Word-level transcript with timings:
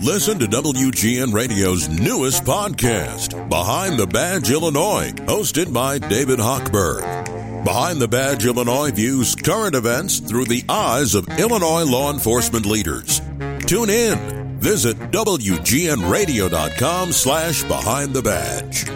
Listen 0.00 0.38
to 0.38 0.46
WGN 0.46 1.32
Radio's 1.32 1.88
newest 1.88 2.44
podcast, 2.44 3.48
Behind 3.48 3.98
the 3.98 4.06
Badge 4.06 4.50
Illinois, 4.50 5.12
hosted 5.26 5.72
by 5.72 5.98
David 5.98 6.38
Hochberg. 6.38 7.64
Behind 7.64 8.00
the 8.00 8.08
Badge 8.08 8.44
Illinois 8.44 8.90
views 8.90 9.36
current 9.36 9.76
events 9.76 10.18
through 10.18 10.46
the 10.46 10.64
eyes 10.68 11.14
of 11.14 11.28
Illinois 11.38 11.84
law 11.84 12.12
enforcement 12.12 12.66
leaders. 12.66 13.20
Tune 13.66 13.90
in. 13.90 14.58
Visit 14.58 14.96
WGNRadio.com 15.12 17.12
slash 17.12 17.62
Behind 17.64 18.12
the 18.12 18.22
Badge. 18.22 18.86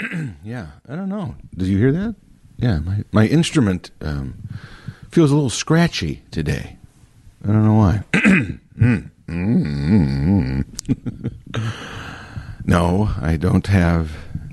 yeah, 0.44 0.66
I 0.88 0.96
don't 0.96 1.08
know. 1.08 1.34
Did 1.56 1.68
you 1.68 1.78
hear 1.78 1.92
that? 1.92 2.14
Yeah, 2.58 2.78
my, 2.80 3.04
my 3.12 3.26
instrument 3.26 3.90
um, 4.02 4.34
feels 5.10 5.30
a 5.30 5.34
little 5.34 5.50
scratchy 5.50 6.22
today. 6.30 6.76
I 7.42 7.46
don't 7.48 7.64
know 7.64 7.74
why. 7.74 8.02
no, 12.66 13.10
I 13.20 13.36
don't 13.38 13.66
have 13.66 14.12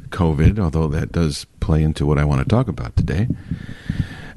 COVID, 0.09 0.57
although 0.57 0.87
that 0.87 1.11
does 1.11 1.45
play 1.59 1.83
into 1.83 2.05
what 2.05 2.17
I 2.17 2.23
want 2.23 2.41
to 2.41 2.47
talk 2.47 2.69
about 2.69 2.95
today. 2.95 3.27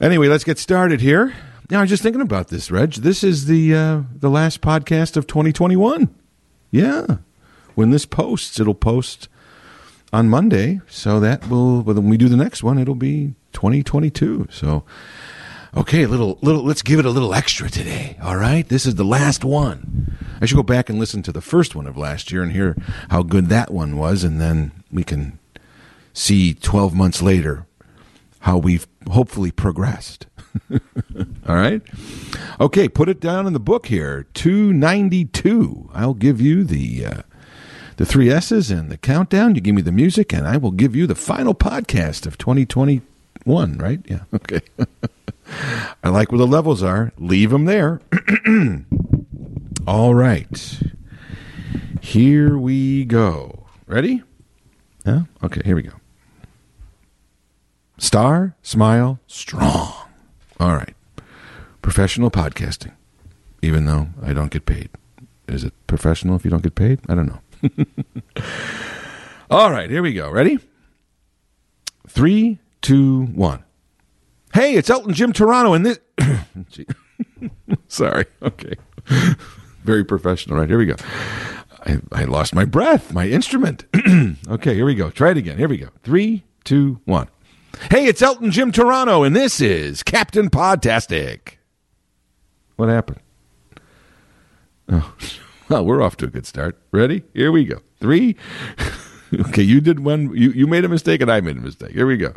Anyway, 0.01 0.27
let's 0.27 0.45
get 0.45 0.59
started 0.59 1.01
here. 1.01 1.33
Now, 1.71 1.79
I 1.79 1.83
was 1.83 1.91
just 1.91 2.03
thinking 2.03 2.21
about 2.21 2.49
this, 2.49 2.73
Reg. 2.73 2.95
This 2.95 3.23
is 3.23 3.47
the 3.47 3.75
uh, 3.75 4.03
the 4.13 4.29
last 4.29 4.61
podcast 4.61 5.17
of 5.17 5.29
2021. 5.29 6.13
Yeah, 6.71 7.19
when 7.75 7.91
this 7.91 8.05
posts, 8.05 8.59
it'll 8.59 8.75
post 8.75 9.29
on 10.13 10.29
Monday, 10.29 10.81
so 10.89 11.21
that 11.21 11.49
will 11.49 11.83
when 11.83 12.09
we 12.09 12.17
do 12.17 12.29
the 12.29 12.37
next 12.37 12.65
one, 12.65 12.79
it'll 12.79 12.97
be 12.97 13.35
2022. 13.53 14.49
So 14.51 14.83
Okay, 15.75 16.05
little, 16.05 16.39
little. 16.43 16.63
Let's 16.63 16.83
give 16.83 16.99
it 16.99 17.07
a 17.07 17.11
little 17.11 17.33
extra 17.33 17.71
today. 17.71 18.19
All 18.23 18.37
right, 18.37 18.69
this 18.69 18.85
is 18.85 18.97
the 18.97 19.05
last 19.05 19.43
one. 19.43 20.19
I 20.41 20.45
should 20.47 20.57
go 20.57 20.63
back 20.63 20.91
and 20.91 20.99
listen 20.99 21.23
to 21.23 21.33
the 21.33 21.41
first 21.41 21.75
one 21.75 21.87
of 21.87 21.97
last 21.97 22.31
year 22.31 22.43
and 22.43 22.53
hear 22.53 22.77
how 23.09 23.23
good 23.23 23.49
that 23.49 23.71
one 23.71 23.97
was, 23.97 24.23
and 24.23 24.39
then 24.39 24.73
we 24.93 25.03
can 25.03 25.39
see 26.13 26.53
twelve 26.53 26.95
months 26.95 27.23
later 27.23 27.67
how 28.41 28.59
we've 28.59 28.87
hopefully 29.11 29.51
progressed. 29.51 30.27
All 31.49 31.57
right. 31.57 31.81
Okay, 32.61 32.87
put 32.87 33.09
it 33.09 33.19
down 33.21 33.47
in 33.47 33.55
the 33.55 33.61
book 33.61 33.87
here. 33.87 34.27
Two 34.35 34.75
ninety 34.75 35.25
two. 35.25 35.89
I'll 35.95 36.15
give 36.15 36.41
you 36.41 36.65
the. 36.65 37.07
Uh, 37.07 37.23
the 37.99 38.07
three 38.07 38.31
S's 38.31 38.71
and 38.71 38.91
the 38.91 38.97
countdown. 38.97 39.55
You 39.55 39.61
give 39.61 39.75
me 39.75 39.83
the 39.83 39.93
music, 39.93 40.33
and 40.33 40.47
I 40.47 40.57
will 40.57 40.71
give 40.71 40.97
you 40.97 41.07
the 41.07 41.15
final 41.15 41.55
podcast 41.55 42.27
of 42.27 42.39
2021, 42.39 43.79
right? 43.79 44.01
Yeah. 44.07 44.21
Okay. 44.35 44.61
I 46.03 46.09
like 46.09 46.33
where 46.33 46.39
the 46.39 46.47
levels 46.47 46.83
are. 46.83 47.13
Leave 47.19 47.51
them 47.51 47.65
there. 47.65 48.01
All 49.87 50.15
right. 50.15 50.81
Here 52.01 52.57
we 52.59 53.05
go. 53.05 53.67
Ready? 53.87 54.23
Yeah? 55.05 55.23
Okay, 55.43 55.63
here 55.65 55.77
we 55.77 55.83
go. 55.83 55.95
Star, 57.99 58.57
smile, 58.63 59.21
strong. 59.27 59.95
All 60.59 60.75
right. 60.75 60.95
Professional 61.83 62.31
podcasting, 62.31 62.93
even 63.63 63.85
though 63.87 64.09
I 64.23 64.33
don't 64.33 64.51
get 64.51 64.67
paid. 64.67 64.91
Is 65.49 65.65
it 65.65 65.73
professional 65.87 66.37
if 66.37 66.45
you 66.45 66.51
don't 66.51 66.63
get 66.63 66.75
paid? 66.75 67.01
I 67.09 67.15
don't 67.15 67.27
know. 67.27 67.41
All 69.51 69.71
right, 69.71 69.91
here 69.91 70.03
we 70.03 70.13
go. 70.13 70.31
Ready? 70.31 70.59
Three, 72.09 72.59
two, 72.81 73.27
one. 73.27 73.65
Hey, 74.53 74.75
it's 74.75 74.91
Elton 74.91 75.15
Jim 75.15 75.33
Turano, 75.33 75.75
and 75.75 75.87
this. 75.87 75.99
Sorry. 77.89 78.27
Okay. 78.43 78.75
Very 79.85 80.05
professional. 80.05 80.59
Right 80.59 80.69
here 80.69 80.79
we 80.79 80.87
go. 80.87 80.97
I, 81.85 82.01
I 82.13 82.25
lost 82.25 82.55
my 82.55 82.65
breath, 82.65 83.13
my 83.13 83.29
instrument. 83.29 83.85
okay, 84.49 84.75
here 84.75 84.85
we 84.85 84.95
go. 84.95 85.11
Try 85.11 85.31
it 85.31 85.37
again. 85.37 85.59
Here 85.59 85.69
we 85.69 85.79
go. 85.79 85.89
Three, 86.03 86.45
two, 86.65 87.01
one. 87.05 87.29
Hey, 87.91 88.07
it's 88.07 88.23
Elton 88.23 88.51
Jim 88.51 88.71
Turano, 88.71 89.27
and 89.27 89.35
this 89.35 89.61
is 89.61 90.03
Captain 90.03 90.51
Podtastic. 90.51 91.55
What 92.77 92.89
happened? 92.89 93.21
Oh, 94.89 95.15
well, 95.69 95.85
we're 95.85 96.03
off 96.03 96.17
to 96.19 96.27
a 96.27 96.29
good 96.29 96.47
start. 96.47 96.79
Ready? 96.93 97.23
Here 97.35 97.51
we 97.51 97.65
go. 97.65 97.81
Three. 97.99 98.37
okay, 99.49 99.63
you 99.63 99.81
did 99.81 100.01
one. 100.01 100.35
You, 100.37 100.51
you 100.51 100.67
made 100.67 100.85
a 100.85 100.89
mistake, 100.89 101.21
and 101.21 101.31
I 101.31 101.41
made 101.41 101.57
a 101.57 101.61
mistake. 101.61 101.93
Here 101.93 102.07
we 102.07 102.17
go. 102.17 102.35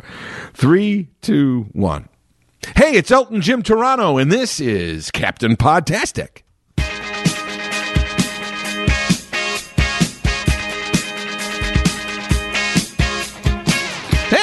Three, 0.54 1.08
two, 1.20 1.66
one. 1.72 2.08
Hey, 2.74 2.92
it's 2.96 3.10
Elton 3.10 3.40
Jim 3.40 3.62
Turano, 3.62 4.20
and 4.20 4.32
this 4.32 4.60
is 4.60 5.10
Captain 5.10 5.56
Podtastic. 5.56 6.42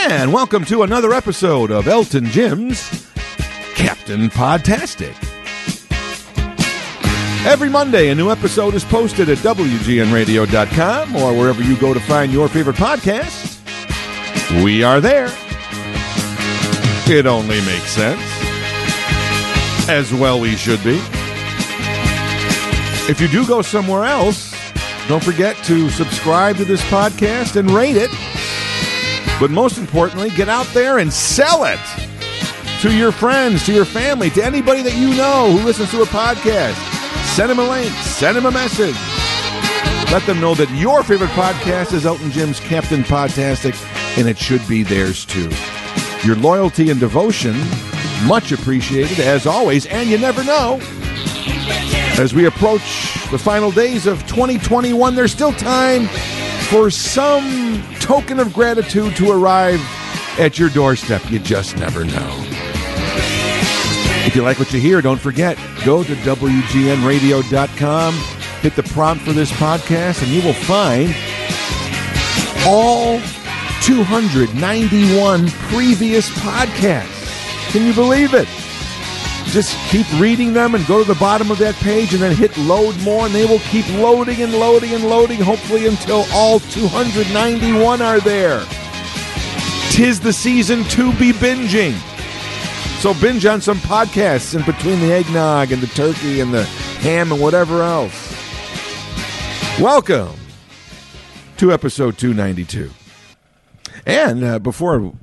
And 0.06 0.32
welcome 0.32 0.64
to 0.66 0.84
another 0.84 1.14
episode 1.14 1.72
of 1.72 1.88
Elton 1.88 2.26
Jim's 2.28 3.10
Captain 3.76 4.30
Podtastic. 4.30 5.33
Every 7.46 7.68
Monday, 7.68 8.08
a 8.08 8.16
new 8.16 8.32
episode 8.32 8.74
is 8.74 8.86
posted 8.86 9.28
at 9.28 9.38
WGNRadio.com 9.40 11.16
or 11.18 11.38
wherever 11.38 11.62
you 11.62 11.76
go 11.76 11.94
to 11.94 12.00
find 12.00 12.32
your 12.32 12.48
favorite 12.48 12.78
podcasts. 12.78 13.60
We 14.64 14.82
are 14.82 15.02
there. 15.02 15.28
It 17.06 17.26
only 17.26 17.60
makes 17.66 17.90
sense. 17.90 18.22
As 19.90 20.14
well, 20.14 20.40
we 20.40 20.56
should 20.56 20.82
be. 20.86 21.02
If 23.12 23.20
you 23.20 23.28
do 23.28 23.46
go 23.46 23.62
somewhere 23.62 24.06
else, 24.06 24.56
don't 25.10 25.22
forget 25.24 25.58
to 25.66 25.90
subscribe 25.90 26.56
to 26.58 26.66
this 26.66 26.82
podcast 26.84 27.58
and 27.58 27.70
rate 27.72 27.98
it. 27.98 28.10
But 29.38 29.52
most 29.52 29.78
importantly, 29.78 30.30
get 30.30 30.48
out 30.48 30.68
there 30.68 31.00
and 31.00 31.12
sell 31.12 31.66
it 31.66 31.80
to 32.82 32.96
your 32.96 33.12
friends, 33.12 33.66
to 33.66 33.74
your 33.74 33.84
family, 33.84 34.30
to 34.30 34.44
anybody 34.44 34.82
that 34.84 34.96
you 34.96 35.10
know 35.10 35.52
who 35.52 35.66
listens 35.66 35.92
to 35.92 36.04
a 36.04 36.06
podcast. 36.06 36.93
Send 37.34 37.50
them 37.50 37.58
a 37.58 37.68
link, 37.68 37.92
send 37.96 38.38
them 38.38 38.46
a 38.46 38.52
message. 38.52 38.96
Let 40.12 40.24
them 40.28 40.40
know 40.40 40.54
that 40.54 40.70
your 40.76 41.02
favorite 41.02 41.32
podcast 41.32 41.92
is 41.92 42.06
Elton 42.06 42.30
Jim's 42.30 42.60
Captain 42.60 43.02
Podtastic, 43.02 43.76
and 44.20 44.30
it 44.30 44.38
should 44.38 44.66
be 44.68 44.84
theirs 44.84 45.26
too. 45.26 45.50
Your 46.24 46.36
loyalty 46.36 46.92
and 46.92 47.00
devotion, 47.00 47.56
much 48.28 48.52
appreciated 48.52 49.20
as 49.20 49.48
always, 49.48 49.88
and 49.88 50.08
you 50.10 50.20
never 50.20 50.44
know. 50.44 50.80
As 52.20 52.36
we 52.36 52.46
approach 52.46 52.82
the 53.32 53.40
final 53.40 53.72
days 53.72 54.06
of 54.06 54.20
2021, 54.28 55.16
there's 55.16 55.32
still 55.32 55.54
time 55.54 56.08
for 56.70 56.92
some 56.92 57.84
token 58.00 58.40
of 58.40 58.54
gratitude 58.54 59.16
to 59.16 59.32
arrive 59.32 59.82
at 60.38 60.60
your 60.60 60.70
doorstep. 60.70 61.32
You 61.32 61.40
just 61.40 61.78
never 61.78 62.06
know. 62.06 62.53
If 64.26 64.36
you 64.36 64.42
like 64.42 64.58
what 64.58 64.72
you 64.72 64.80
hear, 64.80 65.02
don't 65.02 65.20
forget, 65.20 65.58
go 65.84 66.02
to 66.02 66.16
WGNradio.com, 66.16 68.14
hit 68.62 68.76
the 68.76 68.84
prompt 68.84 69.26
for 69.26 69.34
this 69.34 69.52
podcast, 69.52 70.24
and 70.24 70.32
you 70.32 70.42
will 70.42 70.54
find 70.54 71.14
all 72.66 73.20
291 73.82 75.50
previous 75.50 76.30
podcasts. 76.40 77.72
Can 77.72 77.86
you 77.86 77.94
believe 77.94 78.34
it? 78.34 78.48
Just 79.52 79.78
keep 79.90 80.08
reading 80.20 80.54
them 80.54 80.74
and 80.74 80.88
go 80.88 81.04
to 81.04 81.08
the 81.08 81.20
bottom 81.20 81.52
of 81.52 81.58
that 81.58 81.76
page 81.76 82.14
and 82.14 82.24
then 82.24 82.34
hit 82.34 82.58
load 82.58 82.98
more, 83.04 83.26
and 83.26 83.36
they 83.36 83.46
will 83.46 83.60
keep 83.60 83.86
loading 83.90 84.42
and 84.42 84.54
loading 84.54 84.94
and 84.94 85.04
loading, 85.04 85.42
hopefully 85.42 85.86
until 85.86 86.26
all 86.32 86.60
291 86.62 88.02
are 88.02 88.22
there. 88.22 88.64
Tis 89.92 90.22
the 90.22 90.32
season 90.32 90.86
to 90.86 91.12
be 91.20 91.34
binging. 91.34 92.00
So 93.04 93.14
binge 93.16 93.46
on 93.46 93.60
some 93.60 93.80
podcasts 93.80 94.56
in 94.56 94.64
between 94.64 95.02
the 95.02 95.12
eggnog 95.12 95.74
and 95.74 95.82
the 95.82 95.88
turkey 95.88 96.40
and 96.40 96.54
the 96.54 96.64
ham 96.64 97.34
and 97.34 97.42
whatever 97.42 97.84
else. 97.84 98.32
Welcome 99.78 100.34
to 101.58 101.74
episode 101.74 102.18
292. 102.18 102.90
And 104.06 104.42
uh, 104.46 104.60
before 104.60 105.02
you 105.02 105.16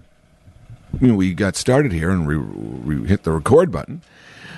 know, 1.00 1.14
we 1.14 1.32
got 1.32 1.56
started 1.56 1.90
here 1.90 2.10
and 2.10 2.26
we, 2.26 2.36
we 2.36 3.08
hit 3.08 3.22
the 3.22 3.32
record 3.32 3.72
button, 3.72 4.02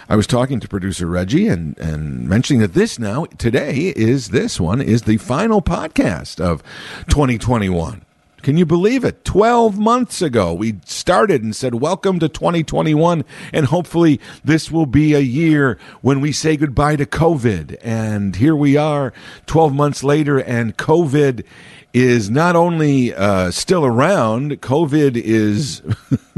I 0.09 0.17
was 0.17 0.27
talking 0.27 0.59
to 0.59 0.67
producer 0.67 1.07
Reggie 1.07 1.47
and, 1.47 1.79
and 1.79 2.29
mentioning 2.29 2.61
that 2.63 2.75
this 2.75 2.99
now, 2.99 3.27
today, 3.39 3.93
is 3.95 4.31
this 4.31 4.59
one, 4.59 4.81
is 4.81 5.03
the 5.03 5.19
final 5.19 5.63
podcast 5.63 6.41
of 6.41 6.61
2021. 7.07 8.05
Can 8.43 8.57
you 8.57 8.67
believe 8.67 9.05
it? 9.05 9.25
12 9.25 9.79
months 9.79 10.21
ago, 10.21 10.53
we 10.53 10.81
started 10.85 11.45
and 11.45 11.55
said, 11.55 11.77
Welcome 11.77 12.19
to 12.19 12.29
2021. 12.29 13.25
And 13.53 13.67
hopefully, 13.67 14.21
this 14.45 14.69
will 14.69 14.87
be 14.87 15.15
a 15.15 15.21
year 15.21 15.79
when 16.01 16.21
we 16.21 16.33
say 16.33 16.57
goodbye 16.57 16.97
to 16.97 17.07
COVID. 17.07 17.79
And 17.83 18.35
here 18.35 18.57
we 18.57 18.77
are 18.77 19.13
12 19.47 19.73
months 19.73 20.03
later, 20.03 20.39
and 20.39 20.77
COVID 20.77 21.45
is 21.93 22.31
not 22.31 22.57
only 22.57 23.15
uh, 23.15 23.53
still 23.53 23.85
around, 23.85 24.61
COVID 24.61 25.17
is 25.17 25.83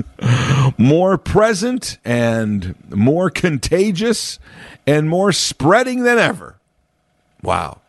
more 0.78 1.16
present 1.16 1.98
and 2.04 2.74
more 2.90 3.30
contagious 3.30 4.38
and 4.86 5.08
more 5.08 5.32
spreading 5.32 6.02
than 6.02 6.18
ever. 6.18 6.58
Wow. 7.42 7.80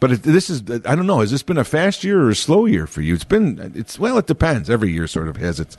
But 0.00 0.12
it, 0.12 0.22
this 0.22 0.48
is, 0.48 0.62
I 0.86 0.96
don't 0.96 1.06
know, 1.06 1.20
has 1.20 1.30
this 1.30 1.42
been 1.42 1.58
a 1.58 1.64
fast 1.64 2.02
year 2.02 2.22
or 2.22 2.30
a 2.30 2.34
slow 2.34 2.64
year 2.64 2.86
for 2.86 3.02
you? 3.02 3.14
It's 3.14 3.22
been, 3.24 3.72
it's, 3.74 3.98
well, 3.98 4.16
it 4.16 4.26
depends. 4.26 4.70
Every 4.70 4.90
year 4.90 5.06
sort 5.06 5.28
of 5.28 5.36
has 5.36 5.60
its, 5.60 5.76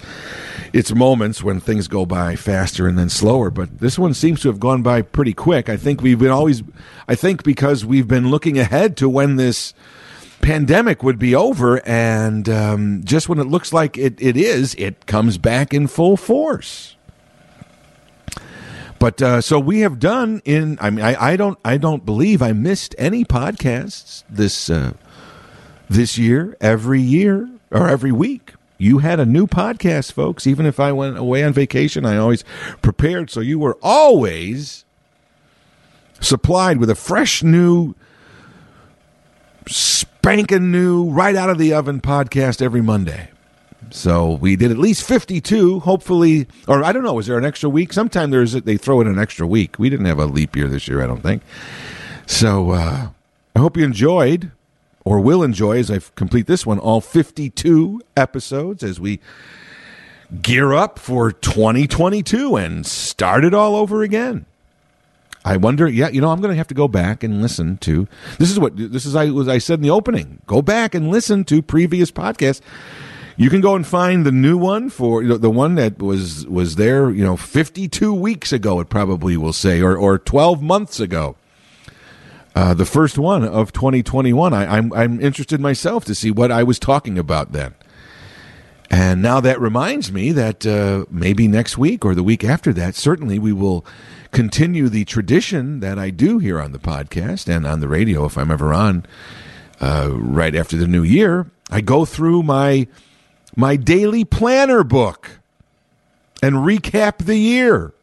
its 0.74 0.94
moments 0.94 1.44
when 1.44 1.60
things 1.60 1.88
go 1.88 2.06
by 2.06 2.36
faster 2.36 2.88
and 2.88 2.98
then 2.98 3.10
slower. 3.10 3.50
But 3.50 3.80
this 3.80 3.98
one 3.98 4.14
seems 4.14 4.42
to 4.42 4.48
have 4.50 4.60
gone 4.60 4.84
by 4.84 5.02
pretty 5.02 5.34
quick. 5.34 5.70
I 5.70 5.76
think 5.76 6.02
we've 6.02 6.20
been 6.20 6.30
always, 6.30 6.62
I 7.08 7.16
think 7.16 7.44
because 7.44 7.84
we've 7.84 8.08
been 8.08 8.30
looking 8.30 8.60
ahead 8.60 8.96
to 8.98 9.10
when 9.10 9.38
this 9.38 9.74
pandemic 10.42 11.02
would 11.02 11.18
be 11.18 11.34
over. 11.34 11.86
And 11.88 12.48
um, 12.48 13.02
just 13.04 13.28
when 13.28 13.40
it 13.40 13.48
looks 13.48 13.74
like 13.74 13.98
it, 13.98 14.22
it 14.22 14.38
is, 14.38 14.76
it 14.76 15.08
comes 15.08 15.40
back 15.40 15.74
in 15.74 15.88
full 15.88 16.16
force. 16.16 16.96
But 19.02 19.20
uh, 19.20 19.42
so 19.42 19.60
we 19.60 19.80
have 19.80 19.98
done 19.98 20.44
in. 20.46 20.78
I 20.80 20.92
mean, 20.92 21.04
I, 21.04 21.32
I 21.32 21.36
don't. 21.36 21.58
I 21.66 21.78
don't 21.78 22.06
believe 22.06 22.40
I 22.44 22.52
missed 22.54 22.94
any 23.00 23.26
podcasts 23.26 24.24
this 24.30 24.70
uh, 24.70 24.94
this 25.90 26.20
year. 26.20 26.56
Every 26.62 27.02
year 27.02 27.50
or 27.72 27.90
every 27.90 28.12
week, 28.12 28.54
you 28.78 29.00
had 29.00 29.20
a 29.20 29.26
new 29.26 29.48
podcast, 29.48 30.12
folks. 30.12 30.46
Even 30.46 30.68
if 30.68 30.80
I 30.80 30.92
went 30.92 31.18
away 31.18 31.44
on 31.44 31.52
vacation, 31.52 32.06
I 32.06 32.18
always 32.18 32.44
prepared. 32.84 33.32
So 33.32 33.40
you 33.40 33.58
were 33.58 33.80
always 33.82 34.86
supplied 36.20 36.78
with 36.78 36.92
a 36.92 36.96
fresh 36.96 37.42
new, 37.42 37.96
spanking 39.68 40.72
new, 40.72 41.10
right 41.10 41.36
out 41.36 41.50
of 41.50 41.58
the 41.58 41.74
oven 41.74 42.02
podcast 42.02 42.62
every 42.62 42.82
Monday. 42.82 43.32
So 43.90 44.34
we 44.34 44.56
did 44.56 44.72
at 44.72 44.78
least 44.78 45.06
52, 45.06 45.82
hopefully, 45.82 46.48
or 46.68 46.84
I 46.84 46.92
don't 46.92 47.04
know, 47.04 47.20
is 47.20 47.28
there 47.28 47.38
an 47.38 47.46
extra 47.46 47.70
week? 47.70 47.92
Sometime 47.92 48.32
there's 48.32 48.54
they 48.54 48.78
throw 48.78 49.02
in 49.02 49.08
an 49.08 49.20
extra 49.20 49.46
week. 49.46 49.78
We 49.80 49.90
didn't 49.90 50.06
have 50.06 50.20
a 50.20 50.26
leap 50.26 50.56
year 50.56 50.68
this 50.68 50.88
year, 50.88 51.04
I 51.04 51.08
don't 51.08 51.22
think. 51.22 51.42
So 52.26 52.72
uh, 52.72 53.10
I 53.56 53.60
hope 53.60 53.76
you 53.76 53.84
enjoyed 53.84 54.52
or 55.04 55.20
will 55.20 55.44
enjoy 55.44 55.78
as 55.80 55.92
I 55.92 56.00
complete 56.16 56.48
this 56.48 56.66
one 56.66 56.80
all 56.80 57.02
52 57.02 58.02
episodes 58.16 58.84
as 58.84 59.00
we 59.00 59.20
gear 60.42 60.74
up 60.74 60.98
for 60.98 61.32
2022 61.32 62.56
and 62.56 62.86
start 62.86 63.44
it 63.44 63.54
all 63.54 63.76
over 63.76 64.04
again. 64.04 64.46
I 65.44 65.58
wonder, 65.58 65.88
yeah, 65.88 66.10
you 66.10 66.22
know, 66.22 66.30
I'm 66.30 66.40
going 66.40 66.52
to 66.52 66.58
have 66.58 66.68
to 66.68 66.76
go 66.76 66.88
back 66.88 67.24
and 67.24 67.42
listen 67.42 67.78
to. 67.78 68.08
This 68.38 68.52
is 68.52 68.60
what 68.60 68.78
this 68.78 69.06
is. 69.06 69.16
I 69.16 69.32
was 69.32 69.48
I 69.48 69.58
said 69.58 69.80
in 69.80 69.84
the 69.84 69.90
opening. 69.90 70.40
Go 70.46 70.62
back 70.62 70.94
and 70.94 71.10
listen 71.10 71.44
to 71.46 71.64
previous 71.64 72.12
podcasts 72.12 72.62
you 73.38 73.50
can 73.50 73.62
go 73.62 73.76
and 73.76 73.86
find 73.86 74.26
the 74.26 74.32
new 74.32 74.58
one 74.58 74.90
for 74.90 75.22
you 75.22 75.30
know, 75.30 75.38
the 75.38 75.50
one 75.50 75.76
that 75.76 76.00
was 76.00 76.46
was 76.48 76.76
there, 76.76 77.10
you 77.10 77.24
know, 77.24 77.38
52 77.38 78.14
weeks 78.14 78.52
ago. 78.52 78.80
It 78.80 78.90
probably 78.90 79.38
will 79.38 79.54
say, 79.54 79.82
or 79.82 79.96
or 79.98 80.18
12 80.18 80.62
months 80.62 81.00
ago. 81.00 81.36
Uh, 82.54 82.74
the 82.74 82.86
first 82.86 83.18
one 83.18 83.46
of 83.46 83.72
2021. 83.72 84.54
I, 84.54 84.78
I'm 84.78 84.92
I'm 84.94 85.22
interested 85.22 85.60
myself 85.62 86.06
to 86.06 86.16
see 86.16 86.32
what 86.32 86.52
I 86.52 86.64
was 86.64 86.80
talking 86.80 87.18
about 87.18 87.54
then. 87.54 87.74
And 88.90 89.22
now 89.22 89.40
that 89.40 89.62
reminds 89.62 90.12
me 90.12 90.34
that 90.34 90.66
uh, 90.66 91.06
maybe 91.10 91.48
next 91.48 91.78
week 91.78 92.04
or 92.04 92.14
the 92.14 92.24
week 92.24 92.44
after 92.44 92.74
that, 92.74 92.94
certainly 92.94 93.40
we 93.40 93.54
will 93.54 93.86
continue 94.32 94.90
the 94.90 95.06
tradition 95.06 95.80
that 95.80 95.98
I 95.98 96.10
do 96.10 96.40
here 96.40 96.60
on 96.60 96.74
the 96.74 96.80
podcast 96.80 97.48
and 97.48 97.66
on 97.66 97.80
the 97.80 97.88
radio 97.88 98.26
if 98.26 98.38
I'm 98.38 98.52
ever 98.52 98.74
on 98.74 99.06
uh, 99.80 100.10
right 100.12 100.54
after 100.54 100.76
the 100.76 100.88
new 100.88 101.04
year. 101.04 101.50
I 101.70 101.80
go 101.80 102.04
through 102.04 102.44
my 102.44 102.88
my 103.56 103.76
daily 103.76 104.24
planner 104.24 104.84
book 104.84 105.40
and 106.42 106.56
recap 106.56 107.20
the 107.20 107.38
year. 107.38 107.94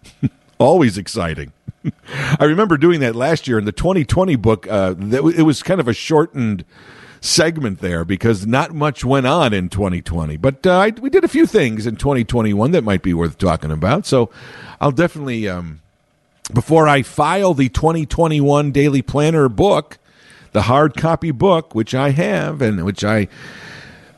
Always 0.58 0.98
exciting. 0.98 1.52
I 2.38 2.44
remember 2.44 2.76
doing 2.76 3.00
that 3.00 3.16
last 3.16 3.48
year 3.48 3.58
in 3.58 3.64
the 3.64 3.72
2020 3.72 4.36
book. 4.36 4.66
Uh, 4.68 4.94
it 4.98 5.44
was 5.44 5.62
kind 5.62 5.80
of 5.80 5.88
a 5.88 5.92
shortened 5.92 6.64
segment 7.20 7.78
there 7.78 8.04
because 8.04 8.46
not 8.46 8.74
much 8.74 9.04
went 9.04 9.26
on 9.26 9.52
in 9.52 9.68
2020. 9.68 10.36
But 10.36 10.66
uh, 10.66 10.78
I, 10.78 10.90
we 10.90 11.08
did 11.10 11.24
a 11.24 11.28
few 11.28 11.46
things 11.46 11.86
in 11.86 11.96
2021 11.96 12.72
that 12.72 12.84
might 12.84 13.02
be 13.02 13.14
worth 13.14 13.38
talking 13.38 13.70
about. 13.70 14.06
So 14.06 14.30
I'll 14.80 14.92
definitely, 14.92 15.48
um, 15.48 15.80
before 16.52 16.88
I 16.88 17.02
file 17.02 17.54
the 17.54 17.68
2021 17.68 18.72
Daily 18.72 19.02
Planner 19.02 19.48
book, 19.48 19.98
the 20.52 20.62
hard 20.62 20.96
copy 20.96 21.30
book, 21.30 21.74
which 21.74 21.94
I 21.94 22.10
have 22.10 22.60
and 22.60 22.84
which 22.84 23.04
I 23.04 23.28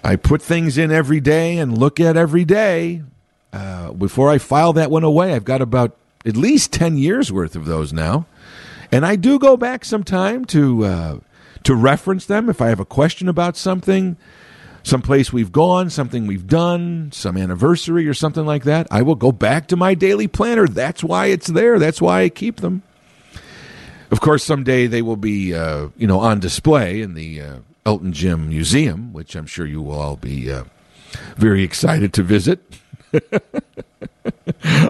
I 0.05 0.17
put 0.17 0.43
things 0.43 0.77
in 0.77 0.93
every 0.93 1.21
day 1.21 1.57
and 1.57 1.79
look 1.79 1.99
at 1.99 2.15
every 2.15 2.45
day. 2.45 3.03
Uh, 3.55 3.93
before 3.93 4.29
I 4.29 4.37
file 4.37 4.75
that 4.75 4.91
one 4.91 5.03
away, 5.03 5.33
I've 5.33 5.45
got 5.47 5.63
about 5.63 5.97
at 6.27 6.37
least 6.37 6.73
10 6.75 6.99
years 6.99 7.33
worth 7.33 7.57
of 7.57 7.65
those 7.65 7.91
now. 7.91 8.27
And 8.93 9.07
I 9.07 9.17
do 9.17 9.39
go 9.39 9.57
back 9.57 9.83
sometime 9.83 10.45
to, 10.47 10.85
uh, 10.85 11.19
to 11.63 11.75
reference 11.75 12.27
them 12.27 12.51
if 12.51 12.61
I 12.61 12.69
have 12.69 12.81
a 12.81 12.85
question 12.85 13.31
about 13.31 13.57
something, 13.57 14.19
some 14.83 15.01
place 15.01 15.33
we've 15.33 15.53
gone, 15.53 15.89
something 15.89 16.27
we've 16.27 16.47
done, 16.47 17.11
some 17.11 17.39
anniversary 17.39 18.07
or 18.07 18.13
something 18.13 18.45
like 18.45 18.65
that. 18.65 18.87
I 18.91 19.01
will 19.01 19.15
go 19.15 19.33
back 19.33 19.69
to 19.69 19.77
my 19.77 19.95
daily 19.95 20.29
planner. 20.29 20.69
That's 20.69 21.03
why 21.03 21.27
it's 21.27 21.47
there. 21.47 21.79
That's 21.79 22.03
why 22.03 22.21
I 22.23 22.29
keep 22.29 22.57
them. 22.57 22.83
Of 24.11 24.21
course, 24.21 24.45
someday 24.45 24.87
they 24.87 25.01
will 25.01 25.17
be, 25.17 25.55
uh, 25.55 25.89
you 25.97 26.07
know, 26.07 26.21
on 26.21 26.41
display 26.41 27.01
in 27.01 27.15
the 27.15 27.41
uh, 27.41 27.59
Elton 27.87 28.13
Jim 28.13 28.49
Museum, 28.49 29.13
which 29.13 29.35
I'm 29.35 29.47
sure 29.47 29.67
you 29.67 29.83
will 29.83 30.01
all 30.01 30.17
be 30.17 30.51
uh, 30.51 30.65
very 31.37 31.63
excited 31.63 32.13
to 32.15 32.23
visit. 32.23 32.61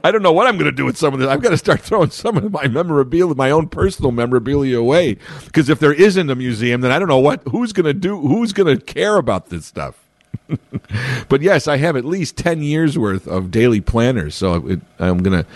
I 0.05 0.11
don't 0.11 0.23
know 0.23 0.33
what 0.33 0.47
I'm 0.47 0.57
going 0.57 0.71
to 0.71 0.77
do 0.77 0.85
with 0.85 0.97
some 0.97 1.13
of 1.13 1.21
this. 1.21 1.29
I've 1.29 1.43
got 1.43 1.51
to 1.51 1.59
start 1.59 1.81
throwing 1.81 2.11
some 2.11 2.37
of 2.37 2.53
my 2.53 2.69
memorabilia, 2.69 3.35
my 3.35 3.51
own 3.51 3.69
personal 3.69 4.13
memorabilia, 4.13 4.79
away. 4.79 5.19
Because 5.45 5.69
if 5.69 5.81
there 5.81 5.93
isn't 5.93 6.31
a 6.31 6.35
museum, 6.35 6.81
then 6.81 6.93
I 6.93 6.99
don't 6.99 7.09
know 7.09 7.19
what 7.19 7.43
who's 7.49 7.73
going 7.73 7.87
to 7.87 7.95
do. 7.95 8.21
Who's 8.21 8.53
going 8.53 8.77
to 8.77 8.83
care 8.83 9.17
about 9.17 9.49
this 9.49 9.67
stuff? 9.67 10.01
but 11.29 11.43
yes, 11.43 11.67
I 11.67 11.77
have 11.79 11.97
at 11.97 12.05
least 12.05 12.37
ten 12.37 12.63
years 12.63 12.97
worth 12.99 13.27
of 13.27 13.51
daily 13.51 13.81
planners. 13.81 14.35
So 14.35 14.67
it, 14.69 14.81
I'm 14.99 15.19
going 15.19 15.45
to, 15.45 15.49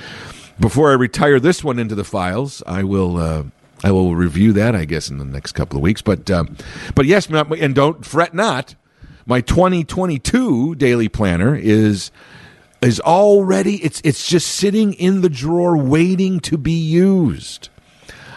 before 0.58 0.90
I 0.90 0.94
retire 0.94 1.38
this 1.38 1.62
one 1.62 1.79
into 1.79 1.94
the 1.94 2.05
files, 2.05 2.62
I 2.67 2.82
will. 2.82 3.17
Uh, 3.17 3.44
I 3.84 3.90
will 3.92 4.16
review 4.16 4.52
that, 4.54 4.75
I 4.75 4.84
guess, 4.84 5.08
in 5.08 5.19
the 5.19 5.25
next 5.25 5.52
couple 5.52 5.76
of 5.76 5.82
weeks. 5.82 6.02
But 6.02 6.30
um, 6.30 6.56
but 6.94 7.06
yes, 7.06 7.28
and 7.28 7.75
don't 7.75 8.04
fret 8.04 8.34
not. 8.34 8.75
My 9.26 9.40
2022 9.40 10.75
daily 10.76 11.08
planner 11.08 11.54
is 11.54 12.10
is 12.80 13.00
already 13.00 13.76
it's 13.84 14.00
it's 14.04 14.26
just 14.26 14.48
sitting 14.48 14.94
in 14.94 15.20
the 15.20 15.28
drawer 15.28 15.76
waiting 15.76 16.40
to 16.40 16.56
be 16.56 16.72
used. 16.72 17.69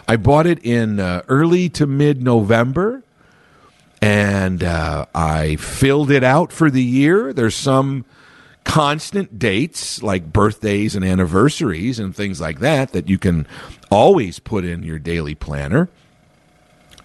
I 0.08 0.18
bought 0.18 0.48
it 0.48 0.64
in 0.66 1.00
uh, 1.00 1.22
early 1.28 1.70
to 1.70 1.88
mid 1.88 2.22
November, 2.22 3.04
and 4.02 4.64
uh, 4.64 5.06
I 5.16 5.56
filled 5.56 6.12
it 6.12 6.24
out 6.24 6.52
for 6.52 6.70
the 6.70 6.84
year. 6.84 7.34
There's 7.34 7.56
some 7.56 8.06
constant 8.64 9.40
dates 9.40 10.04
like 10.04 10.32
birthdays 10.32 10.96
and 10.96 11.04
anniversaries 11.04 12.00
and 12.00 12.16
things 12.16 12.40
like 12.40 12.60
that 12.60 12.94
that 12.94 13.10
you 13.10 13.18
can 13.18 13.48
always 13.90 14.40
put 14.40 14.64
in 14.64 14.84
your 14.84 15.00
daily 15.00 15.36
planner. 15.36 15.90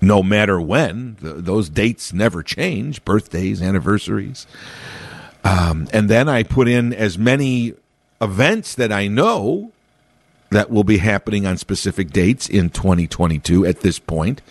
No 0.01 0.23
matter 0.23 0.61
when 0.61 1.17
those 1.21 1.71
dates 1.71 2.13
never 2.13 2.43
change 2.43 3.05
birthdays 3.05 3.63
anniversaries. 3.63 4.47
Um, 5.43 5.89
and 5.93 6.09
then 6.09 6.29
i 6.29 6.43
put 6.43 6.69
in 6.69 6.93
as 6.93 7.17
many 7.17 7.75
events 8.21 8.75
that 8.75 8.93
i 8.93 9.07
know 9.07 9.73
that 10.51 10.71
will 10.71 10.85
be 10.85 10.99
happening 10.99 11.47
on 11.47 11.57
specific 11.57 12.11
dates 12.11 12.49
in 12.49 12.71
2022 12.71 13.67
at 13.67 13.81
this 13.81 13.99
point. 13.99 14.43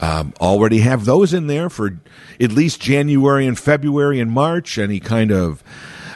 Um, 0.00 0.34
already 0.40 0.80
have 0.80 1.04
those 1.04 1.32
in 1.32 1.46
there 1.46 1.70
for 1.70 2.00
at 2.40 2.50
least 2.50 2.80
january 2.80 3.46
and 3.46 3.56
february 3.56 4.18
and 4.18 4.32
march 4.32 4.76
any 4.78 4.98
kind 4.98 5.30
of 5.30 5.62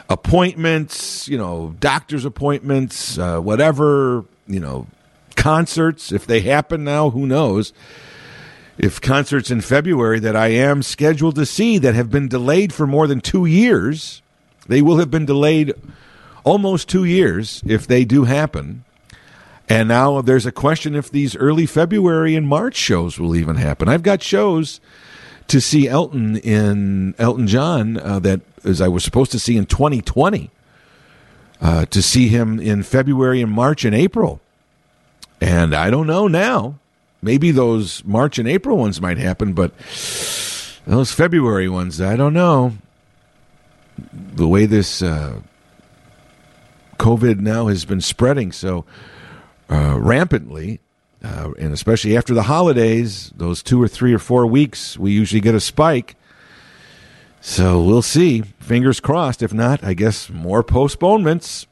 appointments, 0.09 1.27
you 1.27 1.37
know, 1.37 1.75
doctor's 1.79 2.25
appointments, 2.25 3.17
uh, 3.17 3.39
whatever, 3.39 4.25
you 4.47 4.59
know, 4.59 4.87
concerts, 5.35 6.11
if 6.11 6.25
they 6.25 6.41
happen 6.41 6.83
now, 6.83 7.09
who 7.09 7.25
knows? 7.25 7.73
If 8.77 9.01
concerts 9.01 9.49
in 9.49 9.61
February 9.61 10.19
that 10.19 10.35
I 10.35 10.47
am 10.47 10.83
scheduled 10.83 11.35
to 11.35 11.45
see 11.45 11.77
that 11.79 11.95
have 11.95 12.11
been 12.11 12.27
delayed 12.27 12.73
for 12.73 12.85
more 12.85 13.07
than 13.07 13.21
two 13.21 13.45
years, 13.45 14.21
they 14.67 14.81
will 14.81 14.97
have 14.97 15.09
been 15.09 15.25
delayed 15.25 15.73
almost 16.43 16.87
two 16.87 17.03
years 17.03 17.63
if 17.65 17.87
they 17.87 18.05
do 18.05 18.25
happen. 18.25 18.83
And 19.69 19.89
now 19.89 20.21
there's 20.21 20.45
a 20.45 20.51
question 20.51 20.95
if 20.95 21.11
these 21.11 21.35
early 21.35 21.65
February 21.65 22.35
and 22.35 22.47
March 22.47 22.75
shows 22.75 23.19
will 23.19 23.35
even 23.35 23.57
happen. 23.57 23.89
I've 23.89 24.03
got 24.03 24.23
shows 24.23 24.79
to 25.47 25.61
see 25.61 25.87
Elton 25.87 26.37
in 26.37 27.15
Elton 27.17 27.47
John 27.47 27.97
uh, 27.97 28.19
that 28.19 28.41
as 28.63 28.81
I 28.81 28.87
was 28.87 29.03
supposed 29.03 29.31
to 29.31 29.39
see 29.39 29.57
in 29.57 29.65
2020. 29.65 30.51
Uh, 31.59 31.85
to 31.85 32.03
see 32.03 32.27
him 32.27 32.59
in 32.59 32.83
February 32.83 33.41
and 33.41 33.51
March 33.51 33.83
and 33.83 33.95
April. 33.95 34.39
And 35.41 35.73
I 35.73 35.89
don't 35.89 36.05
know 36.05 36.27
now. 36.27 36.77
Maybe 37.19 37.49
those 37.49 38.03
March 38.05 38.37
and 38.37 38.47
April 38.47 38.77
ones 38.77 39.01
might 39.01 39.17
happen, 39.17 39.53
but 39.53 39.71
those 40.85 41.11
February 41.11 41.67
ones, 41.67 41.99
I 41.99 42.15
don't 42.15 42.33
know. 42.33 42.73
The 44.13 44.47
way 44.47 44.67
this 44.67 45.01
uh, 45.01 45.41
COVID 46.99 47.39
now 47.39 47.67
has 47.67 47.85
been 47.85 48.01
spreading 48.01 48.51
so 48.51 48.85
uh, 49.67 49.97
rampantly, 49.99 50.79
uh, 51.27 51.51
and 51.59 51.73
especially 51.73 52.15
after 52.15 52.33
the 52.33 52.43
holidays, 52.43 53.31
those 53.35 53.61
two 53.61 53.81
or 53.81 53.87
three 53.87 54.13
or 54.13 54.19
four 54.19 54.45
weeks, 54.47 54.97
we 54.97 55.11
usually 55.11 55.41
get 55.41 55.55
a 55.55 55.59
spike. 55.59 56.15
So 57.41 57.81
we'll 57.81 58.01
see. 58.01 58.41
Fingers 58.59 58.99
crossed. 58.99 59.43
If 59.43 59.53
not, 59.53 59.83
I 59.83 59.93
guess 59.93 60.29
more 60.29 60.63
postponements. 60.63 61.67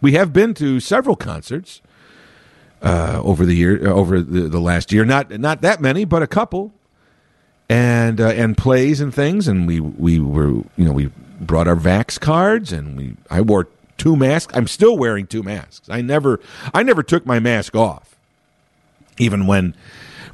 We 0.00 0.12
have 0.12 0.32
been 0.32 0.54
to 0.54 0.80
several 0.80 1.16
concerts 1.16 1.80
uh, 2.82 3.20
over 3.22 3.44
the 3.44 3.54
year, 3.54 3.88
uh, 3.88 3.92
over 3.92 4.20
the, 4.20 4.48
the 4.48 4.60
last 4.60 4.92
year. 4.92 5.04
Not 5.04 5.30
not 5.30 5.62
that 5.62 5.80
many, 5.80 6.04
but 6.04 6.22
a 6.22 6.26
couple, 6.26 6.72
and 7.68 8.20
uh, 8.20 8.28
and 8.28 8.56
plays 8.56 9.00
and 9.00 9.14
things. 9.14 9.48
And 9.48 9.66
we 9.66 9.80
we 9.80 10.18
were 10.18 10.48
you 10.48 10.84
know 10.84 10.92
we 10.92 11.10
brought 11.40 11.68
our 11.68 11.76
Vax 11.76 12.18
cards, 12.20 12.72
and 12.72 12.96
we 12.96 13.16
I 13.30 13.40
wore 13.40 13.68
two 13.98 14.16
masks. 14.16 14.54
I'm 14.56 14.66
still 14.66 14.96
wearing 14.96 15.26
two 15.26 15.42
masks. 15.42 15.88
I 15.90 16.00
never 16.00 16.40
I 16.72 16.82
never 16.82 17.02
took 17.02 17.26
my 17.26 17.40
mask 17.40 17.76
off, 17.76 18.09
even 19.20 19.46
when 19.46 19.74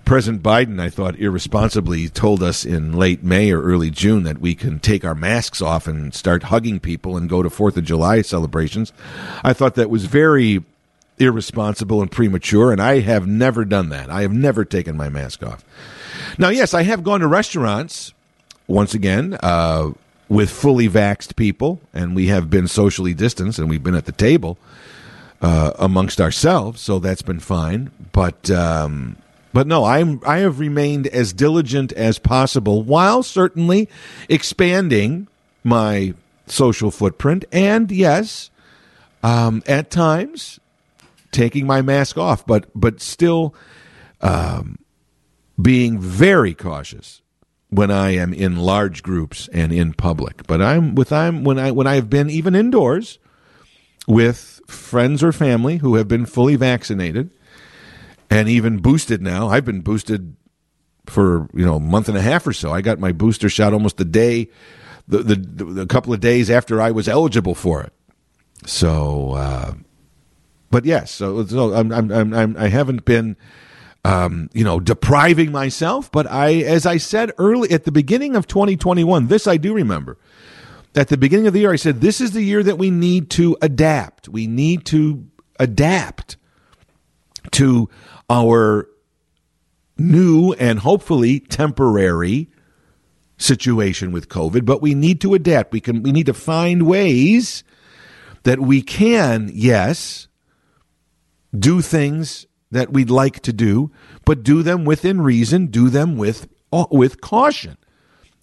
President 0.05 0.43
Biden, 0.43 0.81
I 0.81 0.89
thought, 0.89 1.19
irresponsibly 1.19 2.09
told 2.09 2.41
us 2.41 2.65
in 2.65 2.93
late 2.93 3.25
May 3.25 3.51
or 3.51 3.61
early 3.61 3.91
June 3.91 4.23
that 4.23 4.39
we 4.39 4.55
can 4.55 4.79
take 4.79 5.05
our 5.05 5.17
masks 5.17 5.61
off 5.61 5.89
and 5.89 6.15
start 6.15 6.45
hugging 6.45 6.79
people 6.79 7.17
and 7.17 7.29
go 7.29 7.43
to 7.43 7.51
Fourth 7.51 7.77
of 7.77 7.85
July 7.85 8.23
celebrations. 8.23 8.93
I 9.43 9.53
thought 9.53 9.75
that 9.75 9.91
was 9.91 10.05
very 10.05 10.63
irresponsible 11.19 12.03
and 12.03 12.11
premature, 12.11 12.71
and 12.71 12.81
I 12.81 13.01
have 13.01 13.27
never 13.27 13.65
done 13.65 13.89
that. 13.89 14.09
I 14.09 14.23
have 14.23 14.33
never 14.33 14.65
taken 14.65 14.97
my 14.97 15.09
mask 15.09 15.43
off. 15.43 15.65
Now, 16.39 16.51
yes, 16.51 16.73
I 16.73 16.85
have 16.85 17.03
gone 17.03 17.21
to 17.21 17.27
restaurants 17.27 18.13
once 18.69 18.95
again 18.95 19.37
uh, 19.43 19.91
with 20.29 20.51
fully 20.51 20.89
vaxed 20.89 21.35
people, 21.35 21.81
and 21.93 22.15
we 22.15 22.29
have 22.29 22.49
been 22.49 22.69
socially 22.69 23.13
distanced, 23.15 23.59
and 23.59 23.69
we've 23.69 23.83
been 23.83 23.97
at 23.97 24.07
the 24.07 24.13
table 24.13 24.57
uh, 25.41 25.73
amongst 25.79 26.21
ourselves, 26.21 26.81
so 26.81 26.99
that's 26.99 27.23
been 27.23 27.41
fine. 27.41 27.91
But 28.17 28.51
um, 28.51 29.19
but 29.53 29.67
no, 29.67 29.85
I'm 29.85 30.23
I 30.27 30.39
have 30.39 30.59
remained 30.59 31.07
as 31.09 31.35
diligent 31.35 31.93
as 31.93 32.19
possible 32.19 32.83
while 32.83 33.23
certainly 33.23 33.91
expanding 34.31 35.29
my 35.63 36.15
social 36.47 36.91
footprint 36.91 37.45
and 37.53 37.93
yes, 37.93 38.51
um, 39.23 39.63
at 39.67 39.91
times 39.91 40.59
taking 41.31 41.67
my 41.67 41.83
mask 41.83 42.17
off, 42.17 42.47
but 42.47 42.71
but 42.75 43.03
still 43.03 43.55
um, 44.23 44.79
being 45.61 46.01
very 46.01 46.55
cautious 46.55 47.21
when 47.69 47.91
I 47.91 48.13
am 48.13 48.33
in 48.33 48.57
large 48.57 49.03
groups 49.03 49.47
and 49.53 49.75
in 49.75 49.93
public. 49.93 50.47
But 50.47 50.63
I'm 50.63 50.95
with 50.95 51.13
I'm 51.13 51.45
when 51.45 51.59
I 51.59 51.71
when 51.71 51.87
I 51.87 51.97
have 51.97 52.09
been 52.09 52.31
even 52.31 52.55
indoors 52.55 53.19
with 54.09 54.63
friends 54.67 55.23
or 55.23 55.33
family 55.33 55.77
who 55.77 55.97
have 55.97 56.09
been 56.09 56.25
fully 56.25 56.57
vaccinated 56.57 57.31
and 58.31 58.49
even 58.49 58.79
boosted 58.79 59.23
now. 59.23 59.49
I've 59.49 59.65
been 59.65 59.81
boosted 59.81 60.37
for 61.07 61.49
you 61.55 61.65
know 61.65 61.77
a 61.77 61.81
month 61.81 62.09
and 62.09 62.19
a 62.19 62.23
half 62.23 62.47
or 62.47 62.53
so. 62.53 62.73
I 62.73 62.81
got 62.81 62.99
my 62.99 63.13
booster 63.13 63.49
shot 63.49 63.73
almost 63.73 63.97
the 63.97 64.05
day, 64.05 64.49
the 65.09 65.19
the, 65.19 65.37
the 65.37 65.87
couple 65.87 66.13
of 66.13 66.21
days 66.21 66.51
after 66.51 66.81
I 66.81 66.91
was 66.91 67.09
eligible 67.09 67.55
for 67.55 67.83
it. 67.83 67.93
So, 68.65 69.33
uh, 69.33 69.75
but 70.71 70.85
yes, 70.85 71.11
so, 71.11 71.45
so 71.45 71.75
I'm, 71.75 71.93
I'm, 71.93 72.11
I'm 72.11 72.57
I 72.57 72.69
haven't 72.69 73.05
been. 73.05 73.37
Um, 74.05 74.51
you 74.53 74.63
know, 74.63 74.79
depriving 74.79 75.51
myself, 75.51 76.13
but 76.13 76.31
I, 76.31 76.59
as 76.59 76.87
I 76.87 76.97
said 76.97 77.33
early 77.39 77.73
at 77.73 77.83
the 77.83 77.91
beginning 77.91 78.37
of 78.37 78.47
2021, 78.47 79.27
this 79.27 79.49
I 79.49 79.57
do 79.57 79.75
remember. 79.75 80.17
At 80.95 81.09
the 81.09 81.17
beginning 81.17 81.49
of 81.49 81.55
the 81.55 81.59
year, 81.59 81.73
I 81.73 81.77
said, 81.77 82.01
this 82.01 82.21
is 82.21 82.31
the 82.31 82.45
year 82.45 82.63
that 82.63 82.79
we 82.79 82.93
need 82.93 83.31
to 83.31 83.57
adapt. 83.61 84.29
We 84.29 84.47
need 84.47 84.85
to 84.87 85.27
adapt 85.59 86.37
to 87.51 87.89
our 88.29 88.89
new 89.99 90.53
and 90.55 90.81
hopefully 90.81 91.41
temporary 91.41 92.51
situation 93.39 94.13
with 94.13 94.29
COVID, 94.29 94.65
but 94.65 94.83
we 94.83 94.95
need 94.95 95.21
to 95.21 95.35
adapt. 95.35 95.73
We 95.73 95.81
can 95.81 96.03
we 96.03 96.13
need 96.13 96.27
to 96.27 96.35
find 96.35 96.87
ways 96.87 97.65
that 98.45 98.61
we 98.61 98.83
can, 98.83 99.51
yes, 99.53 100.29
do 101.57 101.81
things 101.81 102.47
that 102.71 102.93
we'd 102.93 103.11
like 103.11 103.41
to 103.41 103.53
do, 103.53 103.91
but 104.25 104.43
do 104.43 104.63
them 104.63 104.85
within 104.85 105.21
reason, 105.21 105.67
do 105.67 105.89
them 105.89 106.17
with 106.17 106.49
with 106.91 107.21
caution. 107.21 107.77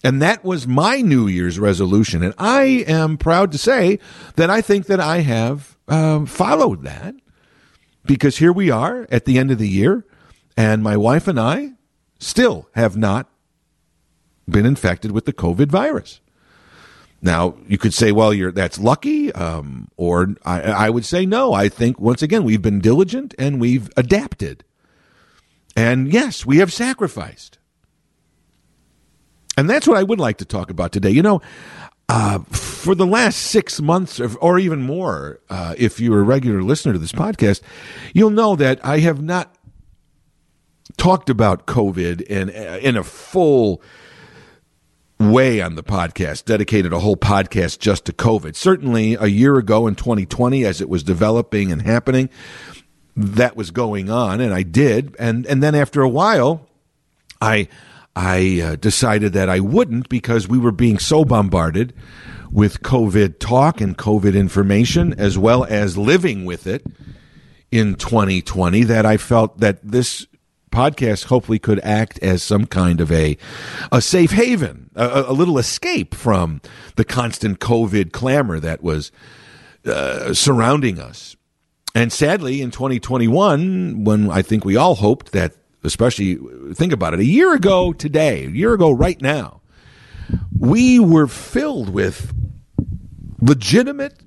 And 0.02 0.20
that 0.20 0.44
was 0.44 0.66
my 0.66 1.00
New 1.00 1.26
Year's 1.26 1.58
resolution. 1.58 2.22
And 2.22 2.34
I 2.36 2.84
am 2.86 3.16
proud 3.16 3.52
to 3.52 3.58
say 3.58 3.98
that 4.36 4.50
I 4.50 4.60
think 4.60 4.86
that 4.86 5.00
I 5.00 5.20
have 5.20 5.78
um, 5.88 6.26
followed 6.26 6.82
that 6.82 7.14
because 8.04 8.38
here 8.38 8.52
we 8.52 8.70
are 8.70 9.06
at 9.10 9.24
the 9.24 9.38
end 9.38 9.50
of 9.50 9.58
the 9.58 9.68
year, 9.68 10.04
and 10.56 10.82
my 10.82 10.96
wife 10.96 11.26
and 11.26 11.38
I 11.38 11.72
still 12.18 12.68
have 12.74 12.96
not 12.96 13.28
been 14.48 14.66
infected 14.66 15.10
with 15.10 15.24
the 15.24 15.32
COVID 15.32 15.68
virus. 15.68 16.20
Now 17.22 17.56
you 17.66 17.78
could 17.78 17.94
say, 17.94 18.12
"Well, 18.12 18.34
you're 18.34 18.52
that's 18.52 18.78
lucky," 18.78 19.32
um, 19.32 19.88
or 19.96 20.34
I, 20.44 20.60
I 20.60 20.90
would 20.90 21.06
say, 21.06 21.24
"No." 21.24 21.54
I 21.54 21.68
think 21.68 21.98
once 21.98 22.22
again 22.22 22.44
we've 22.44 22.60
been 22.60 22.80
diligent 22.80 23.34
and 23.38 23.60
we've 23.60 23.88
adapted, 23.96 24.62
and 25.74 26.12
yes, 26.12 26.44
we 26.44 26.58
have 26.58 26.70
sacrificed, 26.72 27.58
and 29.56 29.70
that's 29.70 29.88
what 29.88 29.96
I 29.96 30.02
would 30.02 30.20
like 30.20 30.36
to 30.38 30.44
talk 30.44 30.68
about 30.68 30.92
today. 30.92 31.10
You 31.10 31.22
know, 31.22 31.40
uh, 32.10 32.40
for 32.84 32.94
the 32.94 33.06
last 33.06 33.38
six 33.38 33.80
months 33.80 34.20
or, 34.20 34.36
or 34.36 34.58
even 34.58 34.82
more, 34.82 35.40
uh, 35.48 35.74
if 35.78 35.98
you're 35.98 36.20
a 36.20 36.22
regular 36.22 36.62
listener 36.62 36.92
to 36.92 36.98
this 36.98 37.12
podcast, 37.12 37.62
you'll 38.12 38.30
know 38.30 38.56
that 38.56 38.84
I 38.84 38.98
have 38.98 39.22
not 39.22 39.56
talked 40.98 41.30
about 41.30 41.66
COVID 41.66 42.20
in 42.20 42.50
in 42.50 42.96
a 42.96 43.02
full 43.02 43.82
way 45.18 45.62
on 45.62 45.76
the 45.76 45.82
podcast, 45.82 46.44
dedicated 46.44 46.92
a 46.92 46.98
whole 46.98 47.16
podcast 47.16 47.78
just 47.78 48.04
to 48.04 48.12
COVID. 48.12 48.54
Certainly, 48.54 49.14
a 49.14 49.26
year 49.26 49.56
ago 49.56 49.86
in 49.86 49.94
2020, 49.94 50.64
as 50.66 50.82
it 50.82 50.88
was 50.90 51.02
developing 51.02 51.72
and 51.72 51.80
happening, 51.80 52.28
that 53.16 53.56
was 53.56 53.70
going 53.70 54.10
on, 54.10 54.42
and 54.42 54.52
I 54.52 54.62
did, 54.62 55.16
and 55.18 55.46
and 55.46 55.62
then 55.62 55.74
after 55.74 56.02
a 56.02 56.08
while, 56.08 56.68
I 57.40 57.68
I 58.14 58.60
uh, 58.60 58.76
decided 58.76 59.32
that 59.32 59.48
I 59.48 59.60
wouldn't 59.60 60.10
because 60.10 60.46
we 60.46 60.58
were 60.58 60.72
being 60.72 60.98
so 60.98 61.24
bombarded 61.24 61.94
with 62.54 62.82
COVID 62.82 63.40
talk 63.40 63.80
and 63.80 63.98
COVID 63.98 64.36
information, 64.36 65.12
as 65.18 65.36
well 65.36 65.64
as 65.64 65.98
living 65.98 66.44
with 66.44 66.68
it 66.68 66.86
in 67.72 67.96
2020, 67.96 68.84
that 68.84 69.04
I 69.04 69.16
felt 69.16 69.58
that 69.58 69.80
this 69.82 70.28
podcast 70.70 71.24
hopefully 71.24 71.58
could 71.58 71.80
act 71.80 72.20
as 72.20 72.44
some 72.44 72.66
kind 72.66 73.00
of 73.00 73.10
a 73.10 73.36
a 73.90 74.00
safe 74.00 74.30
haven, 74.30 74.88
a, 74.94 75.24
a 75.26 75.32
little 75.32 75.58
escape 75.58 76.14
from 76.14 76.60
the 76.94 77.04
constant 77.04 77.58
COVID 77.58 78.12
clamor 78.12 78.60
that 78.60 78.84
was 78.84 79.10
uh, 79.84 80.32
surrounding 80.32 81.00
us. 81.00 81.34
And 81.92 82.12
sadly, 82.12 82.62
in 82.62 82.70
2021, 82.70 84.04
when 84.04 84.30
I 84.30 84.42
think 84.42 84.64
we 84.64 84.76
all 84.76 84.94
hoped 84.94 85.32
that 85.32 85.54
especially 85.82 86.38
think 86.72 86.92
about 86.92 87.14
it 87.14 87.20
a 87.20 87.24
year 87.24 87.52
ago 87.52 87.92
today, 87.92 88.46
a 88.46 88.50
year 88.50 88.74
ago 88.74 88.92
right 88.92 89.20
now, 89.20 89.60
we 90.56 91.00
were 91.00 91.26
filled 91.26 91.88
with 91.88 92.32
legitimate 93.44 94.22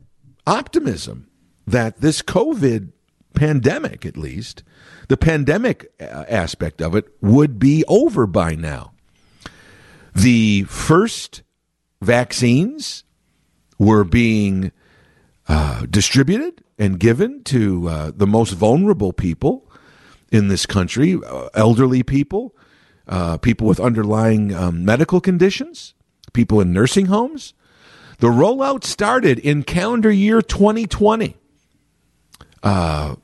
optimism 0.45 1.27
that 1.65 2.01
this 2.01 2.21
COVID 2.21 2.91
pandemic, 3.33 4.05
at 4.05 4.15
least, 4.15 4.63
the 5.07 5.17
pandemic 5.17 5.91
uh, 6.00 6.25
aspect 6.29 6.81
of 6.81 6.95
it, 6.95 7.05
would 7.21 7.57
be 7.57 7.83
over 7.88 8.27
by 8.27 8.55
now. 8.55 8.93
The 10.13 10.63
first 10.63 11.41
vaccines 12.01 13.03
were 13.79 14.03
being 14.03 14.71
uh, 15.47 15.86
distributed 15.89 16.63
and 16.77 17.00
given 17.00 17.43
to 17.45 17.89
uh, 17.89 18.12
the 18.15 18.27
most 18.27 18.51
vulnerable 18.51 19.13
people 19.13 19.69
in 20.31 20.47
this 20.47 20.65
country 20.65 21.17
uh, 21.25 21.50
elderly 21.53 22.03
people, 22.03 22.55
uh, 23.07 23.38
people 23.38 23.67
with 23.67 23.79
underlying 23.79 24.53
um, 24.53 24.86
medical 24.86 25.21
conditions, 25.21 25.93
people 26.33 26.62
in 26.62 26.71
nursing 26.71 27.07
homes. 27.07 27.53
The 28.19 28.27
rollout 28.27 28.83
started 28.83 29.39
in 29.39 29.63
calendar 29.63 30.12
year 30.12 30.41
2020. 30.41 31.36
Uh, 32.63 33.15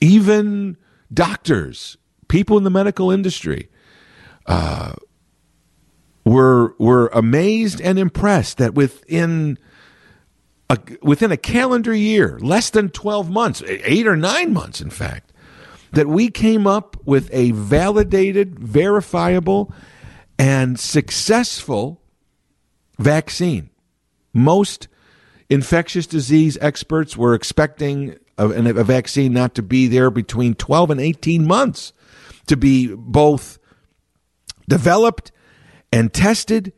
even 0.00 0.76
doctors, 1.12 1.96
people 2.28 2.58
in 2.58 2.64
the 2.64 2.70
medical 2.70 3.10
industry, 3.10 3.68
uh, 4.46 4.92
were 6.24 6.74
were 6.78 7.08
amazed 7.08 7.80
and 7.80 7.98
impressed 7.98 8.58
that 8.58 8.74
within 8.74 9.58
a, 10.68 10.78
within 11.02 11.32
a 11.32 11.36
calendar 11.36 11.94
year, 11.94 12.38
less 12.40 12.70
than 12.70 12.90
12 12.90 13.30
months, 13.30 13.62
eight 13.66 14.06
or 14.06 14.16
nine 14.16 14.52
months, 14.52 14.80
in 14.80 14.90
fact, 14.90 15.32
that 15.92 16.06
we 16.06 16.30
came 16.30 16.66
up 16.66 16.96
with 17.04 17.28
a 17.32 17.50
validated, 17.52 18.58
verifiable, 18.58 19.72
and 20.38 20.78
successful 20.78 22.00
vaccine. 22.98 23.70
Most 24.32 24.88
infectious 25.48 26.06
disease 26.06 26.56
experts 26.60 27.16
were 27.16 27.34
expecting 27.34 28.16
and 28.38 28.66
a 28.66 28.84
vaccine 28.84 29.32
not 29.32 29.54
to 29.54 29.62
be 29.62 29.86
there 29.86 30.10
between 30.10 30.54
12 30.54 30.90
and 30.90 31.00
18 31.00 31.46
months 31.46 31.92
to 32.46 32.56
be 32.56 32.94
both 32.94 33.58
developed 34.68 35.30
and 35.92 36.12
tested 36.12 36.72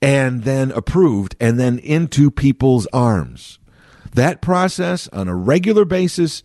and 0.00 0.44
then 0.44 0.70
approved 0.70 1.34
and 1.40 1.58
then 1.58 1.78
into 1.80 2.30
people's 2.30 2.86
arms. 2.92 3.58
That 4.14 4.40
process 4.40 5.08
on 5.08 5.28
a 5.28 5.34
regular 5.34 5.84
basis, 5.84 6.42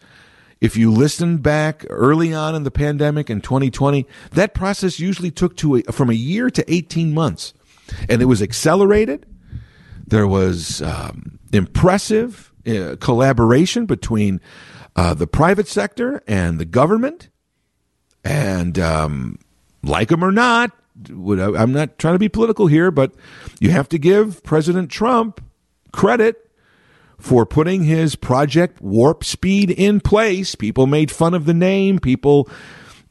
if 0.60 0.75
you 0.75 0.91
listen 0.91 1.38
back 1.38 1.86
early 1.89 2.34
on 2.34 2.55
in 2.55 2.63
the 2.63 2.72
pandemic 2.72 3.29
in 3.29 3.41
2020, 3.41 4.08
that 4.32 4.53
process 4.53 5.00
usually 5.00 5.32
took 5.32 5.55
to 5.58 5.77
a, 5.77 5.84
from 5.84 6.10
a 6.10 6.13
year 6.13 6.50
to 6.50 6.74
18 6.74 7.13
months. 7.13 7.53
And 8.10 8.22
it 8.22 8.25
was 8.25 8.41
accelerated. 8.41 9.25
There 10.13 10.27
was 10.27 10.79
um, 10.84 11.39
impressive 11.51 12.53
uh, 12.67 12.98
collaboration 13.00 13.88
between 13.88 14.41
uh, 14.96 15.15
the 15.15 15.25
private 15.25 15.67
sector 15.67 16.22
and 16.27 16.60
the 16.60 16.65
government. 16.65 17.29
And 18.24 18.77
um, 18.77 19.39
like 19.82 20.10
them 20.10 20.24
or 20.24 20.32
not, 20.32 20.70
I'm 21.10 21.74
not 21.74 21.98
trying 21.98 22.13
to 22.13 22.20
be 22.20 22.29
political 22.29 22.67
here, 22.67 22.91
but 22.91 23.15
you 23.60 23.72
have 23.72 23.89
to 23.89 23.98
give 23.98 24.43
President 24.43 24.91
Trump 24.91 25.43
credit 25.91 26.48
for 27.17 27.43
putting 27.43 27.86
his 27.86 28.15
Project 28.15 28.84
Warp 28.84 29.24
Speed 29.24 29.72
in 29.72 30.00
place. 30.00 30.53
People 30.53 30.86
made 30.86 31.10
fun 31.10 31.34
of 31.34 31.46
the 31.46 31.55
name. 31.55 31.98
People 31.98 32.48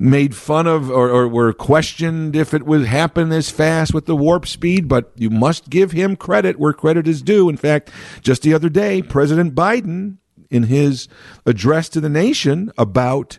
made 0.03 0.35
fun 0.35 0.67
of 0.67 0.91
or, 0.91 1.09
or 1.09 1.29
were 1.29 1.53
questioned 1.53 2.35
if 2.35 2.53
it 2.53 2.67
would 2.67 2.85
happen 2.85 3.29
this 3.29 3.51
fast 3.51 3.95
with 3.95 4.07
the 4.07 4.17
warp 4.17 4.47
speed, 4.47 4.89
but 4.89 5.13
you 5.15 5.31
must 5.31 5.71
give 5.71 5.93
him 5.93 6.17
credit 6.17 6.59
where 6.59 6.73
credit 6.73 7.07
is 7.07 7.23
due. 7.23 7.49
In 7.49 7.57
fact, 7.57 7.89
just 8.21 8.43
the 8.43 8.53
other 8.53 8.69
day, 8.69 9.01
President 9.01 9.55
Biden, 9.55 10.19
in 10.51 10.65
his 10.65 11.09
address 11.47 11.89
to 11.89 12.01
the 12.01 12.09
nation 12.09 12.73
about 12.77 13.39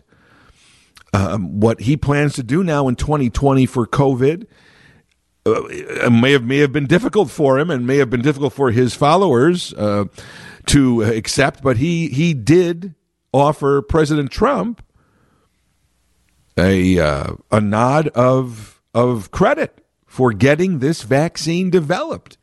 um, 1.12 1.60
what 1.60 1.80
he 1.82 1.98
plans 1.98 2.32
to 2.34 2.42
do 2.42 2.64
now 2.64 2.88
in 2.88 2.96
2020 2.96 3.66
for 3.66 3.86
COVID. 3.86 4.46
Uh, 5.46 6.08
may 6.10 6.32
have 6.32 6.42
may 6.42 6.56
have 6.56 6.72
been 6.72 6.86
difficult 6.86 7.30
for 7.30 7.58
him 7.58 7.68
and 7.70 7.86
may 7.86 7.98
have 7.98 8.08
been 8.08 8.22
difficult 8.22 8.54
for 8.54 8.70
his 8.70 8.94
followers 8.94 9.74
uh, 9.74 10.06
to 10.64 11.02
accept, 11.02 11.62
but 11.62 11.76
he 11.76 12.08
he 12.08 12.32
did 12.32 12.94
offer 13.34 13.82
President 13.82 14.30
Trump 14.30 14.82
a 16.56 16.98
uh, 16.98 17.34
a 17.50 17.60
nod 17.60 18.08
of 18.08 18.80
of 18.94 19.30
credit 19.30 19.84
for 20.06 20.32
getting 20.32 20.78
this 20.78 21.02
vaccine 21.02 21.70
developed 21.70 22.38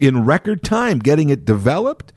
in 0.00 0.24
record 0.24 0.64
time, 0.64 0.98
getting 0.98 1.30
it 1.30 1.44
developed 1.44 2.12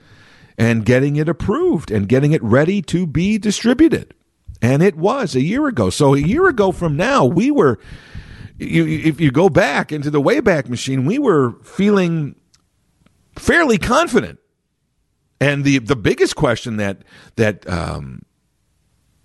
and 0.57 0.85
getting 0.85 1.15
it 1.15 1.29
approved 1.29 1.91
and 1.91 2.09
getting 2.09 2.31
it 2.31 2.41
ready 2.43 2.81
to 2.81 3.05
be 3.05 3.37
distributed. 3.37 4.13
And 4.61 4.81
it 4.81 4.95
was 4.95 5.35
a 5.35 5.41
year 5.41 5.67
ago. 5.67 5.91
So 5.91 6.15
a 6.15 6.19
year 6.19 6.47
ago 6.47 6.71
from 6.71 6.95
now, 6.95 7.25
we 7.25 7.51
were, 7.51 7.77
you, 8.57 8.87
if 8.87 9.21
you 9.21 9.31
go 9.31 9.49
back 9.49 9.91
into 9.91 10.09
the 10.09 10.21
Wayback 10.21 10.69
Machine, 10.69 11.05
we 11.05 11.19
were 11.19 11.51
feeling 11.63 12.35
fairly 13.37 13.77
confident. 13.77 14.39
And 15.39 15.63
the, 15.63 15.79
the 15.79 15.97
biggest 15.97 16.35
question 16.35 16.77
that, 16.77 17.03
that, 17.35 17.69
um, 17.69 18.23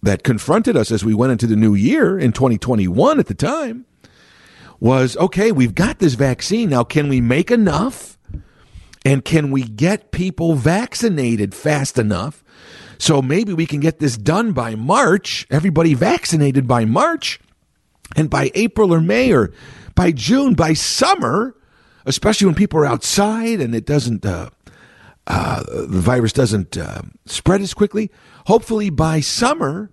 that 0.03 0.23
confronted 0.23 0.77
us 0.77 0.91
as 0.91 1.05
we 1.05 1.15
went 1.15 1.33
into 1.33 1.47
the 1.47 1.57
new 1.57 1.75
year 1.75 2.19
in 2.19 2.33
2021 2.33 3.19
at 3.19 3.27
the 3.27 3.35
time 3.35 3.85
was 4.79 5.17
okay, 5.19 5.53
we've 5.53 5.75
got 5.75 5.99
this 5.99 6.15
vaccine. 6.15 6.71
Now, 6.71 6.85
can 6.85 7.09
we 7.09 7.21
make 7.21 7.51
enough? 7.51 8.19
And 9.05 9.25
can 9.25 9.51
we 9.51 9.63
get 9.63 10.11
people 10.11 10.55
vaccinated 10.55 11.55
fast 11.55 11.99
enough 11.99 12.43
so 13.01 13.23
maybe 13.23 13.55
we 13.55 13.65
can 13.65 13.81
get 13.81 13.99
this 13.99 14.19
done 14.19 14.53
by 14.53 14.75
March, 14.75 15.47
everybody 15.51 15.95
vaccinated 15.95 16.69
by 16.69 16.85
March, 16.85 17.41
and 18.15 18.29
by 18.29 18.51
April 18.55 18.93
or 18.93 19.01
May 19.01 19.33
or 19.33 19.53
by 19.95 20.13
June, 20.13 20.53
by 20.53 20.75
summer, 20.75 21.57
especially 22.05 22.47
when 22.47 22.55
people 22.55 22.79
are 22.79 22.85
outside 22.85 23.59
and 23.61 23.75
it 23.75 23.87
doesn't, 23.87 24.27
uh, 24.27 24.51
uh, 25.33 25.63
the 25.63 26.01
virus 26.01 26.33
doesn't 26.33 26.77
uh, 26.77 27.03
spread 27.25 27.61
as 27.61 27.73
quickly. 27.73 28.11
Hopefully 28.47 28.91
by 28.91 29.21
summer, 29.21 29.89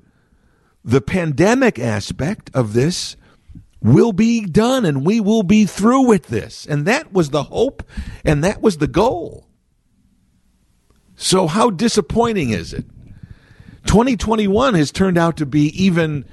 the 0.84 1.00
pandemic 1.00 1.78
aspect 1.78 2.50
of 2.56 2.74
this 2.74 3.16
will 3.80 4.14
be 4.14 4.46
done 4.46 4.84
and 4.84 5.06
we 5.06 5.20
will 5.20 5.44
be 5.44 5.66
through 5.66 6.08
with 6.08 6.28
this. 6.28 6.66
And 6.66 6.88
that 6.88 7.14
was 7.14 7.30
the 7.30 7.44
hope 7.44 7.84
and 8.26 8.44
that 8.44 8.64
was 8.64 8.78
the 8.78 8.88
goal. 8.88 9.48
So, 11.16 11.46
how 11.46 11.70
disappointing 11.70 12.50
is 12.50 12.74
it 12.74 12.86
2021 13.86 14.74
has 14.74 14.92
turned 14.92 15.20
out 15.20 15.38
to 15.38 15.46
be 15.46 15.68
even 15.84 16.26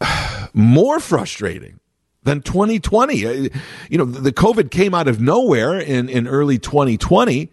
more 0.52 1.00
frustrating 1.00 1.80
than 2.24 2.42
2020. 2.42 3.26
Uh, 3.26 3.48
you 3.88 3.96
know, 3.96 4.04
the 4.04 4.32
COVID 4.32 4.70
came 4.70 4.92
out 4.92 5.08
of 5.08 5.22
nowhere 5.22 5.78
in, 5.78 6.10
in 6.10 6.28
early 6.28 6.58
2020 6.58 7.50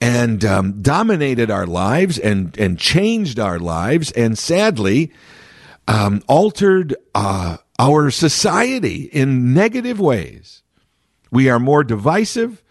and 0.00 0.44
um, 0.44 0.82
dominated 0.82 1.50
our 1.50 1.66
lives 1.66 2.18
and, 2.18 2.56
and 2.58 2.78
changed 2.78 3.38
our 3.38 3.58
lives 3.58 4.10
and 4.12 4.36
sadly 4.36 5.12
um, 5.88 6.22
altered 6.28 6.94
uh, 7.14 7.56
our 7.78 8.10
society 8.10 9.04
in 9.04 9.54
negative 9.54 10.00
ways. 10.00 10.62
We 11.30 11.48
are 11.48 11.58
more 11.58 11.84
divisive. 11.84 12.62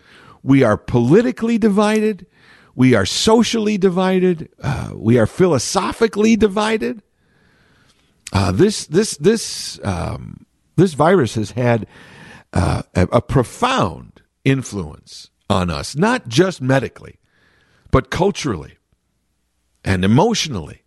We 0.41 0.63
are 0.63 0.77
politically 0.77 1.57
divided. 1.57 2.25
We 2.75 2.95
are 2.95 3.05
socially 3.05 3.77
divided. 3.77 4.49
Uh, 4.61 4.91
we 4.95 5.17
are 5.17 5.27
philosophically 5.27 6.35
divided. 6.35 7.03
Uh, 8.31 8.51
this 8.51 8.87
this 8.87 9.15
this 9.17 9.79
um, 9.83 10.45
this 10.75 10.93
virus 10.93 11.35
has 11.35 11.51
had 11.51 11.85
uh, 12.51 12.81
a, 12.95 13.07
a, 13.11 13.21
profound 13.21 14.21
influence 14.43 15.29
on 15.49 15.69
us, 15.69 15.95
not 15.95 16.27
just 16.27 16.61
medically, 16.61 17.19
but 17.91 18.09
culturally 18.09 18.77
and 19.83 20.03
emotionally, 20.05 20.83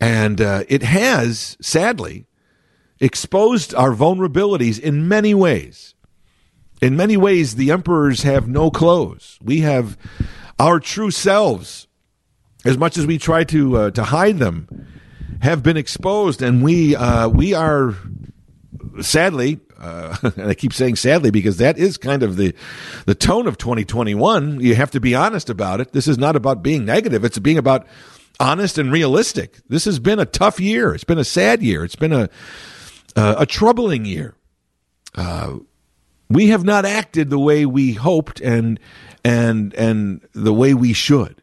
and 0.00 0.40
uh, 0.40 0.64
it 0.68 0.82
has 0.82 1.56
sadly 1.60 2.26
exposed 3.00 3.74
our 3.74 3.92
vulnerabilities 3.92 4.78
in 4.80 5.08
many 5.08 5.34
ways. 5.34 5.94
In 6.82 6.96
many 6.96 7.16
ways, 7.16 7.54
the 7.54 7.70
emperors 7.70 8.22
have 8.22 8.48
no 8.48 8.70
clothes. 8.70 9.38
We 9.42 9.60
have 9.60 9.96
our 10.58 10.80
true 10.80 11.10
selves, 11.10 11.86
as 12.64 12.76
much 12.76 12.98
as 12.98 13.06
we 13.06 13.18
try 13.18 13.44
to 13.44 13.76
uh, 13.76 13.90
to 13.92 14.04
hide 14.04 14.38
them, 14.38 14.68
have 15.40 15.62
been 15.62 15.76
exposed, 15.76 16.42
and 16.42 16.62
we 16.62 16.94
uh, 16.96 17.28
we 17.28 17.54
are 17.54 17.94
sadly. 19.00 19.60
Uh, 19.84 20.16
and 20.36 20.48
I 20.48 20.54
keep 20.54 20.72
saying 20.72 20.96
sadly 20.96 21.30
because 21.30 21.58
that 21.58 21.76
is 21.78 21.98
kind 21.98 22.22
of 22.22 22.36
the 22.36 22.54
the 23.04 23.14
tone 23.14 23.46
of 23.46 23.58
2021. 23.58 24.60
You 24.60 24.74
have 24.74 24.90
to 24.92 25.00
be 25.00 25.14
honest 25.14 25.50
about 25.50 25.80
it. 25.80 25.92
This 25.92 26.08
is 26.08 26.16
not 26.16 26.36
about 26.36 26.62
being 26.62 26.84
negative. 26.84 27.24
It's 27.24 27.38
being 27.38 27.58
about 27.58 27.86
honest 28.40 28.78
and 28.78 28.90
realistic. 28.90 29.60
This 29.68 29.84
has 29.84 29.98
been 29.98 30.18
a 30.18 30.24
tough 30.24 30.58
year. 30.58 30.94
It's 30.94 31.04
been 31.04 31.18
a 31.18 31.24
sad 31.24 31.62
year. 31.62 31.84
It's 31.84 31.96
been 31.96 32.12
a 32.12 32.30
uh, 33.14 33.34
a 33.38 33.46
troubling 33.46 34.06
year. 34.06 34.34
Uh, 35.14 35.58
we 36.30 36.48
have 36.48 36.64
not 36.64 36.84
acted 36.86 37.28
the 37.28 37.38
way 37.38 37.66
we 37.66 37.92
hoped 37.92 38.40
and 38.40 38.80
and 39.22 39.74
and 39.74 40.26
the 40.32 40.54
way 40.54 40.72
we 40.72 40.94
should. 40.94 41.42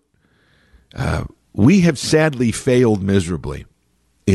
Uh, 0.96 1.26
we 1.54 1.82
have 1.82 2.00
sadly 2.00 2.52
failed 2.52 3.04
miserably 3.04 3.66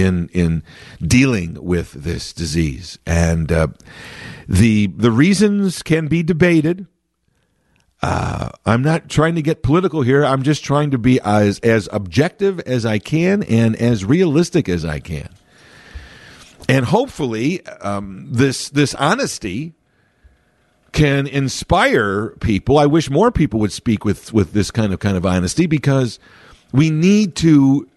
in 0.00 0.28
in 0.32 0.62
dealing 1.00 1.62
with 1.62 1.92
this 1.92 2.32
disease, 2.32 2.98
and 3.06 3.50
uh, 3.50 3.68
the 4.48 4.86
the 4.88 5.10
reasons 5.10 5.82
can 5.82 6.08
be 6.08 6.22
debated. 6.22 6.86
Uh, 8.02 8.50
I'm 8.66 8.82
not 8.82 9.08
trying 9.08 9.34
to 9.36 9.42
get 9.42 9.62
political 9.62 10.02
here. 10.02 10.24
I'm 10.24 10.42
just 10.42 10.64
trying 10.64 10.90
to 10.90 10.98
be 10.98 11.20
as 11.20 11.58
as 11.60 11.88
objective 11.92 12.60
as 12.60 12.84
I 12.84 12.98
can 12.98 13.42
and 13.42 13.74
as 13.76 14.04
realistic 14.04 14.68
as 14.68 14.84
I 14.84 15.00
can. 15.00 15.28
And 16.68 16.86
hopefully, 16.86 17.64
um, 17.66 18.28
this 18.30 18.68
this 18.68 18.94
honesty 18.94 19.74
can 20.92 21.26
inspire 21.26 22.30
people. 22.40 22.78
I 22.78 22.86
wish 22.86 23.10
more 23.10 23.30
people 23.30 23.60
would 23.60 23.72
speak 23.72 24.04
with 24.04 24.32
with 24.32 24.52
this 24.52 24.70
kind 24.70 24.92
of 24.92 24.98
kind 24.98 25.16
of 25.16 25.24
honesty 25.24 25.66
because 25.66 26.18
we 26.72 26.90
need 26.90 27.36
to 27.36 27.88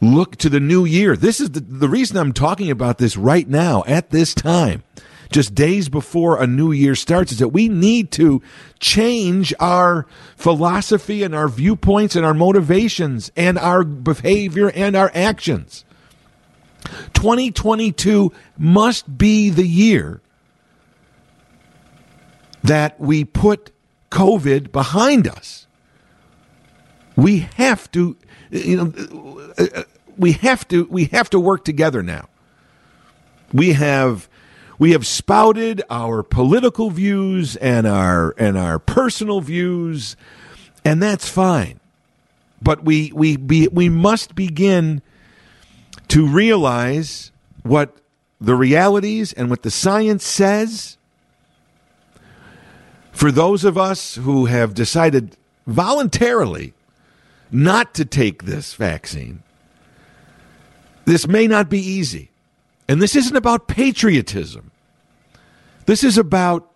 look 0.00 0.36
to 0.36 0.48
the 0.48 0.60
new 0.60 0.84
year. 0.84 1.16
This 1.16 1.40
is 1.40 1.50
the, 1.50 1.60
the 1.60 1.88
reason 1.88 2.16
I'm 2.16 2.32
talking 2.32 2.70
about 2.70 2.98
this 2.98 3.16
right 3.16 3.48
now 3.48 3.84
at 3.86 4.10
this 4.10 4.34
time. 4.34 4.82
Just 5.30 5.54
days 5.54 5.88
before 5.88 6.40
a 6.40 6.46
new 6.46 6.70
year 6.70 6.94
starts, 6.94 7.32
is 7.32 7.38
that 7.38 7.48
we 7.48 7.68
need 7.68 8.12
to 8.12 8.40
change 8.78 9.52
our 9.58 10.06
philosophy 10.36 11.22
and 11.22 11.34
our 11.34 11.48
viewpoints 11.48 12.14
and 12.14 12.24
our 12.24 12.34
motivations 12.34 13.32
and 13.36 13.58
our 13.58 13.82
behavior 13.82 14.70
and 14.70 14.94
our 14.94 15.10
actions. 15.14 15.84
2022 17.14 18.32
must 18.58 19.18
be 19.18 19.50
the 19.50 19.66
year 19.66 20.20
that 22.62 22.98
we 23.00 23.24
put 23.24 23.72
COVID 24.10 24.72
behind 24.72 25.28
us. 25.28 25.66
We 27.16 27.40
have 27.56 27.90
to, 27.92 28.16
you 28.54 28.76
know, 28.76 29.84
we 30.16 30.32
have 30.32 30.66
to 30.68 30.84
we 30.86 31.06
have 31.06 31.28
to 31.30 31.40
work 31.40 31.64
together 31.64 32.02
now. 32.02 32.28
We 33.52 33.72
have 33.72 34.28
we 34.78 34.92
have 34.92 35.06
spouted 35.06 35.82
our 35.90 36.22
political 36.22 36.90
views 36.90 37.56
and 37.56 37.86
our 37.86 38.34
and 38.38 38.56
our 38.56 38.78
personal 38.78 39.40
views, 39.40 40.16
and 40.84 41.02
that's 41.02 41.28
fine. 41.28 41.80
But 42.62 42.84
we 42.84 43.12
we 43.12 43.36
be, 43.36 43.68
we 43.68 43.88
must 43.88 44.34
begin 44.34 45.02
to 46.08 46.26
realize 46.26 47.32
what 47.62 47.96
the 48.40 48.54
realities 48.54 49.32
and 49.32 49.50
what 49.50 49.62
the 49.62 49.70
science 49.70 50.24
says. 50.24 50.96
For 53.12 53.30
those 53.30 53.64
of 53.64 53.78
us 53.78 54.16
who 54.16 54.46
have 54.46 54.74
decided 54.74 55.36
voluntarily 55.66 56.73
not 57.54 57.94
to 57.94 58.04
take 58.04 58.42
this 58.42 58.74
vaccine, 58.74 59.42
this 61.04 61.28
may 61.28 61.46
not 61.46 61.70
be 61.70 61.78
easy. 61.78 62.30
And 62.88 63.00
this 63.00 63.14
isn't 63.14 63.36
about 63.36 63.68
patriotism. 63.68 64.72
This 65.86 66.02
is 66.02 66.18
about 66.18 66.70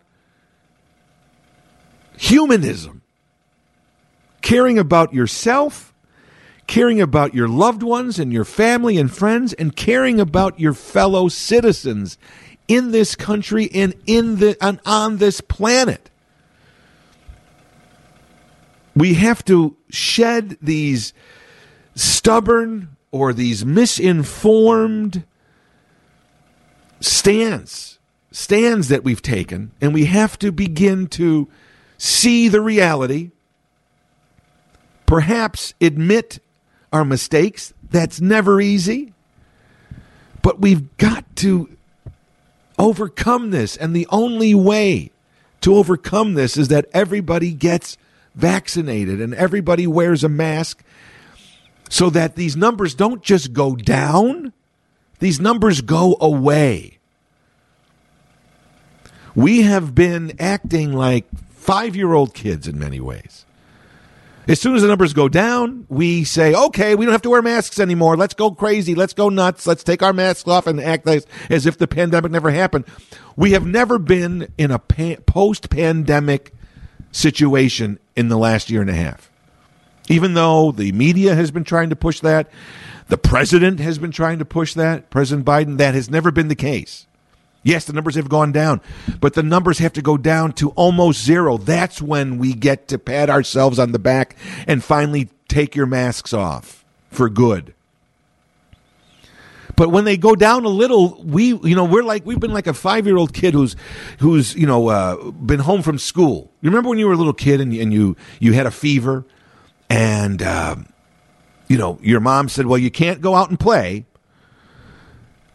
humanism. 2.17 3.03
Caring 4.41 4.79
about 4.79 5.13
yourself, 5.13 5.93
caring 6.67 7.01
about 7.01 7.35
your 7.35 7.49
loved 7.49 7.83
ones 7.83 8.19
and 8.19 8.33
your 8.33 8.45
family 8.45 8.99
and 8.99 9.13
friends, 9.13 9.53
and 9.55 9.75
caring 9.75 10.21
about 10.21 10.61
your 10.61 10.75
fellow 10.75 11.29
citizens 11.29 12.19
in 12.69 12.93
this 12.93 13.17
country 13.17 13.69
and 13.75 13.95
in 14.07 14.37
the 14.37 14.57
and 14.61 14.79
on 14.87 15.17
this 15.17 15.41
planet. 15.41 16.09
We 18.99 19.15
have 19.15 19.45
to 19.45 19.77
shed 19.91 20.59
these 20.61 21.13
stubborn 21.95 22.97
or 23.13 23.33
these 23.33 23.65
misinformed 23.65 25.25
stands 27.01 28.01
stands 28.33 28.89
that 28.89 29.05
we've 29.05 29.23
taken 29.23 29.71
and 29.81 29.95
we 29.95 30.07
have 30.07 30.37
to 30.41 30.51
begin 30.51 31.07
to 31.07 31.49
see 31.97 32.49
the 32.49 32.61
reality 32.61 33.31
perhaps 35.07 35.75
admit 35.81 36.41
our 36.93 37.05
mistakes. 37.05 37.73
That's 37.91 38.21
never 38.21 38.61
easy 38.61 39.15
but 40.43 40.61
we've 40.61 40.97
got 40.97 41.25
to 41.37 41.69
overcome 42.81 43.53
this 43.53 43.77
and 43.77 43.95
the 43.95 44.09
only 44.11 44.55
way 44.57 45.13
to 45.61 45.77
overcome 45.77 46.35
this 46.35 46.57
is 46.57 46.67
that 46.67 46.87
everybody 46.93 47.53
gets 47.53 47.97
vaccinated 48.35 49.21
and 49.21 49.35
everybody 49.35 49.87
wears 49.87 50.25
a 50.25 50.29
mask 50.29 50.83
so 51.89 52.11
that 52.11 52.37
these 52.37 52.57
numbers 52.57 52.95
don't 52.95 53.23
just 53.23 53.53
go 53.53 53.75
down, 53.75 54.53
these 55.19 55.41
numbers 55.41 55.81
go 55.81 56.17
away. 56.21 56.99
We 59.35 59.63
have 59.63 59.95
been 59.95 60.33
acting 60.39 60.93
like 60.93 61.27
five 61.51 61.97
year 61.97 62.13
old 62.13 62.35
kids 62.35 62.67
in 62.67 62.79
many 62.79 63.01
ways. 63.01 63.45
As 64.49 64.59
soon 64.59 64.75
as 64.75 64.81
the 64.81 64.89
numbers 64.89 65.13
go 65.13 65.29
down, 65.29 65.85
we 65.91 66.25
say, 66.25 66.55
okay, 66.55 66.95
we 66.95 67.05
don't 67.05 67.13
have 67.13 67.23
to 67.23 67.31
wear 67.31 67.43
masks 67.43 67.79
anymore. 67.79 68.17
Let's 68.17 68.33
go 68.33 68.51
crazy. 68.51 68.95
Let's 68.95 69.13
go 69.13 69.29
nuts. 69.29 69.67
Let's 69.67 69.85
take 69.85 70.03
our 70.03 70.15
masks 70.15 70.49
off 70.49 70.67
and 70.67 70.81
act 70.81 71.07
as, 71.07 71.27
as 71.51 71.67
if 71.67 71.77
the 71.77 71.87
pandemic 71.87 72.33
never 72.33 72.51
happened. 72.51 72.87
We 73.37 73.53
have 73.53 73.67
never 73.67 73.99
been 73.99 74.51
in 74.57 74.71
a 74.71 74.79
pa- 74.79 75.21
post 75.27 75.69
pandemic 75.69 76.55
situation 77.13 77.99
in 78.19 78.29
the 78.29 78.37
last 78.37 78.69
year 78.69 78.81
and 78.81 78.91
a 78.91 78.95
half. 78.95 79.31
Even 80.09 80.35
though 80.35 80.73
the 80.73 80.91
media 80.91 81.37
has 81.37 81.53
been 81.53 81.63
trying 81.63 81.91
to 81.91 81.97
push 81.97 82.19
that, 82.21 82.51
the 83.07 83.17
president 83.17 83.79
has 83.79 83.97
been 83.99 84.11
trying 84.11 84.41
to 84.41 84.45
push 84.45 84.75
that, 84.75 85.09
President 85.09 85.47
Biden, 85.47 85.79
that 85.79 85.95
has 85.95 86.11
never 86.11 86.33
been 86.33 86.49
the 86.49 86.57
case. 86.57 87.07
Yes, 87.63 87.85
the 87.85 87.93
numbers 87.93 88.17
have 88.17 88.29
gone 88.29 88.51
down, 88.51 88.81
but 89.21 89.35
the 89.35 89.43
numbers 89.45 89.79
have 89.79 89.93
to 89.93 90.03
go 90.03 90.17
down 90.17 90.53
to 90.55 90.71
almost 90.71 91.23
zero. 91.23 91.59
That's 91.59 92.03
when 92.03 92.39
we 92.39 92.55
get 92.55 92.89
to 92.89 92.99
pat 92.99 93.31
ourselves 93.31 93.79
on 93.79 93.93
the 93.93 93.99
back 94.01 94.35
and 94.67 94.83
finally 94.83 95.29
take 95.47 95.77
your 95.77 95.87
masks 95.87 96.33
off 96.33 96.85
for 97.11 97.29
good. 97.29 97.73
But 99.79 99.91
when 99.91 100.05
they 100.05 100.19
go 100.19 100.35
down 100.35 100.67
a 100.67 100.69
little, 100.69 101.23
we 101.25 101.55
you 101.55 101.75
know 101.75 101.85
we're 101.85 102.03
like 102.03 102.27
we've 102.27 102.41
been 102.41 102.53
like 102.53 102.67
a 102.67 102.75
five 102.75 103.07
year 103.07 103.17
old 103.17 103.33
kid 103.33 103.55
who's 103.55 103.77
who's 104.19 104.55
you 104.55 104.67
know 104.67 104.89
uh, 104.89 105.31
been 105.31 105.61
home 105.61 105.81
from 105.81 105.97
school. 105.99 106.53
You 106.61 106.69
remember 106.69 106.91
when 106.91 106.99
you 106.99 107.07
were 107.07 107.15
a 107.15 107.17
little 107.17 107.33
kid 107.33 107.61
and, 107.61 107.73
and 107.73 107.93
you 107.93 108.17
you 108.41 108.53
had 108.53 108.67
a 108.67 108.71
fever 108.71 109.25
and, 109.91 110.43
um, 110.43 110.87
you 111.67 111.79
know, 111.79 111.99
your 112.03 112.21
mom 112.21 112.49
said, 112.49 112.67
well, 112.67 112.79
you 112.79 112.91
can't 112.91 113.21
go 113.21 113.35
out 113.35 113.49
and 113.49 113.59
play 113.59 114.07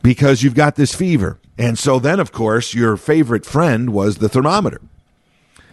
because 0.02 0.44
you've 0.44 0.56
got 0.56 0.76
this 0.76 0.94
fever. 0.94 1.40
And 1.58 1.78
so 1.78 2.00
then, 2.00 2.20
of 2.20 2.32
course, 2.32 2.74
your 2.74 2.98
favorite 2.98 3.46
friend 3.46 3.92
was 3.92 4.18
the 4.18 4.30
thermometer. 4.30 4.82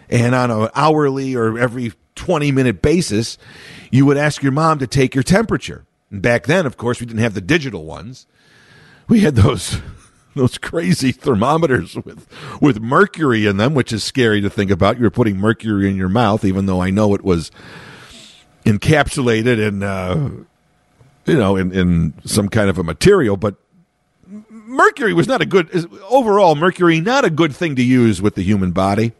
And 0.09 0.35
on 0.35 0.51
an 0.51 0.69
hourly 0.75 1.35
or 1.35 1.57
every 1.57 1.93
20 2.15 2.51
minute 2.51 2.81
basis, 2.81 3.37
you 3.89 4.05
would 4.05 4.17
ask 4.17 4.43
your 4.43 4.51
mom 4.51 4.79
to 4.79 4.87
take 4.87 5.15
your 5.15 5.23
temperature. 5.23 5.85
Back 6.11 6.45
then, 6.45 6.65
of 6.65 6.77
course, 6.77 6.99
we 6.99 7.05
didn't 7.05 7.21
have 7.21 7.33
the 7.33 7.41
digital 7.41 7.85
ones. 7.85 8.27
We 9.07 9.21
had 9.21 9.35
those 9.35 9.79
those 10.35 10.57
crazy 10.57 11.11
thermometers 11.11 11.95
with 11.95 12.27
with 12.61 12.81
mercury 12.81 13.45
in 13.45 13.57
them, 13.57 13.73
which 13.73 13.93
is 13.93 14.03
scary 14.03 14.41
to 14.41 14.49
think 14.49 14.71
about. 14.71 14.97
You 14.97 15.03
were 15.03 15.09
putting 15.09 15.37
mercury 15.37 15.89
in 15.89 15.95
your 15.95 16.09
mouth, 16.09 16.43
even 16.43 16.65
though 16.65 16.81
I 16.81 16.89
know 16.89 17.13
it 17.13 17.23
was 17.23 17.51
encapsulated 18.65 19.59
in 19.59 19.83
uh, 19.83 20.29
you 21.25 21.37
know 21.37 21.55
in, 21.55 21.71
in 21.71 22.13
some 22.25 22.49
kind 22.49 22.69
of 22.69 22.77
a 22.77 22.83
material 22.83 23.37
but 23.37 23.55
mercury 24.49 25.13
was 25.13 25.27
not 25.27 25.41
a 25.41 25.45
good 25.45 25.69
overall 26.09 26.55
mercury 26.55 26.99
not 27.01 27.25
a 27.25 27.29
good 27.29 27.55
thing 27.55 27.75
to 27.75 27.83
use 27.83 28.21
with 28.21 28.35
the 28.35 28.43
human 28.43 28.71
body 28.71 29.13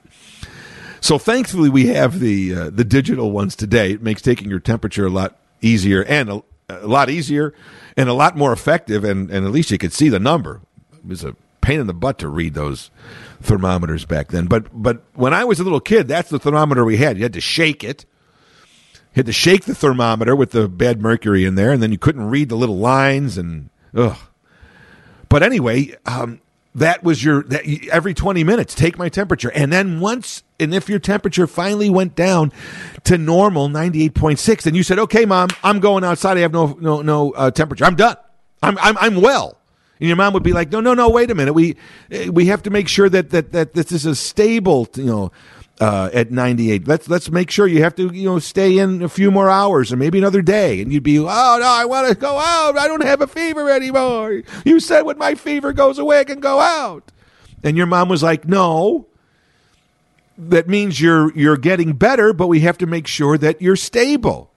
so 0.99 1.17
thankfully 1.17 1.69
we 1.69 1.87
have 1.87 2.19
the 2.19 2.53
uh, 2.53 2.69
the 2.69 2.83
digital 2.83 3.31
ones 3.31 3.55
today 3.55 3.91
it 3.91 4.01
makes 4.01 4.21
taking 4.21 4.49
your 4.49 4.59
temperature 4.59 5.05
a 5.05 5.09
lot 5.09 5.37
easier 5.61 6.03
and 6.05 6.29
a, 6.29 6.43
a, 6.81 6.87
lot 6.87 7.09
easier 7.09 7.53
and 7.97 8.09
a 8.09 8.13
lot 8.13 8.37
more 8.37 8.53
effective 8.53 9.03
and, 9.03 9.29
and 9.29 9.45
at 9.45 9.51
least 9.51 9.71
you 9.71 9.77
could 9.77 9.93
see 9.93 10.09
the 10.09 10.19
number. 10.19 10.61
It 10.93 11.07
was 11.07 11.23
a 11.23 11.35
pain 11.61 11.79
in 11.79 11.87
the 11.87 11.93
butt 11.93 12.19
to 12.19 12.27
read 12.27 12.53
those 12.53 12.89
thermometers 13.41 14.05
back 14.05 14.29
then. 14.29 14.45
But 14.45 14.67
but 14.73 15.03
when 15.13 15.33
i 15.33 15.43
was 15.43 15.59
a 15.59 15.63
little 15.63 15.79
kid 15.79 16.07
that's 16.07 16.29
the 16.29 16.39
thermometer 16.39 16.83
we 16.83 16.97
had. 16.97 17.17
You 17.17 17.23
had 17.23 17.33
to 17.33 17.41
shake 17.41 17.83
it. 17.83 18.05
You 19.13 19.19
had 19.19 19.25
to 19.25 19.33
shake 19.33 19.65
the 19.65 19.75
thermometer 19.75 20.35
with 20.35 20.51
the 20.51 20.69
bad 20.69 21.01
mercury 21.01 21.43
in 21.43 21.55
there, 21.55 21.71
and 21.73 21.83
then 21.83 21.91
you 21.91 21.97
couldn't 21.97 22.29
read 22.29 22.47
the 22.47 22.55
little 22.55 22.77
lines 22.77 23.37
and 23.37 23.69
ugh. 23.93 24.17
But 25.27 25.43
anyway, 25.43 25.95
um, 26.05 26.39
that 26.75 27.03
was 27.03 27.23
your 27.23 27.43
that 27.43 27.63
every 27.91 28.13
20 28.13 28.43
minutes 28.43 28.73
take 28.73 28.97
my 28.97 29.09
temperature. 29.09 29.51
And 29.51 29.71
then 29.71 29.99
once 29.99 30.43
and 30.59 30.73
if 30.73 30.89
your 30.89 30.99
temperature 30.99 31.47
finally 31.47 31.89
went 31.89 32.15
down 32.15 32.53
to 33.03 33.17
normal 33.17 33.67
98.6 33.67 34.65
and 34.65 34.75
you 34.75 34.83
said 34.83 34.99
okay 34.99 35.25
mom 35.25 35.49
i'm 35.63 35.79
going 35.79 36.03
outside. 36.03 36.37
I 36.37 36.41
have 36.41 36.53
no 36.53 36.77
no 36.79 37.01
no 37.01 37.31
uh, 37.31 37.51
temperature. 37.51 37.85
I'm 37.85 37.95
done. 37.95 38.15
I'm 38.63 38.77
i'm 38.79 38.97
i'm 38.97 39.21
well. 39.21 39.57
And 39.99 40.07
your 40.07 40.17
mom 40.17 40.33
would 40.33 40.43
be 40.43 40.53
like 40.53 40.71
no 40.71 40.79
no 40.79 40.93
no 40.93 41.09
wait 41.09 41.29
a 41.29 41.35
minute. 41.35 41.53
We 41.53 41.75
we 42.29 42.45
have 42.45 42.63
to 42.63 42.69
make 42.69 42.87
sure 42.87 43.09
that 43.09 43.31
that 43.31 43.51
that 43.51 43.73
this 43.73 43.91
is 43.91 44.05
a 44.05 44.15
stable 44.15 44.87
you 44.95 45.05
know 45.05 45.31
uh, 45.81 46.11
at 46.13 46.31
98. 46.31 46.87
Let's 46.87 47.09
let's 47.09 47.31
make 47.31 47.49
sure 47.49 47.65
you 47.65 47.81
have 47.81 47.95
to 47.95 48.13
you 48.13 48.25
know 48.25 48.39
stay 48.39 48.77
in 48.77 49.01
a 49.01 49.09
few 49.09 49.31
more 49.31 49.49
hours 49.49 49.91
or 49.91 49.97
maybe 49.97 50.19
another 50.19 50.43
day. 50.43 50.79
And 50.79 50.93
you'd 50.93 51.03
be, 51.03 51.17
oh 51.17 51.23
no, 51.23 51.27
I 51.27 51.85
want 51.85 52.07
to 52.07 52.15
go 52.15 52.37
out. 52.37 52.77
I 52.77 52.87
don't 52.87 53.03
have 53.03 53.19
a 53.19 53.27
fever 53.27 53.69
anymore. 53.69 54.43
You 54.63 54.79
said 54.79 55.01
when 55.01 55.17
my 55.17 55.33
fever 55.33 55.73
goes 55.73 55.97
away, 55.97 56.19
I 56.19 56.23
can 56.23 56.39
go 56.39 56.59
out. 56.59 57.11
And 57.63 57.75
your 57.75 57.87
mom 57.87 58.09
was 58.09 58.23
like, 58.23 58.47
no. 58.47 59.07
That 60.37 60.67
means 60.67 61.01
you're 61.01 61.35
you're 61.35 61.57
getting 61.57 61.93
better, 61.93 62.31
but 62.31 62.47
we 62.47 62.61
have 62.61 62.77
to 62.79 62.85
make 62.85 63.07
sure 63.07 63.37
that 63.39 63.61
you're 63.61 63.75
stable. 63.75 64.51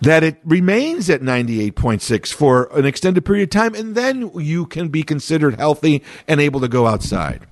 That 0.00 0.22
it 0.22 0.38
remains 0.44 1.08
at 1.08 1.22
98.6 1.22 2.32
for 2.32 2.64
an 2.76 2.84
extended 2.84 3.24
period 3.24 3.44
of 3.44 3.50
time, 3.50 3.74
and 3.74 3.94
then 3.94 4.30
you 4.34 4.66
can 4.66 4.88
be 4.88 5.02
considered 5.02 5.56
healthy 5.56 6.02
and 6.28 6.40
able 6.40 6.60
to 6.60 6.68
go 6.68 6.86
outside. 6.86 7.46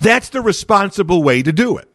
That's 0.00 0.28
the 0.30 0.40
responsible 0.40 1.22
way 1.22 1.42
to 1.42 1.52
do 1.52 1.76
it. 1.76 1.88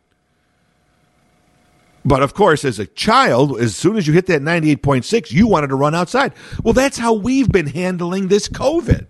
But 2.04 2.23
of 2.23 2.34
course, 2.34 2.65
as 2.65 2.80
a 2.80 2.88
child, 2.88 3.60
as 3.60 3.75
soon 3.75 3.95
as 3.95 4.08
you 4.08 4.13
hit 4.13 4.25
that 4.27 4.41
98.6, 4.41 5.32
you 5.32 5.47
wanted 5.47 5.67
to 5.67 5.75
run 5.75 5.93
outside. 5.93 6.34
Well, 6.63 6.73
that's 6.73 6.97
how 6.97 7.13
we've 7.13 7.51
been 7.51 7.67
handling 7.67 8.27
this 8.27 8.47
COVID. 8.47 9.06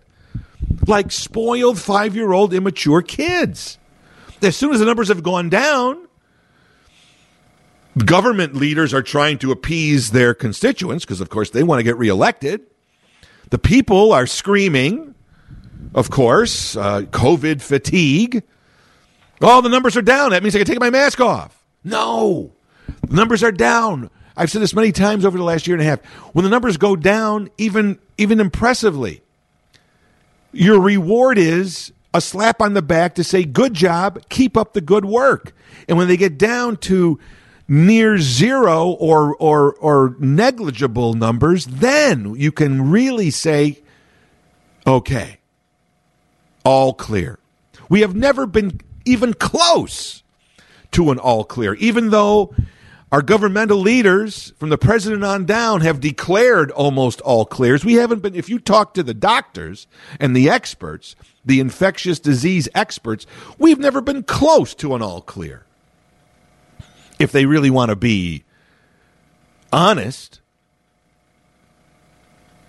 Like 0.87 1.11
spoiled 1.11 1.79
five 1.79 2.15
year 2.15 2.33
old 2.33 2.53
immature 2.53 3.01
kids. 3.01 3.77
As 4.41 4.57
soon 4.57 4.73
as 4.73 4.79
the 4.79 4.85
numbers 4.85 5.07
have 5.07 5.23
gone 5.23 5.49
down, 5.49 6.07
government 8.05 8.55
leaders 8.55 8.93
are 8.93 9.03
trying 9.03 9.37
to 9.39 9.51
appease 9.51 10.11
their 10.11 10.33
constituents 10.33 11.05
because, 11.05 11.21
of 11.21 11.29
course, 11.29 11.51
they 11.51 11.63
want 11.63 11.79
to 11.79 11.83
get 11.83 11.97
reelected. 11.97 12.61
The 13.51 13.59
people 13.59 14.13
are 14.13 14.25
screaming, 14.25 15.13
of 15.93 16.09
course, 16.09 16.75
uh, 16.75 17.01
COVID 17.01 17.61
fatigue. 17.61 18.43
Oh, 19.41 19.61
the 19.61 19.69
numbers 19.69 19.97
are 19.97 20.01
down. 20.01 20.31
That 20.31 20.43
means 20.43 20.55
I 20.55 20.59
can 20.59 20.67
take 20.67 20.79
my 20.79 20.89
mask 20.89 21.19
off. 21.19 21.63
No. 21.83 22.51
The 23.07 23.15
numbers 23.15 23.43
are 23.43 23.51
down. 23.51 24.09
I've 24.37 24.51
said 24.51 24.61
this 24.61 24.73
many 24.73 24.91
times 24.91 25.25
over 25.25 25.37
the 25.37 25.43
last 25.43 25.67
year 25.67 25.75
and 25.75 25.81
a 25.81 25.85
half. 25.85 26.03
When 26.33 26.43
the 26.43 26.49
numbers 26.49 26.77
go 26.77 26.95
down, 26.95 27.49
even 27.57 27.99
even 28.17 28.39
impressively, 28.39 29.21
your 30.51 30.79
reward 30.79 31.37
is 31.37 31.91
a 32.13 32.21
slap 32.21 32.61
on 32.61 32.73
the 32.73 32.81
back 32.81 33.15
to 33.15 33.23
say, 33.23 33.43
"Good 33.43 33.73
job, 33.73 34.21
keep 34.29 34.55
up 34.55 34.73
the 34.73 34.81
good 34.81 35.05
work." 35.05 35.53
And 35.87 35.97
when 35.97 36.07
they 36.07 36.17
get 36.17 36.37
down 36.37 36.77
to 36.77 37.19
near 37.67 38.17
zero 38.19 38.89
or 38.89 39.35
or 39.35 39.73
or 39.73 40.15
negligible 40.19 41.13
numbers, 41.13 41.65
then 41.65 42.35
you 42.35 42.51
can 42.51 42.89
really 42.89 43.31
say, 43.31 43.79
"Okay, 44.85 45.39
all 46.63 46.93
clear." 46.93 47.39
We 47.89 48.01
have 48.01 48.15
never 48.15 48.45
been 48.45 48.79
even 49.05 49.33
close 49.33 50.23
to 50.91 51.11
an 51.11 51.19
all 51.19 51.43
clear, 51.43 51.73
even 51.75 52.09
though 52.09 52.53
our 53.11 53.21
governmental 53.21 53.77
leaders, 53.77 54.53
from 54.57 54.69
the 54.69 54.77
president 54.77 55.23
on 55.23 55.45
down, 55.45 55.81
have 55.81 55.99
declared 55.99 56.71
almost 56.71 57.19
all 57.21 57.45
clears. 57.45 57.83
We 57.83 57.95
haven't 57.95 58.21
been, 58.21 58.35
if 58.35 58.49
you 58.49 58.57
talk 58.57 58.93
to 58.93 59.03
the 59.03 59.13
doctors 59.13 59.85
and 60.19 60.33
the 60.35 60.49
experts, 60.49 61.15
the 61.43 61.59
infectious 61.59 62.19
disease 62.19 62.69
experts, 62.73 63.25
we've 63.57 63.79
never 63.79 63.99
been 63.99 64.23
close 64.23 64.73
to 64.75 64.95
an 64.95 65.01
all 65.01 65.21
clear. 65.21 65.65
If 67.19 67.31
they 67.31 67.45
really 67.45 67.69
want 67.69 67.89
to 67.89 67.95
be 67.97 68.45
honest. 69.73 70.39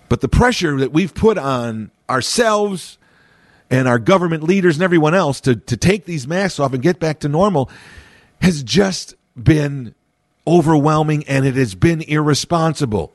But 0.09 0.21
the 0.21 0.27
pressure 0.27 0.77
that 0.77 0.91
we've 0.91 1.13
put 1.13 1.37
on 1.37 1.91
ourselves 2.09 2.97
and 3.69 3.87
our 3.87 3.99
government 3.99 4.43
leaders 4.43 4.75
and 4.75 4.83
everyone 4.83 5.13
else 5.13 5.41
to, 5.41 5.55
to 5.55 5.77
take 5.77 6.05
these 6.05 6.27
masks 6.27 6.59
off 6.59 6.73
and 6.73 6.81
get 6.81 6.99
back 6.99 7.19
to 7.19 7.29
normal 7.29 7.69
has 8.41 8.63
just 8.63 9.15
been 9.41 9.95
overwhelming 10.45 11.23
and 11.27 11.45
it 11.45 11.55
has 11.55 11.75
been 11.75 12.01
irresponsible. 12.01 13.13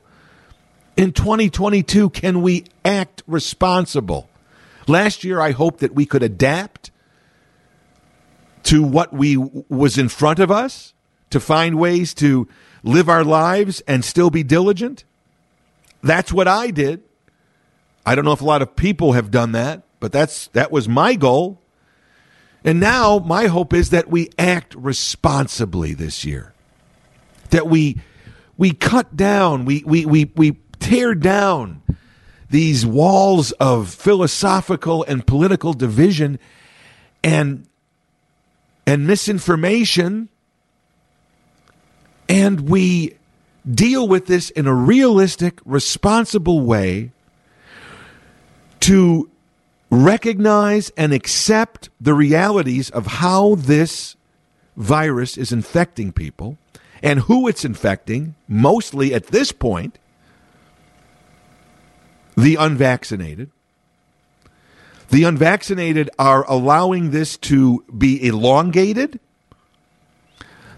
In 0.97 1.13
2022, 1.13 2.09
can 2.09 2.41
we 2.41 2.65
act 2.83 3.23
responsible? 3.27 4.29
Last 4.87 5.23
year, 5.23 5.39
I 5.39 5.51
hoped 5.51 5.79
that 5.79 5.93
we 5.93 6.05
could 6.05 6.23
adapt 6.23 6.91
to 8.63 8.83
what 8.83 9.13
we 9.13 9.37
was 9.37 9.97
in 9.97 10.09
front 10.09 10.39
of 10.39 10.51
us 10.51 10.93
to 11.29 11.39
find 11.39 11.77
ways 11.77 12.13
to 12.15 12.47
live 12.83 13.07
our 13.07 13.23
lives 13.23 13.81
and 13.81 14.03
still 14.03 14.29
be 14.29 14.43
diligent. 14.43 15.05
That's 16.01 16.33
what 16.33 16.47
I 16.47 16.71
did. 16.71 17.03
I 18.05 18.15
don't 18.15 18.25
know 18.25 18.31
if 18.31 18.41
a 18.41 18.45
lot 18.45 18.61
of 18.61 18.75
people 18.75 19.13
have 19.13 19.31
done 19.31 19.51
that, 19.51 19.83
but 19.99 20.11
that's 20.11 20.47
that 20.49 20.71
was 20.71 20.87
my 20.87 21.15
goal. 21.15 21.61
And 22.63 22.79
now 22.79 23.19
my 23.19 23.47
hope 23.47 23.73
is 23.73 23.89
that 23.91 24.09
we 24.09 24.29
act 24.37 24.75
responsibly 24.75 25.93
this 25.93 26.25
year 26.25 26.53
that 27.49 27.67
we 27.67 28.01
we 28.57 28.71
cut 28.71 29.15
down, 29.15 29.65
we 29.65 29.83
we 29.85 30.05
we, 30.05 30.31
we 30.35 30.57
tear 30.79 31.15
down 31.15 31.81
these 32.49 32.85
walls 32.85 33.51
of 33.53 33.89
philosophical 33.89 35.03
and 35.03 35.25
political 35.25 35.73
division 35.73 36.39
and 37.23 37.67
and 38.85 39.05
misinformation 39.05 40.29
and 42.27 42.69
we 42.69 43.15
deal 43.69 44.07
with 44.07 44.27
this 44.27 44.49
in 44.51 44.67
a 44.67 44.73
realistic 44.73 45.59
responsible 45.65 46.61
way 46.61 47.11
to 48.79 49.29
recognize 49.89 50.91
and 50.91 51.13
accept 51.13 51.89
the 51.99 52.13
realities 52.13 52.89
of 52.89 53.05
how 53.07 53.55
this 53.55 54.15
virus 54.77 55.37
is 55.37 55.51
infecting 55.51 56.11
people 56.11 56.57
and 57.01 57.21
who 57.21 57.47
it's 57.47 57.65
infecting, 57.65 58.35
mostly 58.47 59.13
at 59.13 59.27
this 59.27 59.51
point, 59.51 59.97
the 62.35 62.55
unvaccinated. 62.55 63.51
The 65.09 65.23
unvaccinated 65.23 66.09
are 66.19 66.45
allowing 66.47 67.11
this 67.11 67.35
to 67.37 67.83
be 67.95 68.25
elongated. 68.25 69.19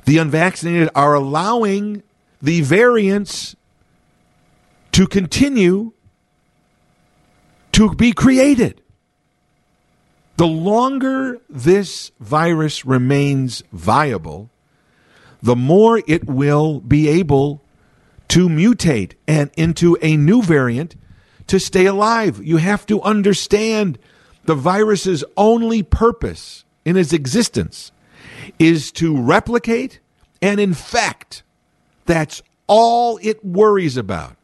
The 0.05 0.17
unvaccinated 0.17 0.89
are 0.95 1.13
allowing 1.13 2.03
the 2.41 2.61
variants 2.61 3.55
to 4.93 5.05
continue 5.05 5.93
to 7.73 7.93
be 7.95 8.13
created. 8.13 8.80
The 10.41 10.47
longer 10.47 11.37
this 11.47 12.09
virus 12.19 12.83
remains 12.83 13.61
viable, 13.71 14.49
the 15.39 15.55
more 15.55 16.01
it 16.07 16.27
will 16.27 16.79
be 16.79 17.07
able 17.09 17.61
to 18.29 18.49
mutate 18.49 19.13
and 19.27 19.51
into 19.55 19.99
a 20.01 20.17
new 20.17 20.41
variant 20.41 20.95
to 21.45 21.59
stay 21.59 21.85
alive. 21.85 22.41
You 22.43 22.57
have 22.57 22.87
to 22.87 23.03
understand 23.03 23.99
the 24.45 24.55
virus's 24.55 25.23
only 25.37 25.83
purpose 25.83 26.65
in 26.85 26.97
its 26.97 27.13
existence 27.13 27.91
is 28.57 28.91
to 28.93 29.15
replicate 29.15 29.99
and 30.41 30.59
infect. 30.59 31.43
That's 32.07 32.41
all 32.65 33.19
it 33.21 33.45
worries 33.45 33.95
about. 33.95 34.37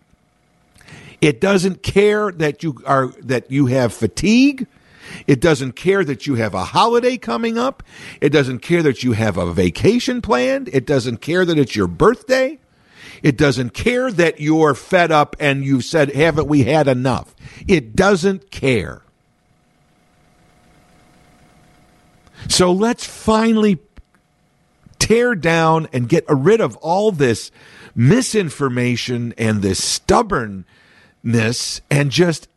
It 1.21 1.41
doesn't 1.41 1.81
care 1.81 2.31
that 2.33 2.61
you 2.61 2.83
are 2.85 3.07
that 3.23 3.49
you 3.49 3.65
have 3.65 3.93
fatigue. 3.93 4.67
It 5.25 5.39
doesn't 5.39 5.73
care 5.73 6.03
that 6.03 6.27
you 6.27 6.35
have 6.35 6.53
a 6.53 6.65
holiday 6.65 7.17
coming 7.17 7.57
up. 7.57 7.83
It 8.21 8.29
doesn't 8.29 8.59
care 8.59 8.83
that 8.83 9.03
you 9.03 9.13
have 9.13 9.37
a 9.37 9.53
vacation 9.53 10.21
planned. 10.21 10.69
It 10.73 10.85
doesn't 10.85 11.17
care 11.17 11.45
that 11.45 11.57
it's 11.57 11.75
your 11.75 11.87
birthday. 11.87 12.59
It 13.23 13.37
doesn't 13.37 13.73
care 13.73 14.11
that 14.11 14.39
you're 14.39 14.75
fed 14.75 15.11
up 15.11 15.35
and 15.39 15.65
you've 15.65 15.85
said, 15.85 16.13
haven't 16.13 16.47
we 16.47 16.63
had 16.63 16.87
enough? 16.87 17.35
It 17.67 17.95
doesn't 17.95 18.51
care. 18.51 19.01
So 22.47 22.71
let's 22.71 23.05
finally 23.05 23.79
tear 24.99 25.35
down 25.35 25.87
and 25.93 26.07
get 26.07 26.25
rid 26.29 26.61
of 26.61 26.75
all 26.77 27.11
this 27.11 27.51
misinformation 27.95 29.33
and 29.37 29.61
this 29.61 29.83
stubbornness 29.83 31.81
and 31.89 32.11
just 32.11 32.47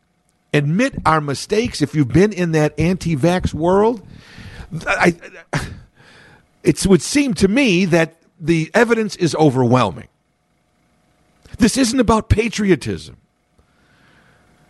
admit 0.53 0.95
our 1.07 1.21
mistakes 1.21 1.83
if 1.83 1.95
you've 1.95 2.09
been 2.09 2.33
in 2.33 2.53
that 2.53 2.79
anti-vax 2.79 3.55
world. 3.55 4.07
I, 4.87 5.17
it 6.63 6.87
would 6.87 7.03
seem 7.03 7.35
to 7.35 7.49
me 7.49 7.85
that 7.87 8.17
the 8.39 8.71
evidence 8.75 9.17
is 9.17 9.35
overwhelming. 9.35 10.09
This 11.59 11.77
isn't 11.77 12.01
about 12.01 12.29
patriotism. 12.29 13.17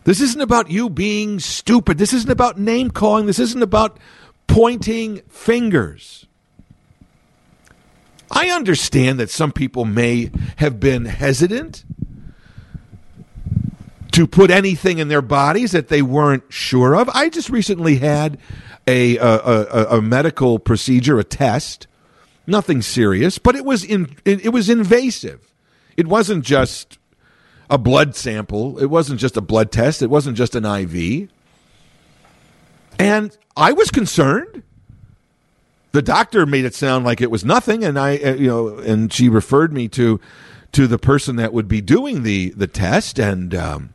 This 0.05 0.21
isn't 0.21 0.41
about 0.41 0.71
you 0.71 0.89
being 0.89 1.39
stupid. 1.39 1.99
This 1.99 2.13
isn't 2.13 2.31
about 2.31 2.59
name 2.59 2.91
calling. 2.91 3.27
This 3.27 3.39
isn't 3.39 3.63
about 3.63 3.99
pointing 4.47 5.19
fingers. 5.29 6.27
I 8.31 8.51
understand 8.51 9.21
that 9.21 9.29
some 9.29 9.53
people 9.53 9.85
may 9.85 10.31
have 10.57 10.81
been 10.81 11.05
hesitant 11.05 11.85
to 14.13 14.27
put 14.27 14.51
anything 14.51 14.99
in 14.99 15.09
their 15.09 15.23
bodies 15.23 15.73
that 15.73 15.89
they 15.89 16.03
weren't 16.03 16.45
sure 16.49 16.95
of. 16.95 17.09
I 17.11 17.29
just 17.29 17.51
recently 17.51 17.97
had 17.97 18.39
a 18.87 19.17
a, 19.17 19.27
a, 19.27 19.87
a 19.99 20.03
medical 20.03 20.59
procedure, 20.59 21.19
a 21.19 21.25
test, 21.25 21.87
nothing 22.47 22.83
serious, 22.83 23.39
but 23.39 23.55
it 23.57 23.65
was 23.65 23.85
in 23.85 24.17
it, 24.25 24.45
it 24.45 24.49
was 24.51 24.69
invasive. 24.69 25.53
It 25.97 26.07
wasn't 26.07 26.45
just 26.45 26.99
a 27.69 27.79
blood 27.79 28.17
sample. 28.17 28.79
It 28.79 28.87
wasn't 28.87 29.21
just 29.21 29.37
a 29.37 29.41
blood 29.41 29.71
test. 29.71 30.03
It 30.03 30.11
wasn't 30.11 30.37
just 30.37 30.55
an 30.55 30.65
IV. 30.65 31.29
And 32.99 33.37
I 33.57 33.73
was 33.73 33.91
concerned. 33.91 34.63
The 35.93 36.03
doctor 36.03 36.47
made 36.47 36.65
it 36.65 36.75
sound 36.75 37.05
like 37.05 37.21
it 37.21 37.31
was 37.31 37.45
nothing, 37.45 37.83
and 37.85 37.99
I, 37.99 38.17
uh, 38.17 38.35
you 38.35 38.47
know, 38.47 38.79
and 38.79 39.13
she 39.13 39.29
referred 39.29 39.73
me 39.73 39.89
to 39.89 40.21
to 40.73 40.87
the 40.87 40.99
person 40.99 41.37
that 41.37 41.53
would 41.53 41.67
be 41.67 41.81
doing 41.81 42.23
the 42.23 42.51
the 42.51 42.69
test, 42.69 43.19
and 43.19 43.55
um, 43.55 43.95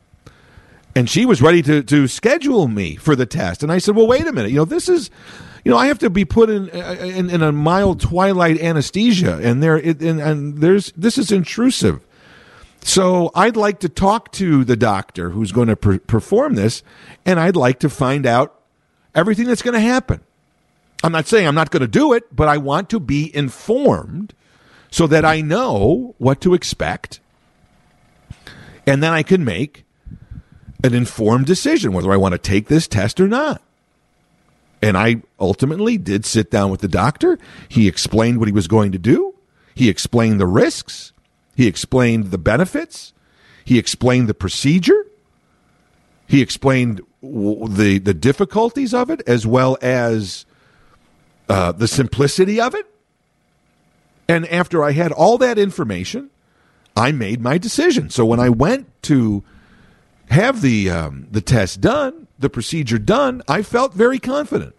and 0.96 1.10
she 1.10 1.26
was 1.26 1.42
ready 1.42 1.60
to 1.62 1.82
to 1.84 2.08
schedule 2.08 2.66
me 2.66 2.96
for 2.96 3.14
the 3.14 3.26
test. 3.26 3.62
And 3.62 3.70
I 3.70 3.78
said, 3.78 3.94
"Well, 3.94 4.06
wait 4.06 4.26
a 4.26 4.32
minute. 4.32 4.50
You 4.50 4.56
know, 4.56 4.64
this 4.64 4.88
is." 4.88 5.10
You 5.64 5.72
know, 5.72 5.78
I 5.78 5.88
have 5.88 5.98
to 5.98 6.10
be 6.10 6.24
put 6.24 6.48
in 6.48 6.70
uh, 6.70 6.96
uh, 7.00 7.04
in, 7.04 7.28
in 7.28 7.42
a 7.42 7.50
mild 7.50 8.00
twilight 8.00 8.60
anesthesia, 8.60 9.40
and 9.42 9.60
there 9.60 9.76
it, 9.76 10.00
and, 10.00 10.20
and 10.20 10.58
there's 10.58 10.92
this 10.92 11.18
is 11.18 11.32
intrusive. 11.32 12.06
So 12.82 13.32
I'd 13.34 13.56
like 13.56 13.80
to 13.80 13.88
talk 13.88 14.30
to 14.32 14.62
the 14.62 14.76
doctor 14.76 15.30
who's 15.30 15.50
going 15.50 15.66
to 15.66 15.74
per- 15.74 15.98
perform 15.98 16.54
this, 16.54 16.84
and 17.24 17.40
I'd 17.40 17.56
like 17.56 17.80
to 17.80 17.90
find 17.90 18.26
out 18.26 18.60
everything 19.12 19.48
that's 19.48 19.62
going 19.62 19.74
to 19.74 19.80
happen. 19.80 20.20
I'm 21.02 21.10
not 21.10 21.26
saying 21.26 21.48
I'm 21.48 21.56
not 21.56 21.72
going 21.72 21.80
to 21.80 21.88
do 21.88 22.12
it, 22.12 22.34
but 22.34 22.46
I 22.46 22.58
want 22.58 22.88
to 22.90 23.00
be 23.00 23.34
informed 23.34 24.34
so 24.88 25.08
that 25.08 25.24
I 25.24 25.40
know 25.40 26.14
what 26.18 26.40
to 26.42 26.54
expect, 26.54 27.18
and 28.86 29.02
then 29.02 29.12
I 29.12 29.24
can 29.24 29.44
make 29.44 29.85
an 30.86 30.94
informed 30.94 31.46
decision 31.46 31.92
whether 31.92 32.12
I 32.12 32.16
want 32.16 32.32
to 32.32 32.38
take 32.38 32.68
this 32.68 32.88
test 32.88 33.20
or 33.20 33.28
not. 33.28 33.60
And 34.82 34.96
I 34.96 35.22
ultimately 35.40 35.98
did 35.98 36.24
sit 36.24 36.50
down 36.50 36.70
with 36.70 36.80
the 36.80 36.88
doctor. 36.88 37.38
He 37.68 37.88
explained 37.88 38.38
what 38.38 38.48
he 38.48 38.52
was 38.52 38.68
going 38.68 38.92
to 38.92 38.98
do. 38.98 39.34
He 39.74 39.90
explained 39.90 40.40
the 40.40 40.46
risks, 40.46 41.12
he 41.54 41.66
explained 41.66 42.30
the 42.30 42.38
benefits, 42.38 43.12
he 43.64 43.78
explained 43.78 44.26
the 44.26 44.34
procedure, 44.34 45.06
he 46.26 46.40
explained 46.40 47.02
the 47.22 47.98
the 47.98 48.14
difficulties 48.14 48.94
of 48.94 49.10
it 49.10 49.22
as 49.26 49.46
well 49.46 49.76
as 49.82 50.46
uh, 51.48 51.72
the 51.72 51.88
simplicity 51.88 52.60
of 52.60 52.74
it. 52.74 52.86
And 54.28 54.46
after 54.48 54.82
I 54.82 54.92
had 54.92 55.12
all 55.12 55.38
that 55.38 55.58
information, 55.58 56.30
I 56.96 57.12
made 57.12 57.40
my 57.40 57.58
decision. 57.58 58.10
So 58.10 58.24
when 58.24 58.40
I 58.40 58.48
went 58.48 58.86
to 59.02 59.44
have 60.30 60.62
the 60.62 60.90
um, 60.90 61.28
the 61.30 61.40
test 61.40 61.80
done, 61.80 62.26
the 62.38 62.50
procedure 62.50 62.98
done, 62.98 63.42
I 63.48 63.62
felt 63.62 63.94
very 63.94 64.18
confident, 64.18 64.74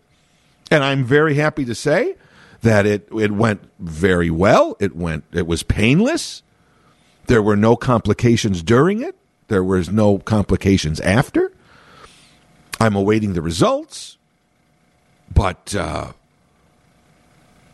and 0.69 0.83
I'm 0.83 1.03
very 1.03 1.35
happy 1.35 1.65
to 1.65 1.75
say 1.75 2.15
that 2.61 2.85
it 2.85 3.07
it 3.17 3.31
went 3.31 3.61
very 3.79 4.29
well. 4.29 4.75
It 4.79 4.95
went 4.95 5.23
it 5.31 5.47
was 5.47 5.63
painless. 5.63 6.43
There 7.27 7.41
were 7.41 7.55
no 7.55 7.75
complications 7.75 8.63
during 8.63 9.01
it. 9.01 9.15
There 9.47 9.63
was 9.63 9.89
no 9.89 10.19
complications 10.19 10.99
after. 11.01 11.51
I'm 12.79 12.95
awaiting 12.95 13.33
the 13.33 13.41
results, 13.41 14.17
but 15.33 15.73
uh, 15.75 16.11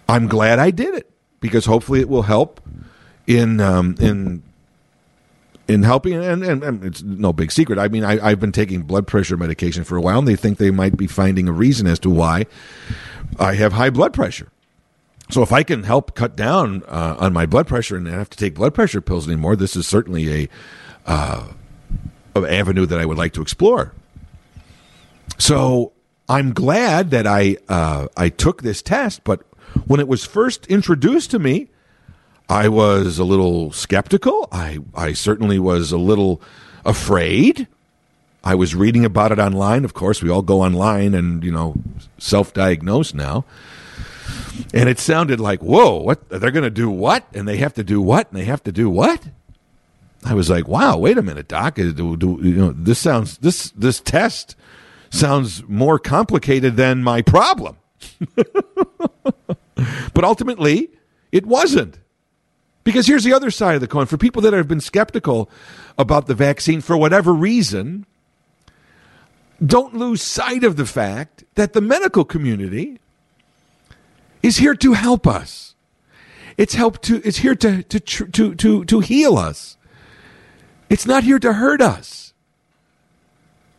I'm 0.07 0.27
glad 0.27 0.59
I 0.59 0.71
did 0.71 0.93
it 0.95 1.09
because 1.39 1.65
hopefully 1.65 1.99
it 1.99 2.07
will 2.07 2.23
help 2.23 2.61
in 3.27 3.59
um, 3.59 3.95
in 3.99 4.43
in 5.67 5.83
helping 5.83 6.13
and, 6.13 6.43
and, 6.43 6.63
and, 6.63 6.83
it's 6.83 7.01
no 7.01 7.31
big 7.31 7.51
secret. 7.51 7.79
I 7.79 7.87
mean 7.87 8.03
I, 8.03 8.29
have 8.29 8.39
been 8.39 8.51
taking 8.51 8.83
blood 8.83 9.07
pressure 9.07 9.37
medication 9.37 9.83
for 9.83 9.95
a 9.95 10.01
while 10.01 10.19
and 10.19 10.27
they 10.27 10.35
think 10.35 10.57
they 10.57 10.71
might 10.71 10.97
be 10.97 11.07
finding 11.07 11.47
a 11.47 11.51
reason 11.51 11.87
as 11.87 11.99
to 11.99 12.09
why 12.09 12.45
i 13.39 13.55
have 13.55 13.73
high 13.73 13.89
blood 13.89 14.13
pressure. 14.13 14.49
So 15.29 15.41
if 15.41 15.51
i 15.51 15.63
can 15.63 15.83
help 15.83 16.15
cut 16.15 16.35
down 16.35 16.83
uh, 16.87 17.15
on 17.19 17.33
my 17.33 17.45
blood 17.45 17.67
pressure 17.67 17.95
and 17.95 18.05
not 18.05 18.13
have 18.13 18.29
to 18.31 18.37
take 18.37 18.55
blood 18.55 18.73
pressure 18.73 19.01
pills 19.01 19.27
anymore 19.27 19.55
this 19.55 19.75
is 19.75 19.87
certainly 19.87 20.43
a 20.43 20.49
uh, 21.05 21.47
avenue 22.35 22.85
that 22.85 22.99
i 22.99 23.05
would 23.05 23.17
like 23.17 23.33
to 23.33 23.41
explore. 23.41 23.93
So 25.37 25.93
i'm 26.27 26.53
glad 26.53 27.11
that 27.11 27.25
i 27.25 27.57
uh, 27.69 28.07
i 28.17 28.27
took 28.29 28.63
this 28.63 28.81
test 28.81 29.23
but 29.23 29.43
when 29.87 29.99
it 29.99 30.07
was 30.07 30.25
first 30.25 30.67
introduced 30.67 31.31
to 31.31 31.39
me 31.39 31.69
I 32.49 32.67
was 32.67 33.19
a 33.19 33.23
little 33.23 33.71
skeptical. 33.71 34.47
I, 34.51 34.79
I 34.95 35.13
certainly 35.13 35.59
was 35.59 35.91
a 35.91 35.97
little 35.97 36.41
afraid. 36.85 37.67
I 38.43 38.55
was 38.55 38.75
reading 38.75 39.05
about 39.05 39.31
it 39.31 39.39
online. 39.39 39.85
Of 39.85 39.93
course, 39.93 40.21
we 40.21 40.29
all 40.29 40.41
go 40.41 40.61
online 40.61 41.13
and, 41.13 41.43
you 41.43 41.51
know, 41.51 41.75
self 42.17 42.53
diagnose 42.53 43.13
now. 43.13 43.45
And 44.73 44.89
it 44.89 44.99
sounded 44.99 45.39
like, 45.39 45.61
whoa, 45.61 45.97
what? 46.01 46.29
They're 46.29 46.51
going 46.51 46.63
to 46.63 46.69
do 46.69 46.89
what? 46.89 47.25
And 47.33 47.47
they 47.47 47.57
have 47.57 47.73
to 47.75 47.83
do 47.83 48.01
what? 48.01 48.29
And 48.29 48.39
they 48.39 48.45
have 48.45 48.63
to 48.63 48.71
do 48.71 48.89
what? 48.89 49.29
I 50.25 50.33
was 50.33 50.49
like, 50.49 50.67
wow, 50.67 50.97
wait 50.97 51.17
a 51.17 51.21
minute, 51.21 51.47
doc. 51.47 51.75
Do, 51.75 52.17
do, 52.17 52.39
you 52.41 52.55
know, 52.55 52.71
this 52.71 52.99
sounds, 52.99 53.37
this, 53.39 53.71
this 53.71 53.99
test 53.99 54.55
sounds 55.09 55.63
more 55.67 55.99
complicated 55.99 56.75
than 56.75 57.03
my 57.03 57.21
problem. 57.21 57.77
but 60.13 60.23
ultimately, 60.23 60.89
it 61.31 61.45
wasn't. 61.45 61.99
Because 62.83 63.07
here's 63.07 63.23
the 63.23 63.33
other 63.33 63.51
side 63.51 63.75
of 63.75 63.81
the 63.81 63.87
coin. 63.87 64.05
For 64.05 64.17
people 64.17 64.41
that 64.41 64.53
have 64.53 64.67
been 64.67 64.81
skeptical 64.81 65.49
about 65.97 66.27
the 66.27 66.35
vaccine 66.35 66.81
for 66.81 66.97
whatever 66.97 67.33
reason, 67.33 68.05
don't 69.65 69.95
lose 69.95 70.21
sight 70.21 70.63
of 70.63 70.75
the 70.75 70.85
fact 70.85 71.43
that 71.55 71.73
the 71.73 71.81
medical 71.81 72.25
community 72.25 72.99
is 74.41 74.57
here 74.57 74.75
to 74.75 74.93
help 74.93 75.25
us. 75.25 75.75
It's 76.57 76.75
help 76.75 77.01
to 77.03 77.21
it's 77.25 77.37
here 77.37 77.55
to 77.55 77.83
to 77.83 77.99
to 77.99 78.55
to 78.55 78.85
to 78.85 78.99
heal 78.99 79.37
us. 79.37 79.77
It's 80.89 81.05
not 81.05 81.23
here 81.23 81.39
to 81.39 81.53
hurt 81.53 81.81
us. 81.81 82.33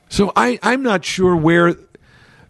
So 0.09 0.33
I 0.35 0.59
I'm 0.63 0.83
not 0.83 1.05
sure 1.05 1.37
where 1.37 1.77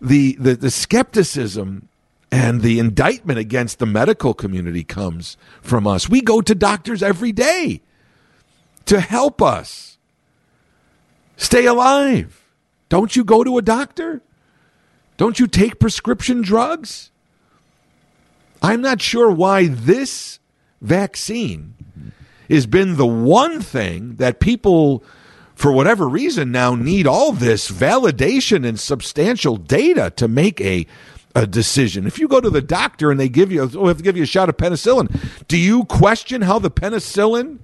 the 0.00 0.36
the, 0.38 0.54
the 0.54 0.70
skepticism 0.70 1.88
and 2.34 2.62
the 2.62 2.80
indictment 2.80 3.38
against 3.38 3.78
the 3.78 3.86
medical 3.86 4.34
community 4.34 4.82
comes 4.82 5.36
from 5.62 5.86
us. 5.86 6.08
We 6.08 6.20
go 6.20 6.40
to 6.40 6.52
doctors 6.52 7.00
every 7.00 7.30
day 7.30 7.80
to 8.86 8.98
help 8.98 9.40
us 9.40 9.98
stay 11.36 11.64
alive. 11.64 12.44
Don't 12.88 13.14
you 13.14 13.22
go 13.22 13.44
to 13.44 13.56
a 13.56 13.62
doctor? 13.62 14.20
Don't 15.16 15.38
you 15.38 15.46
take 15.46 15.78
prescription 15.78 16.42
drugs? 16.42 17.12
I'm 18.60 18.80
not 18.80 19.00
sure 19.00 19.30
why 19.30 19.68
this 19.68 20.40
vaccine 20.82 21.74
has 22.50 22.66
been 22.66 22.96
the 22.96 23.06
one 23.06 23.60
thing 23.60 24.16
that 24.16 24.40
people, 24.40 25.04
for 25.54 25.70
whatever 25.70 26.08
reason, 26.08 26.50
now 26.50 26.74
need 26.74 27.06
all 27.06 27.30
this 27.30 27.70
validation 27.70 28.66
and 28.66 28.80
substantial 28.80 29.56
data 29.56 30.12
to 30.16 30.26
make 30.26 30.60
a 30.60 30.84
a 31.34 31.46
decision. 31.46 32.06
If 32.06 32.18
you 32.18 32.28
go 32.28 32.40
to 32.40 32.50
the 32.50 32.62
doctor 32.62 33.10
and 33.10 33.18
they 33.18 33.28
give 33.28 33.50
you, 33.50 33.68
oh, 33.74 33.88
have 33.88 33.98
to 33.98 34.02
give 34.02 34.16
you 34.16 34.22
a 34.22 34.26
shot 34.26 34.48
of 34.48 34.56
penicillin, 34.56 35.14
do 35.48 35.56
you 35.56 35.84
question 35.84 36.42
how 36.42 36.58
the 36.58 36.70
penicillin 36.70 37.58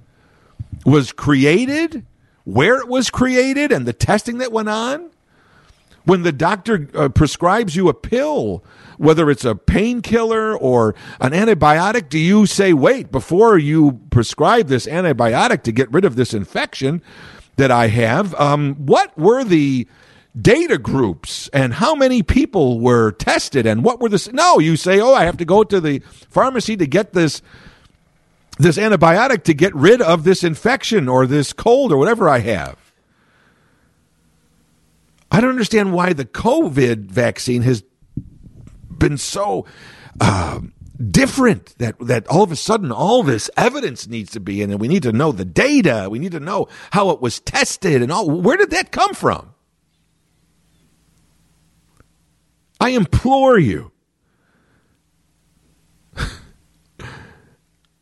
was 0.85 1.11
created, 1.11 2.05
where 2.43 2.79
it 2.79 2.87
was 2.87 3.09
created, 3.09 3.71
and 3.71 3.85
the 3.85 3.93
testing 3.93 4.39
that 4.39 4.51
went 4.51 4.69
on? 4.69 5.09
When 6.03 6.23
the 6.23 6.31
doctor 6.31 6.89
uh, 6.95 7.09
prescribes 7.09 7.75
you 7.75 7.87
a 7.87 7.93
pill, 7.93 8.63
whether 8.97 9.29
it's 9.29 9.45
a 9.45 9.55
painkiller 9.55 10.57
or 10.57 10.95
an 11.19 11.31
antibiotic, 11.31 12.09
do 12.09 12.17
you 12.17 12.47
say, 12.47 12.73
wait, 12.73 13.11
before 13.11 13.57
you 13.57 13.99
prescribe 14.09 14.67
this 14.67 14.87
antibiotic 14.87 15.61
to 15.63 15.71
get 15.71 15.91
rid 15.91 16.03
of 16.03 16.15
this 16.15 16.33
infection 16.33 17.03
that 17.57 17.69
I 17.69 17.87
have, 17.87 18.33
um, 18.35 18.75
what 18.75 19.15
were 19.17 19.43
the 19.43 19.87
data 20.39 20.77
groups 20.77 21.49
and 21.49 21.73
how 21.73 21.93
many 21.93 22.23
people 22.23 22.79
were 22.79 23.11
tested 23.11 23.65
and 23.65 23.83
what 23.83 23.99
were 23.99 24.07
the 24.07 24.29
no 24.31 24.59
you 24.59 24.77
say 24.77 25.01
oh 25.01 25.13
i 25.13 25.25
have 25.25 25.35
to 25.35 25.43
go 25.43 25.61
to 25.61 25.81
the 25.81 25.99
pharmacy 26.29 26.77
to 26.77 26.87
get 26.87 27.11
this 27.11 27.41
this 28.57 28.77
antibiotic 28.77 29.43
to 29.43 29.53
get 29.53 29.73
rid 29.75 30.01
of 30.01 30.23
this 30.23 30.43
infection 30.43 31.07
or 31.07 31.25
this 31.25 31.53
cold 31.53 31.91
or 31.91 31.97
whatever 31.97 32.29
i 32.29 32.39
have. 32.39 32.77
I 35.31 35.39
don't 35.39 35.49
understand 35.49 35.93
why 35.93 36.13
the 36.13 36.25
covid 36.25 37.05
vaccine 37.11 37.61
has 37.63 37.83
been 38.89 39.17
so 39.17 39.65
uh, 40.19 40.59
different 41.09 41.77
that 41.79 41.97
that 41.99 42.27
all 42.27 42.43
of 42.43 42.51
a 42.51 42.55
sudden 42.55 42.91
all 42.91 43.23
this 43.23 43.49
evidence 43.57 44.07
needs 44.07 44.31
to 44.31 44.39
be 44.39 44.61
in 44.61 44.69
and 44.69 44.79
we 44.79 44.87
need 44.87 45.03
to 45.03 45.11
know 45.11 45.31
the 45.31 45.45
data. 45.45 46.07
We 46.11 46.19
need 46.19 46.33
to 46.33 46.39
know 46.39 46.67
how 46.91 47.09
it 47.09 47.21
was 47.21 47.39
tested 47.39 48.01
and 48.01 48.11
all. 48.11 48.29
Where 48.29 48.57
did 48.57 48.71
that 48.71 48.91
come 48.91 49.13
from 49.13 49.50
I 52.81 52.89
implore 52.89 53.59
you. 53.59 53.91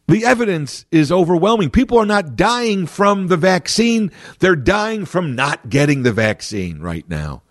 the 0.08 0.24
evidence 0.24 0.86
is 0.90 1.12
overwhelming. 1.12 1.70
People 1.70 1.98
are 1.98 2.06
not 2.06 2.38
dying 2.38 2.88
from 2.88 3.28
the 3.28 3.36
vaccine, 3.36 4.10
they're 4.40 4.56
dying 4.56 5.04
from 5.04 5.36
not 5.36 5.70
getting 5.70 6.04
the 6.04 6.14
vaccine 6.14 6.80
right 6.80 7.08
now. 7.10 7.44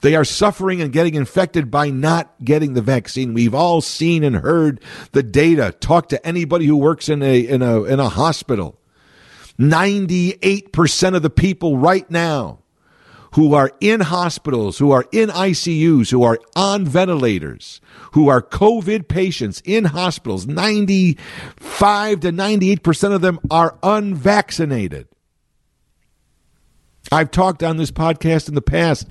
They 0.00 0.14
are 0.14 0.24
suffering 0.24 0.80
and 0.80 0.92
getting 0.92 1.16
infected 1.16 1.72
by 1.72 1.90
not 1.90 2.32
getting 2.44 2.74
the 2.74 2.82
vaccine. 2.82 3.34
We've 3.34 3.54
all 3.54 3.80
seen 3.80 4.22
and 4.22 4.36
heard 4.36 4.80
the 5.10 5.24
data. 5.24 5.74
Talk 5.80 6.08
to 6.10 6.24
anybody 6.24 6.66
who 6.66 6.76
works 6.76 7.08
in 7.08 7.20
a 7.20 7.40
in 7.40 7.62
a 7.62 7.82
in 7.82 7.98
a 7.98 8.08
hospital. 8.08 8.78
98% 9.58 11.16
of 11.16 11.22
the 11.22 11.30
people 11.30 11.78
right 11.78 12.08
now 12.10 12.60
who 13.36 13.52
are 13.52 13.70
in 13.82 14.00
hospitals, 14.00 14.78
who 14.78 14.90
are 14.90 15.04
in 15.12 15.28
ICUs, 15.28 16.10
who 16.10 16.22
are 16.22 16.38
on 16.56 16.86
ventilators, 16.86 17.82
who 18.12 18.28
are 18.28 18.40
COVID 18.40 19.08
patients 19.08 19.60
in 19.66 19.84
hospitals, 19.84 20.46
95 20.46 22.20
to 22.20 22.32
98% 22.32 23.14
of 23.14 23.20
them 23.20 23.38
are 23.50 23.78
unvaccinated. 23.82 25.06
I've 27.12 27.30
talked 27.30 27.62
on 27.62 27.76
this 27.76 27.90
podcast 27.90 28.48
in 28.48 28.54
the 28.54 28.62
past 28.62 29.06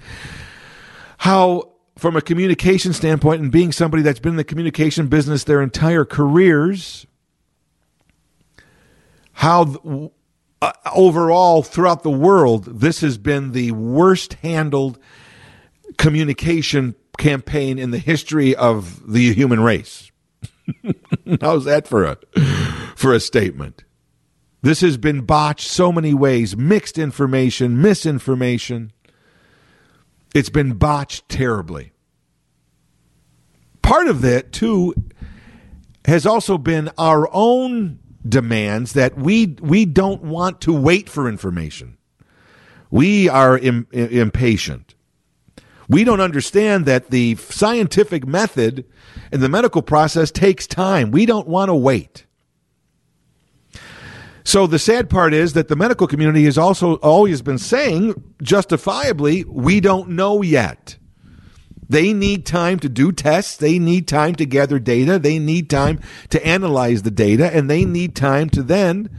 how, 1.20 1.74
from 1.95 2.16
a 2.16 2.22
communication 2.22 2.93
standpoint, 2.93 3.43
and 3.43 3.52
being 3.52 3.72
somebody 3.72 4.02
that's 4.02 4.20
been 4.20 4.32
in 4.32 4.38
the 4.38 4.43
communication 4.43 5.06
business 5.06 5.43
their 5.43 5.62
entire 5.62 6.04
careers, 6.04 7.06
how 9.34 10.12
uh, 10.66 10.74
overall 10.95 11.61
throughout 11.61 12.01
the 12.01 12.09
world, 12.09 12.66
this 12.66 13.01
has 13.01 13.20
been 13.20 13.51
the 13.51 13.72
worst 13.72 14.34
handled 14.36 14.97
communication 15.99 16.95
campaign 17.20 17.78
in 17.78 17.91
the 17.91 17.99
history 17.99 18.55
of 18.55 19.11
the 19.11 19.32
human 19.34 19.59
race. 19.59 20.11
How's 21.41 21.66
that 21.66 21.88
for 21.88 22.03
a 22.03 22.18
for 22.95 23.13
a 23.13 23.20
statement? 23.20 23.84
This 24.63 24.82
has 24.82 24.97
been 24.97 25.22
botched 25.22 25.68
so 25.68 25.91
many 25.91 26.16
ways, 26.16 26.57
mixed 26.57 26.97
information, 26.97 27.80
misinformation. 27.80 28.91
It's 30.34 30.49
been 30.49 30.74
botched 30.74 31.30
terribly. 31.30 31.93
Part 33.84 34.07
of 34.07 34.22
that 34.22 34.51
too 34.51 34.95
has 36.05 36.26
also 36.26 36.57
been 36.57 36.89
our 36.97 37.30
own 37.32 37.99
demands 38.28 38.93
that 38.93 39.17
we 39.17 39.55
we 39.61 39.86
don't 39.86 40.23
want 40.23 40.61
to 40.61 40.73
wait 40.73 41.09
for 41.09 41.30
information. 41.30 41.97
We 42.89 43.30
are 43.30 43.57
Im- 43.57 43.88
impatient. 43.91 44.95
We 45.88 46.03
don't 46.03 46.21
understand 46.21 46.86
that 46.86 47.11
the 47.11 47.36
scientific 47.36 48.26
method 48.26 48.86
and 49.32 49.41
the 49.41 49.49
medical 49.49 49.82
process 49.82 50.32
takes 50.32 50.65
time. 50.65 51.11
We 51.11 51.26
don't 51.26 51.47
want 51.47 51.69
to 51.69 51.76
wait. 51.76 52.26
So 54.43 54.67
the 54.67 54.80
sad 54.80 55.09
part 55.09 55.34
is 55.34 55.53
that 55.53 55.67
the 55.67 55.76
medical 55.76 56.07
community 56.07 56.45
has 56.45 56.57
also 56.57 56.95
always 56.97 57.41
been 57.41 57.57
saying, 57.57 58.13
justifiably, 58.41 59.43
we 59.45 59.80
don't 59.80 60.09
know 60.09 60.43
yet. 60.43 60.97
They 61.88 62.14
need 62.14 62.46
time 62.46 62.80
to 62.80 62.90
do 62.90 63.12
tests. 63.12 63.58
They 63.58 63.80
need 63.80 64.08
time 64.08 64.36
to 64.36 64.46
gather 64.46 64.80
data. 64.80 65.20
They 65.20 65.40
need 65.40 65.70
time 65.70 66.00
to 66.30 66.46
analyze 66.46 67.04
the 67.04 67.12
data, 67.12 67.54
and 67.56 67.70
they 67.70 67.86
need 67.86 68.16
time 68.16 68.50
to 68.52 68.64
then 68.64 69.10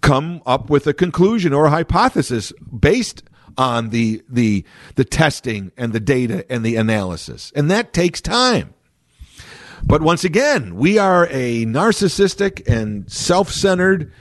come 0.00 0.42
up 0.44 0.68
with 0.68 0.86
a 0.86 0.92
conclusion 0.92 1.52
or 1.52 1.66
a 1.66 1.70
hypothesis 1.70 2.52
based 2.76 3.22
on 3.56 3.90
the 3.90 4.22
the 4.28 4.64
the 4.96 5.04
testing 5.04 5.72
and 5.76 5.92
the 5.92 6.00
data 6.00 6.44
and 6.50 6.64
the 6.64 6.76
analysis. 6.76 7.52
And 7.54 7.70
that 7.70 7.92
takes 7.92 8.20
time. 8.20 8.74
But 9.84 10.02
once 10.02 10.24
again, 10.24 10.76
we 10.76 10.98
are 10.98 11.26
a 11.30 11.66
narcissistic 11.66 12.66
and 12.68 13.10
self-centered 13.10 14.12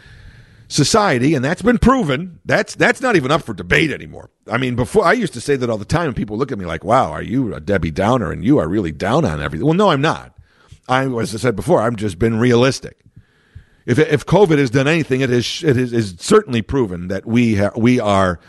society, 0.72 1.36
and 1.36 1.44
that's 1.44 1.62
been 1.62 1.78
proven. 1.78 2.40
That's 2.46 2.76
that's 2.76 3.02
not 3.02 3.16
even 3.16 3.30
up 3.30 3.44
for 3.44 3.54
debate 3.54 3.92
anymore. 3.92 4.30
I 4.48 4.58
mean, 4.58 4.76
before 4.76 5.06
I 5.06 5.14
used 5.14 5.34
to 5.34 5.42
say 5.42 5.56
that 5.58 5.70
all 5.70 5.78
the 5.78 5.86
time, 5.86 6.08
and 6.08 6.16
people 6.16 6.38
look 6.38 6.52
at 6.52 6.58
me 6.58 6.66
like, 6.66 6.84
"Wow, 6.84 7.12
are 7.12 7.22
you 7.22 7.54
a 7.54 7.60
Debbie 7.60 7.92
Downer?" 7.92 8.32
And 8.32 8.44
you 8.44 8.58
are 8.58 8.68
really 8.68 8.92
down 8.92 9.26
on 9.26 9.42
everything. 9.42 9.66
Well, 9.66 9.76
no, 9.76 9.90
I'm 9.90 10.02
not. 10.02 10.36
I, 10.88 11.06
as 11.20 11.36
I 11.36 11.38
said 11.38 11.56
before, 11.56 11.82
I've 11.82 11.96
just 11.98 12.18
been 12.18 12.40
realistic. 12.40 12.98
If 13.86 14.00
if 14.00 14.26
COVID 14.26 14.58
has 14.58 14.70
done 14.70 14.88
anything, 14.88 15.22
it 15.22 15.30
is 15.30 15.64
it 15.64 15.76
is, 15.78 15.92
is 15.92 16.16
certainly 16.20 16.62
proven 16.62 17.10
that 17.10 17.26
we 17.26 17.56
ha- 17.56 17.72
we 17.76 18.00
are 18.00 18.40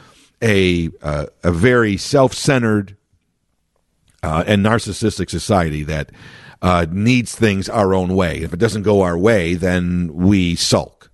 a 0.40 0.90
uh, 1.02 1.26
a 1.42 1.50
very 1.50 1.96
self 1.96 2.34
centered 2.34 2.96
uh, 4.22 4.44
and 4.46 4.64
narcissistic 4.64 5.28
society 5.28 5.82
that 5.84 6.10
uh, 6.60 6.86
needs 6.90 7.34
things 7.34 7.68
our 7.68 7.94
own 7.94 8.14
way. 8.14 8.38
If 8.42 8.52
it 8.52 8.58
doesn't 8.58 8.82
go 8.82 9.02
our 9.02 9.18
way, 9.18 9.54
then 9.54 10.12
we 10.14 10.54
sulk. 10.54 11.10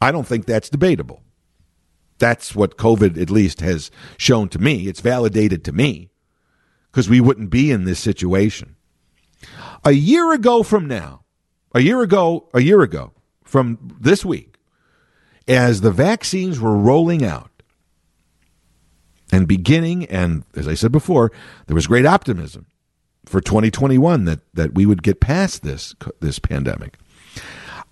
I 0.00 0.12
don't 0.12 0.26
think 0.26 0.46
that's 0.46 0.68
debatable. 0.68 1.22
That's 2.18 2.54
what 2.54 2.78
COVID 2.78 3.20
at 3.20 3.30
least 3.30 3.60
has 3.60 3.90
shown 4.16 4.48
to 4.50 4.58
me. 4.58 4.88
It's 4.88 5.00
validated 5.00 5.64
to 5.64 5.72
me 5.72 6.10
because 6.90 7.08
we 7.08 7.20
wouldn't 7.20 7.50
be 7.50 7.70
in 7.70 7.84
this 7.84 7.98
situation. 7.98 8.76
A 9.84 9.92
year 9.92 10.32
ago 10.32 10.62
from 10.62 10.88
now, 10.88 11.24
a 11.74 11.80
year 11.80 12.00
ago, 12.00 12.48
a 12.54 12.60
year 12.60 12.80
ago 12.80 13.12
from 13.44 13.96
this 14.00 14.24
week, 14.24 14.56
as 15.46 15.82
the 15.82 15.92
vaccines 15.92 16.58
were 16.58 16.76
rolling 16.76 17.24
out 17.24 17.50
and 19.30 19.46
beginning, 19.46 20.06
and 20.06 20.44
as 20.54 20.66
I 20.66 20.74
said 20.74 20.92
before, 20.92 21.30
there 21.66 21.74
was 21.74 21.86
great 21.86 22.06
optimism 22.06 22.66
for 23.26 23.40
2021 23.40 24.24
that, 24.24 24.40
that 24.54 24.74
we 24.74 24.86
would 24.86 25.02
get 25.02 25.20
past 25.20 25.62
this 25.62 25.94
this 26.20 26.38
pandemic. 26.38 26.96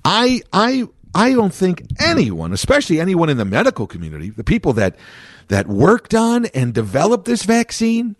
I 0.04 0.42
I 0.52 0.88
I 1.14 1.32
don't 1.32 1.54
think 1.54 1.84
anyone, 2.00 2.52
especially 2.52 3.00
anyone 3.00 3.28
in 3.28 3.36
the 3.36 3.44
medical 3.44 3.86
community, 3.86 4.30
the 4.30 4.44
people 4.44 4.72
that 4.74 4.96
that 5.48 5.68
worked 5.68 6.14
on 6.14 6.46
and 6.46 6.72
developed 6.72 7.26
this 7.26 7.44
vaccine, 7.44 8.16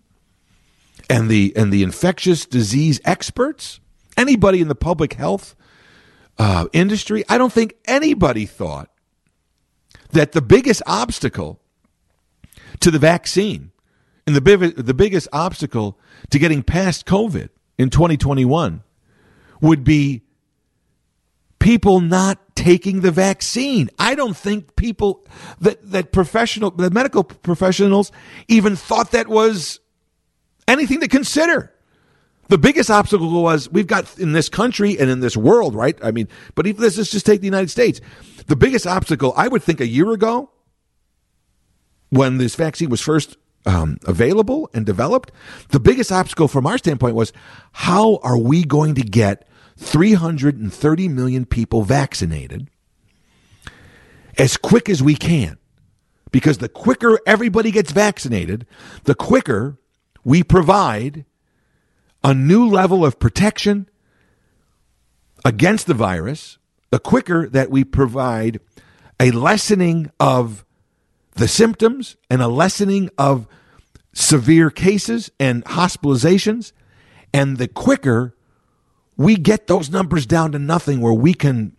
and 1.09 1.29
the 1.29 1.53
and 1.55 1.71
the 1.71 1.83
infectious 1.83 2.45
disease 2.45 3.01
experts, 3.03 3.79
anybody 4.17 4.61
in 4.61 4.67
the 4.67 4.75
public 4.75 5.13
health 5.13 5.55
uh, 6.37 6.67
industry, 6.73 7.23
I 7.29 7.37
don't 7.37 7.53
think 7.53 7.75
anybody 7.85 8.45
thought 8.45 8.89
that 10.11 10.31
the 10.31 10.41
biggest 10.41 10.81
obstacle 10.85 11.59
to 12.79 12.91
the 12.91 12.99
vaccine 12.99 13.71
and 14.27 14.35
the 14.35 14.41
big, 14.41 14.75
the 14.75 14.93
biggest 14.93 15.27
obstacle 15.33 15.99
to 16.29 16.39
getting 16.39 16.63
past 16.63 17.05
COVID 17.05 17.49
in 17.77 17.89
2021 17.89 18.83
would 19.61 19.83
be 19.83 20.24
people 21.65 21.99
not 21.99 22.55
taking 22.55 23.01
the 23.01 23.09
vaccine. 23.09 23.89
I 23.97 24.13
don't 24.13 24.37
think 24.37 24.75
people 24.75 25.25
that 25.61 25.81
that 25.89 26.11
professional 26.11 26.69
the 26.69 26.91
medical 26.91 27.23
professionals 27.23 28.11
even 28.47 28.75
thought 28.75 29.11
that 29.11 29.27
was 29.27 29.79
anything 30.67 30.99
to 30.99 31.07
consider. 31.07 31.73
The 32.49 32.59
biggest 32.59 32.91
obstacle 32.91 33.41
was 33.41 33.67
we've 33.71 33.87
got 33.87 34.19
in 34.19 34.33
this 34.33 34.47
country 34.47 34.99
and 34.99 35.09
in 35.09 35.21
this 35.21 35.35
world, 35.35 35.73
right? 35.73 35.97
I 36.03 36.11
mean, 36.11 36.27
but 36.53 36.67
if 36.67 36.77
let's 36.77 36.95
just 36.95 37.25
take 37.25 37.41
the 37.41 37.47
United 37.47 37.71
States. 37.71 37.99
The 38.45 38.55
biggest 38.55 38.85
obstacle, 38.85 39.33
I 39.35 39.47
would 39.47 39.63
think, 39.63 39.81
a 39.81 39.87
year 39.87 40.11
ago, 40.11 40.51
when 42.11 42.37
this 42.37 42.53
vaccine 42.53 42.91
was 42.91 43.01
first 43.01 43.37
um, 43.65 43.97
available 44.05 44.69
and 44.75 44.85
developed, 44.85 45.31
the 45.69 45.79
biggest 45.79 46.11
obstacle 46.11 46.47
from 46.47 46.67
our 46.67 46.77
standpoint 46.77 47.15
was 47.15 47.33
how 47.71 48.17
are 48.17 48.37
we 48.37 48.63
going 48.63 48.93
to 48.93 49.01
get 49.01 49.47
330 49.77 51.07
million 51.09 51.45
people 51.45 51.83
vaccinated 51.83 52.69
as 54.37 54.57
quick 54.57 54.89
as 54.89 55.01
we 55.03 55.15
can. 55.15 55.57
Because 56.31 56.57
the 56.57 56.69
quicker 56.69 57.19
everybody 57.25 57.71
gets 57.71 57.91
vaccinated, 57.91 58.65
the 59.05 59.15
quicker 59.15 59.77
we 60.23 60.43
provide 60.43 61.23
a 62.23 62.33
new 62.33 62.67
level 62.67 63.05
of 63.05 63.19
protection 63.19 63.87
against 65.45 65.87
the 65.87 65.93
virus, 65.93 66.57
the 66.89 66.99
quicker 66.99 67.47
that 67.47 67.69
we 67.69 67.83
provide 67.83 68.59
a 69.19 69.31
lessening 69.31 70.11
of 70.19 70.65
the 71.35 71.47
symptoms 71.47 72.17
and 72.29 72.41
a 72.41 72.47
lessening 72.47 73.09
of 73.17 73.47
severe 74.11 74.69
cases 74.69 75.29
and 75.39 75.63
hospitalizations, 75.65 76.71
and 77.33 77.57
the 77.57 77.67
quicker 77.67 78.35
we 79.17 79.35
get 79.35 79.67
those 79.67 79.89
numbers 79.89 80.25
down 80.25 80.51
to 80.51 80.59
nothing 80.59 81.01
where 81.01 81.13
we 81.13 81.33
can 81.33 81.75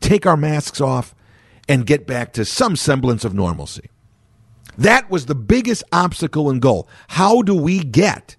take 0.00 0.26
our 0.26 0.36
masks 0.36 0.80
off 0.80 1.14
and 1.68 1.86
get 1.86 2.06
back 2.06 2.32
to 2.34 2.44
some 2.44 2.76
semblance 2.76 3.24
of 3.24 3.34
normalcy. 3.34 3.90
That 4.78 5.10
was 5.10 5.26
the 5.26 5.34
biggest 5.34 5.82
obstacle 5.92 6.50
and 6.50 6.60
goal. 6.60 6.88
How 7.08 7.42
do 7.42 7.54
we 7.54 7.80
get? 7.80 8.36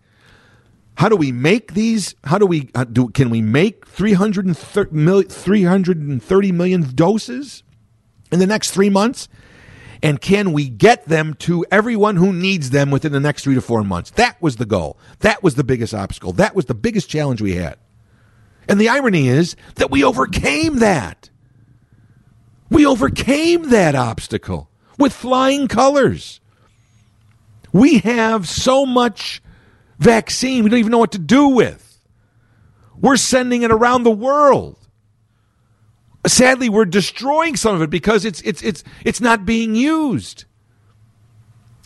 How 0.95 1.09
do 1.09 1.15
we 1.15 1.31
make 1.31 1.73
these? 1.73 2.15
How 2.23 2.37
do 2.37 2.45
we 2.45 2.69
uh, 2.73 2.85
do? 2.85 3.09
Can 3.09 3.29
we 3.29 3.41
make 3.41 3.85
330 3.87 4.95
million, 4.95 5.29
330 5.29 6.51
million 6.51 6.95
doses 6.95 7.63
in 8.31 8.39
the 8.39 8.47
next 8.47 8.71
three 8.71 8.89
months? 8.89 9.27
And 10.03 10.21
can 10.21 10.53
we 10.53 10.69
get 10.69 11.05
them 11.05 11.33
to 11.35 11.65
everyone 11.71 12.17
who 12.17 12.31
needs 12.31 12.69
them 12.69 12.91
within 12.91 13.11
the 13.11 13.19
next 13.19 13.43
three 13.43 13.55
to 13.55 13.61
four 13.61 13.83
months? 13.83 14.11
That 14.11 14.39
was 14.41 14.57
the 14.57 14.65
goal. 14.65 14.97
That 15.19 15.41
was 15.41 15.55
the 15.55 15.63
biggest 15.63 15.93
obstacle. 15.93 16.33
That 16.33 16.55
was 16.55 16.65
the 16.65 16.75
biggest 16.75 17.09
challenge 17.09 17.41
we 17.41 17.55
had. 17.55 17.77
And 18.67 18.79
the 18.79 18.89
irony 18.89 19.27
is 19.27 19.55
that 19.75 19.91
we 19.91 20.03
overcame 20.03 20.79
that. 20.79 21.29
We 22.69 22.85
overcame 22.85 23.69
that 23.69 23.95
obstacle 23.95 24.69
with 24.97 25.13
flying 25.13 25.67
colors. 25.67 26.41
We 27.71 27.99
have 27.99 28.47
so 28.47 28.85
much 28.85 29.41
vaccine 29.99 30.63
we 30.63 30.69
don't 30.69 30.79
even 30.79 30.91
know 30.91 30.97
what 30.97 31.13
to 31.13 31.19
do 31.19 31.47
with. 31.49 31.99
We're 32.99 33.17
sending 33.17 33.61
it 33.61 33.71
around 33.71 34.03
the 34.03 34.11
world. 34.11 34.77
Sadly, 36.25 36.67
we're 36.67 36.85
destroying 36.85 37.55
some 37.55 37.75
of 37.75 37.81
it 37.81 37.89
because 37.89 38.25
it's 38.25 38.41
it's 38.41 38.61
it's 38.61 38.83
it's 39.05 39.21
not 39.21 39.45
being 39.45 39.75
used. 39.75 40.45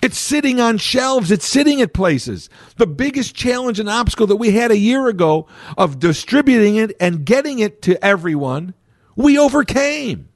It's 0.01 0.17
sitting 0.17 0.59
on 0.59 0.77
shelves, 0.77 1.31
it's 1.31 1.47
sitting 1.47 1.79
at 1.81 1.93
places. 1.93 2.49
The 2.77 2.87
biggest 2.87 3.35
challenge 3.35 3.79
and 3.79 3.87
obstacle 3.87 4.27
that 4.27 4.37
we 4.37 4.51
had 4.51 4.71
a 4.71 4.77
year 4.77 5.07
ago 5.07 5.47
of 5.77 5.99
distributing 5.99 6.75
it 6.75 6.95
and 6.99 7.23
getting 7.23 7.59
it 7.59 7.83
to 7.83 8.03
everyone, 8.03 8.73
we 9.15 9.37
overcame 9.37 10.29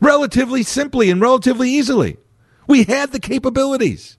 relatively 0.00 0.62
simply 0.62 1.10
and 1.10 1.20
relatively 1.20 1.70
easily. 1.70 2.16
We 2.66 2.84
had 2.84 3.12
the 3.12 3.20
capabilities. 3.20 4.16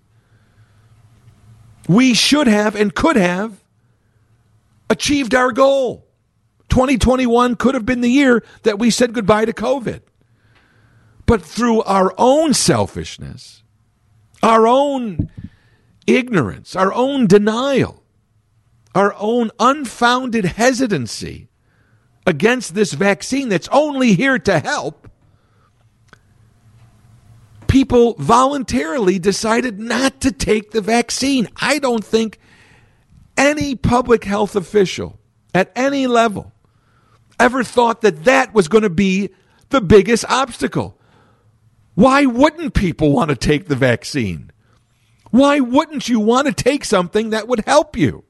We 1.87 2.13
should 2.13 2.47
have 2.47 2.75
and 2.75 2.93
could 2.93 3.15
have 3.15 3.63
achieved 4.89 5.33
our 5.33 5.51
goal. 5.51 6.05
2021 6.69 7.55
could 7.55 7.73
have 7.73 7.85
been 7.85 8.01
the 8.01 8.09
year 8.09 8.43
that 8.63 8.77
we 8.77 8.89
said 8.89 9.13
goodbye 9.13 9.45
to 9.45 9.53
COVID. 9.53 10.01
But 11.25 11.41
through 11.41 11.81
our 11.83 12.13
own 12.17 12.53
selfishness, 12.53 13.63
our 14.47 14.65
own 14.65 15.29
ignorance, 16.07 16.73
our 16.73 16.93
own 16.93 17.27
denial, 17.27 18.01
our 18.95 19.13
own 19.17 19.51
unfounded 19.59 20.45
hesitancy 20.45 21.49
against 22.25 22.73
this 22.73 22.93
vaccine 22.93 23.49
that's 23.49 23.67
only 23.73 24.13
here 24.13 24.39
to 24.39 24.59
help, 24.59 25.09
people 27.67 28.13
voluntarily 28.19 29.19
decided 29.19 29.79
not 29.79 30.21
to 30.21 30.31
take 30.31 30.71
the 30.71 30.79
vaccine. 30.81 31.49
I 31.57 31.79
don't 31.79 32.03
think 32.03 32.39
any 33.35 33.75
public 33.75 34.23
health 34.23 34.55
official 34.55 35.19
at 35.53 35.73
any 35.75 36.07
level 36.07 36.53
ever 37.37 37.65
thought 37.65 37.99
that 37.99 38.23
that 38.23 38.53
was 38.53 38.69
going 38.69 38.83
to 38.83 38.89
be 38.89 39.29
the 39.69 39.81
biggest 39.81 40.23
obstacle. 40.29 40.96
Why 41.97 42.27
wouldn't 42.27 42.75
people 42.75 43.11
want 43.11 43.31
to 43.31 43.35
take 43.35 43.67
the 43.67 43.75
vaccine? 43.75 44.51
Why 45.31 45.59
wouldn't 45.59 46.07
you 46.07 46.19
want 46.19 46.45
to 46.45 46.53
take 46.53 46.85
something 46.85 47.31
that 47.31 47.47
would 47.47 47.61
help 47.65 47.97
you? 47.97 48.23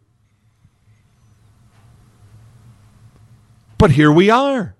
But 3.77 3.91
here 3.91 4.09
we 4.09 4.29
are. 4.29 4.73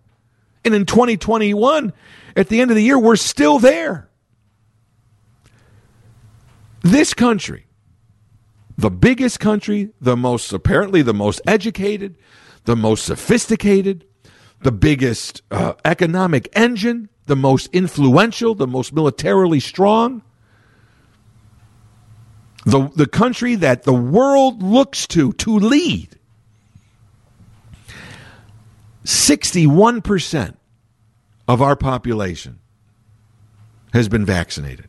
And 0.64 0.74
in 0.74 0.86
2021, 0.86 1.92
at 2.38 2.48
the 2.48 2.62
end 2.62 2.72
of 2.72 2.78
the 2.78 2.82
year, 2.82 2.98
we're 2.98 3.18
still 3.18 3.60
there. 3.60 4.10
This 6.82 7.14
country, 7.14 7.68
the 8.78 8.90
biggest 8.90 9.42
country, 9.42 9.90
the 10.00 10.16
most, 10.16 10.54
apparently, 10.54 11.02
the 11.02 11.14
most 11.14 11.42
educated, 11.46 12.16
the 12.64 12.78
most 12.78 13.04
sophisticated, 13.04 14.06
the 14.62 14.72
biggest 14.72 15.42
uh, 15.52 15.74
economic 15.84 16.48
engine, 16.54 17.10
the 17.28 17.36
most 17.36 17.70
influential, 17.74 18.56
the 18.56 18.68
most 18.68 18.94
militarily 18.94 19.60
strong, 19.60 20.24
the, 22.66 22.90
the 22.96 23.08
country 23.08 23.56
that 23.56 23.84
the 23.84 23.94
world 23.94 24.62
looks 24.64 25.08
to 25.08 25.32
to 25.34 25.58
lead. 25.58 26.18
61% 29.06 30.56
of 31.48 31.62
our 31.62 31.78
population 31.78 32.60
has 33.94 34.10
been 34.10 34.26
vaccinated. 34.26 34.88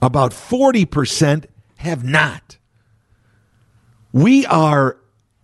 About 0.00 0.30
40% 0.30 1.46
have 1.78 2.04
not. 2.04 2.58
We 4.12 4.46
are 4.46 4.96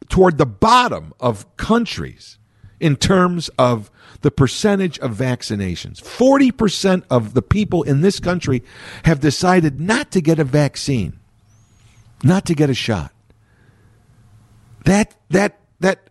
toward 0.09 0.39
the 0.39 0.47
bottom 0.47 1.13
of 1.19 1.57
countries 1.57 2.39
in 2.79 2.97
terms 2.97 3.49
of 3.59 3.91
the 4.21 4.31
percentage 4.31 4.99
of 5.01 5.17
vaccinations. 5.17 6.03
40% 6.03 7.05
of 7.11 7.35
the 7.35 7.43
people 7.43 7.83
in 7.83 8.01
this 8.01 8.21
country 8.21 8.62
have 9.05 9.21
decided 9.21 9.81
not 9.81 10.11
to 10.12 10.21
get 10.21 10.39
a 10.39 10.45
vaccine, 10.45 11.19
not 12.23 12.45
to 12.47 12.55
get 12.55 12.71
a 12.71 12.75
shot. 12.75 13.12
That 14.85 15.14
that 15.31 15.59
that 15.81 16.11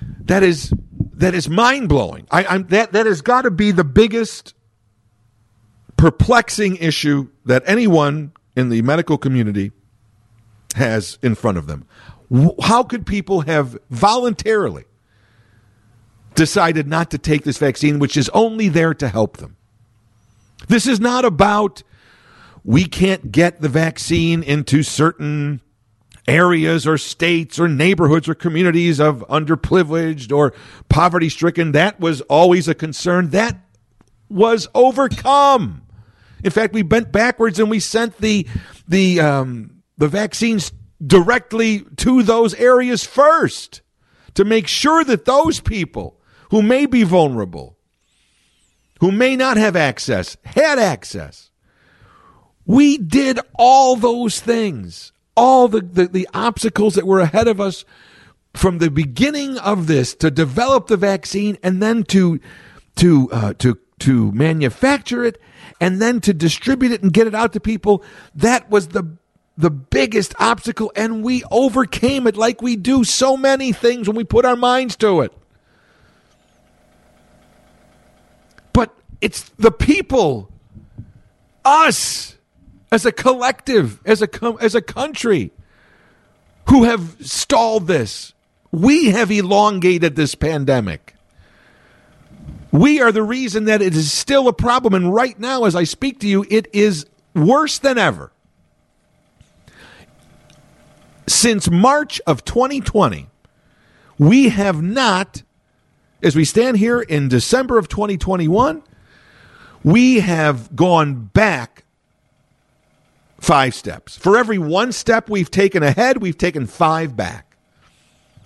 that 0.00 0.42
is 0.42 0.72
that 1.14 1.34
is 1.34 1.48
mind 1.48 1.88
blowing. 1.88 2.26
I'm 2.30 2.66
that 2.68 2.92
that 2.92 3.06
has 3.06 3.22
got 3.22 3.42
to 3.42 3.50
be 3.50 3.70
the 3.70 3.84
biggest 3.84 4.54
perplexing 5.96 6.76
issue 6.76 7.28
that 7.44 7.62
anyone 7.66 8.32
in 8.56 8.68
the 8.68 8.82
medical 8.82 9.18
community 9.18 9.72
has 10.74 11.18
in 11.22 11.34
front 11.34 11.58
of 11.58 11.66
them. 11.66 11.86
How 12.62 12.82
could 12.82 13.06
people 13.06 13.42
have 13.42 13.78
voluntarily 13.90 14.84
decided 16.38 16.86
not 16.86 17.10
to 17.10 17.18
take 17.18 17.42
this 17.42 17.58
vaccine, 17.58 17.98
which 17.98 18.16
is 18.16 18.30
only 18.30 18.68
there 18.68 18.94
to 18.94 19.08
help 19.08 19.36
them? 19.38 19.56
This 20.68 20.86
is 20.86 21.00
not 21.00 21.24
about 21.24 21.82
we 22.64 22.84
can't 22.84 23.32
get 23.32 23.60
the 23.60 23.68
vaccine 23.68 24.42
into 24.42 24.82
certain 24.82 25.60
areas 26.26 26.86
or 26.86 26.98
states 26.98 27.58
or 27.58 27.68
neighborhoods 27.68 28.28
or 28.28 28.34
communities 28.34 29.00
of 29.00 29.26
underprivileged 29.28 30.30
or 30.36 30.52
poverty 30.88 31.28
stricken. 31.28 31.72
That 31.72 31.98
was 31.98 32.20
always 32.22 32.68
a 32.68 32.74
concern. 32.74 33.30
That 33.30 33.58
was 34.28 34.68
overcome. 34.74 35.82
In 36.44 36.50
fact, 36.50 36.74
we 36.74 36.82
bent 36.82 37.10
backwards 37.10 37.58
and 37.58 37.70
we 37.70 37.80
sent 37.80 38.18
the 38.18 38.46
the 38.86 39.20
um, 39.20 39.82
the 39.96 40.08
vaccines 40.08 40.70
directly 41.04 41.80
to 41.96 42.22
those 42.22 42.54
areas 42.54 43.04
first 43.04 43.80
to 44.34 44.44
make 44.44 44.68
sure 44.68 45.02
that 45.04 45.24
those 45.24 45.60
people 45.60 46.17
who 46.50 46.62
may 46.62 46.86
be 46.86 47.02
vulnerable, 47.02 47.76
who 49.00 49.12
may 49.12 49.36
not 49.36 49.56
have 49.56 49.76
access, 49.76 50.36
had 50.44 50.78
access. 50.78 51.50
We 52.66 52.98
did 52.98 53.40
all 53.58 53.96
those 53.96 54.40
things, 54.40 55.12
all 55.36 55.68
the, 55.68 55.80
the, 55.80 56.06
the, 56.06 56.28
obstacles 56.34 56.94
that 56.94 57.06
were 57.06 57.20
ahead 57.20 57.48
of 57.48 57.60
us 57.60 57.84
from 58.54 58.78
the 58.78 58.90
beginning 58.90 59.56
of 59.58 59.86
this 59.86 60.14
to 60.16 60.30
develop 60.30 60.88
the 60.88 60.96
vaccine 60.96 61.56
and 61.62 61.82
then 61.82 62.02
to 62.04 62.40
to 62.96 63.30
uh, 63.30 63.54
to 63.54 63.78
to 64.00 64.32
manufacture 64.32 65.24
it 65.24 65.40
and 65.80 66.00
then 66.00 66.20
to 66.20 66.34
distribute 66.34 66.92
it 66.92 67.02
and 67.02 67.12
get 67.12 67.26
it 67.26 67.34
out 67.34 67.52
to 67.52 67.60
people. 67.60 68.02
That 68.34 68.68
was 68.70 68.88
the 68.88 69.16
the 69.56 69.70
biggest 69.70 70.34
obstacle, 70.38 70.92
and 70.94 71.24
we 71.24 71.42
overcame 71.50 72.28
it 72.28 72.36
like 72.36 72.62
we 72.62 72.76
do 72.76 73.02
so 73.02 73.36
many 73.36 73.72
things 73.72 74.06
when 74.06 74.16
we 74.16 74.22
put 74.22 74.44
our 74.44 74.54
minds 74.54 74.94
to 74.96 75.20
it. 75.20 75.32
But 78.72 78.96
it's 79.20 79.42
the 79.58 79.70
people, 79.70 80.50
us, 81.64 82.36
as 82.90 83.04
a 83.04 83.12
collective, 83.12 84.00
as 84.04 84.22
a 84.22 84.56
as 84.60 84.74
a 84.74 84.82
country, 84.82 85.50
who 86.68 86.84
have 86.84 87.16
stalled 87.20 87.86
this. 87.86 88.34
We 88.70 89.06
have 89.06 89.30
elongated 89.30 90.14
this 90.14 90.34
pandemic. 90.34 91.14
We 92.70 93.00
are 93.00 93.10
the 93.10 93.22
reason 93.22 93.64
that 93.64 93.80
it 93.80 93.94
is 93.94 94.12
still 94.12 94.46
a 94.46 94.52
problem. 94.52 94.92
And 94.92 95.14
right 95.14 95.38
now, 95.38 95.64
as 95.64 95.74
I 95.74 95.84
speak 95.84 96.20
to 96.20 96.28
you, 96.28 96.44
it 96.50 96.68
is 96.74 97.06
worse 97.34 97.78
than 97.78 97.96
ever 97.96 98.30
since 101.28 101.70
March 101.70 102.20
of 102.26 102.44
2020, 102.44 103.28
we 104.18 104.48
have 104.48 104.82
not, 104.82 105.42
as 106.22 106.34
we 106.34 106.44
stand 106.44 106.78
here 106.78 107.00
in 107.00 107.28
December 107.28 107.78
of 107.78 107.88
2021, 107.88 108.82
we 109.84 110.20
have 110.20 110.74
gone 110.74 111.26
back 111.26 111.84
five 113.40 113.74
steps. 113.74 114.16
For 114.16 114.36
every 114.36 114.58
one 114.58 114.92
step 114.92 115.28
we've 115.28 115.50
taken 115.50 115.82
ahead, 115.82 116.20
we've 116.20 116.38
taken 116.38 116.66
five 116.66 117.16
back. 117.16 117.56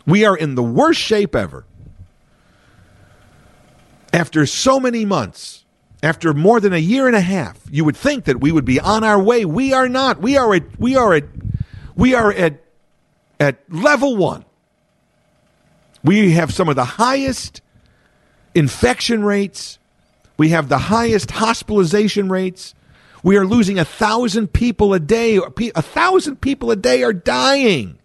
We 0.07 0.24
are 0.24 0.37
in 0.37 0.55
the 0.55 0.62
worst 0.62 1.01
shape 1.01 1.35
ever. 1.35 1.64
After 4.12 4.45
so 4.45 4.78
many 4.78 5.05
months, 5.05 5.64
after 6.03 6.35
more 6.35 6.61
than 6.61 6.72
a 6.72 6.78
year 6.78 7.07
and 7.07 7.16
a 7.16 7.20
half, 7.20 7.61
you 7.70 7.85
would 7.85 7.97
think 7.97 8.24
that 8.24 8.41
we 8.41 8.53
would 8.53 8.64
be 8.64 8.78
on 8.78 9.05
our 9.05 9.22
way. 9.22 9.45
We 9.45 9.72
are 9.72 9.89
not. 9.89 10.20
We 10.20 10.37
are 10.37 10.55
at 10.55 10.78
we 10.78 10.97
are 10.97 11.14
at 11.14 11.24
we 11.95 12.14
are 12.14 12.33
at 12.33 12.62
at 13.41 13.59
level 13.72 14.16
one, 14.16 14.45
we 16.05 16.33
have 16.33 16.53
some 16.53 16.68
of 16.68 16.76
the 16.76 16.85
highest 16.85 17.61
infection 18.55 19.24
rates. 19.24 19.78
We 20.43 20.49
have 20.49 20.68
the 20.68 20.76
highest 20.76 21.30
hospitalization 21.30 22.28
rates. 22.28 22.74
We 23.22 23.36
are 23.36 23.47
losing 23.47 23.78
a 23.78 23.84
thousand 23.84 24.53
people 24.53 24.93
a 24.93 24.99
day. 24.99 25.36
A 25.36 25.82
thousand 25.82 26.40
people 26.40 26.72
a 26.72 26.76
day 26.76 27.05
are 27.05 27.12
dying. 27.12 27.97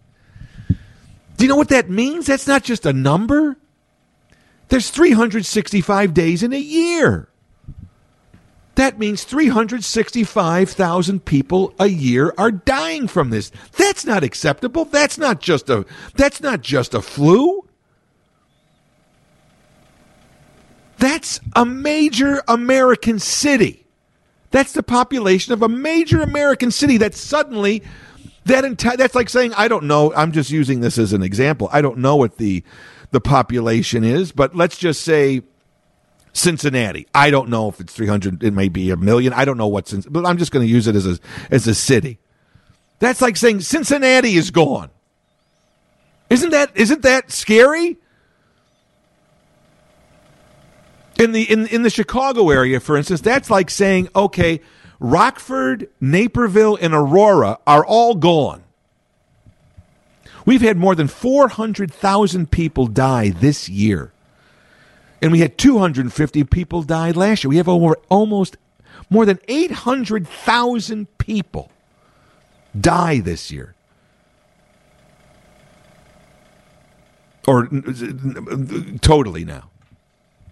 Do 0.69 1.43
you 1.43 1.47
know 1.47 1.55
what 1.55 1.69
that 1.69 1.89
means? 1.89 2.27
That's 2.27 2.45
not 2.45 2.63
just 2.63 2.85
a 2.85 2.93
number. 2.93 3.57
There's 4.69 4.91
365 4.91 6.13
days 6.13 6.43
in 6.43 6.53
a 6.53 6.59
year. 6.59 7.27
That 8.75 8.99
means 8.99 9.23
365,000 9.23 11.25
people 11.25 11.73
a 11.79 11.87
year 11.87 12.35
are 12.37 12.51
dying 12.51 13.07
from 13.07 13.31
this. 13.31 13.51
That's 13.75 14.05
not 14.05 14.23
acceptable. 14.23 14.85
That's 14.85 15.17
not 15.17 15.41
just 15.41 15.71
a 15.71 15.87
that's 16.13 16.39
not 16.39 16.61
just 16.61 16.93
a 16.93 17.01
flu. 17.01 17.66
That's 20.99 21.39
a 21.55 21.65
major 21.65 22.41
American 22.47 23.19
city. 23.19 23.85
That's 24.51 24.73
the 24.73 24.83
population 24.83 25.53
of 25.53 25.61
a 25.61 25.69
major 25.69 26.21
American 26.21 26.71
city 26.71 26.97
that 26.97 27.13
suddenly 27.13 27.83
that 28.45 28.63
entire 28.63 28.97
that's 28.97 29.13
like 29.13 29.29
saying 29.29 29.53
I 29.55 29.67
don't 29.67 29.83
know, 29.83 30.13
I'm 30.13 30.31
just 30.31 30.49
using 30.49 30.79
this 30.79 30.97
as 30.97 31.13
an 31.13 31.21
example. 31.21 31.69
I 31.71 31.81
don't 31.81 31.97
know 31.97 32.15
what 32.15 32.37
the 32.37 32.63
the 33.11 33.21
population 33.21 34.03
is, 34.03 34.31
but 34.31 34.55
let's 34.55 34.77
just 34.77 35.01
say 35.01 35.41
Cincinnati. 36.37 37.07
I 37.13 37.31
don't 37.31 37.49
know 37.49 37.67
if 37.67 37.79
it's 37.79 37.93
300, 37.93 38.43
it 38.43 38.53
may 38.53 38.69
be 38.69 38.91
a 38.91 38.97
million. 38.97 39.33
I 39.33 39.45
don't 39.45 39.57
know 39.57 39.67
what's 39.67 39.91
in, 39.91 40.03
but 40.09 40.25
I'm 40.25 40.37
just 40.37 40.51
going 40.51 40.65
to 40.65 40.71
use 40.71 40.87
it 40.87 40.95
as 40.95 41.05
a, 41.05 41.17
as 41.49 41.67
a 41.67 41.75
city. 41.75 42.19
That's 42.99 43.21
like 43.21 43.37
saying 43.37 43.61
Cincinnati 43.61 44.35
is 44.35 44.51
gone. 44.51 44.89
Isn't 46.29 46.51
that, 46.51 46.71
isn't 46.75 47.01
that 47.03 47.31
scary? 47.31 47.97
In 51.19 51.31
the, 51.31 51.43
in, 51.43 51.67
in 51.67 51.81
the 51.81 51.89
Chicago 51.89 52.49
area, 52.49 52.79
for 52.79 52.95
instance, 52.95 53.21
that's 53.21 53.49
like 53.49 53.69
saying, 53.69 54.09
okay, 54.15 54.61
Rockford, 54.99 55.89
Naperville, 55.99 56.77
and 56.79 56.93
Aurora 56.93 57.57
are 57.65 57.85
all 57.85 58.15
gone. 58.15 58.63
We've 60.45 60.61
had 60.61 60.77
more 60.77 60.95
than 60.95 61.07
400,000 61.07 62.51
people 62.51 62.87
die 62.87 63.29
this 63.29 63.67
year 63.67 64.11
and 65.21 65.31
we 65.31 65.39
had 65.39 65.57
250 65.57 66.43
people 66.45 66.83
die 66.83 67.11
last 67.11 67.43
year. 67.43 67.49
We 67.49 67.57
have 67.57 67.67
over 67.67 67.97
almost 68.09 68.57
more 69.09 69.25
than 69.25 69.39
800,000 69.47 71.17
people 71.17 71.71
die 72.79 73.19
this 73.19 73.51
year. 73.51 73.73
or 77.47 77.69
totally 78.99 79.45
now. 79.45 79.69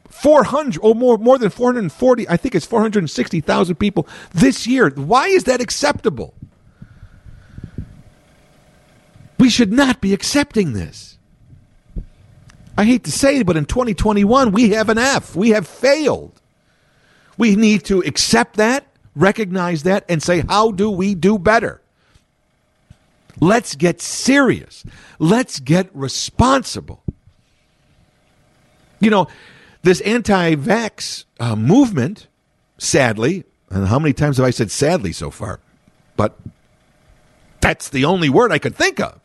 400 0.10 0.80
or 0.82 0.96
more 0.96 1.18
more 1.18 1.38
than 1.38 1.50
440 1.50 2.30
i 2.30 2.38
think 2.38 2.56
it's 2.56 2.66
460,000 2.66 3.76
people 3.76 4.08
this 4.34 4.68
year. 4.68 4.90
Why 4.90 5.28
is 5.28 5.46
that 5.46 5.62
acceptable? 5.62 6.34
We 9.38 9.50
should 9.50 9.72
not 9.72 10.02
be 10.02 10.14
accepting 10.14 10.74
this. 10.74 11.18
I 12.78 12.86
hate 12.86 13.04
to 13.06 13.12
say 13.12 13.38
it 13.38 13.46
but 13.46 13.58
in 13.58 13.66
2021 13.66 14.52
we 14.52 14.72
have 14.72 14.90
an 14.90 14.98
f. 14.98 15.36
We 15.36 15.50
have 15.50 15.68
failed. 15.68 16.42
We 17.38 17.56
need 17.56 17.84
to 17.86 18.00
accept 18.02 18.58
that 18.58 18.88
recognize 19.16 19.84
that 19.84 20.06
and 20.10 20.22
say 20.22 20.44
how 20.48 20.72
do 20.72 20.90
we 20.92 21.16
do 21.16 21.38
better? 21.40 21.82
Let's 23.40 23.76
get 23.76 24.02
serious. 24.02 24.86
Let's 25.20 25.60
get 25.60 25.90
responsible. 25.94 27.04
You 29.00 29.10
know 29.10 29.28
this 29.86 30.02
anti 30.02 30.56
vax 30.56 31.26
uh, 31.40 31.56
movement, 31.56 32.28
sadly, 32.80 33.44
and 33.70 33.88
how 33.88 34.00
many 34.00 34.14
times 34.14 34.38
have 34.38 34.46
I 34.46 34.50
said 34.50 34.72
sadly 34.72 35.12
so 35.12 35.30
far? 35.30 35.60
But 36.18 36.36
that's 37.62 37.90
the 37.90 38.04
only 38.04 38.28
word 38.28 38.52
I 38.52 38.58
could 38.58 38.76
think 38.76 39.00
of. 39.00 39.20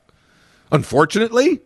Unfortunately, 0.70 1.60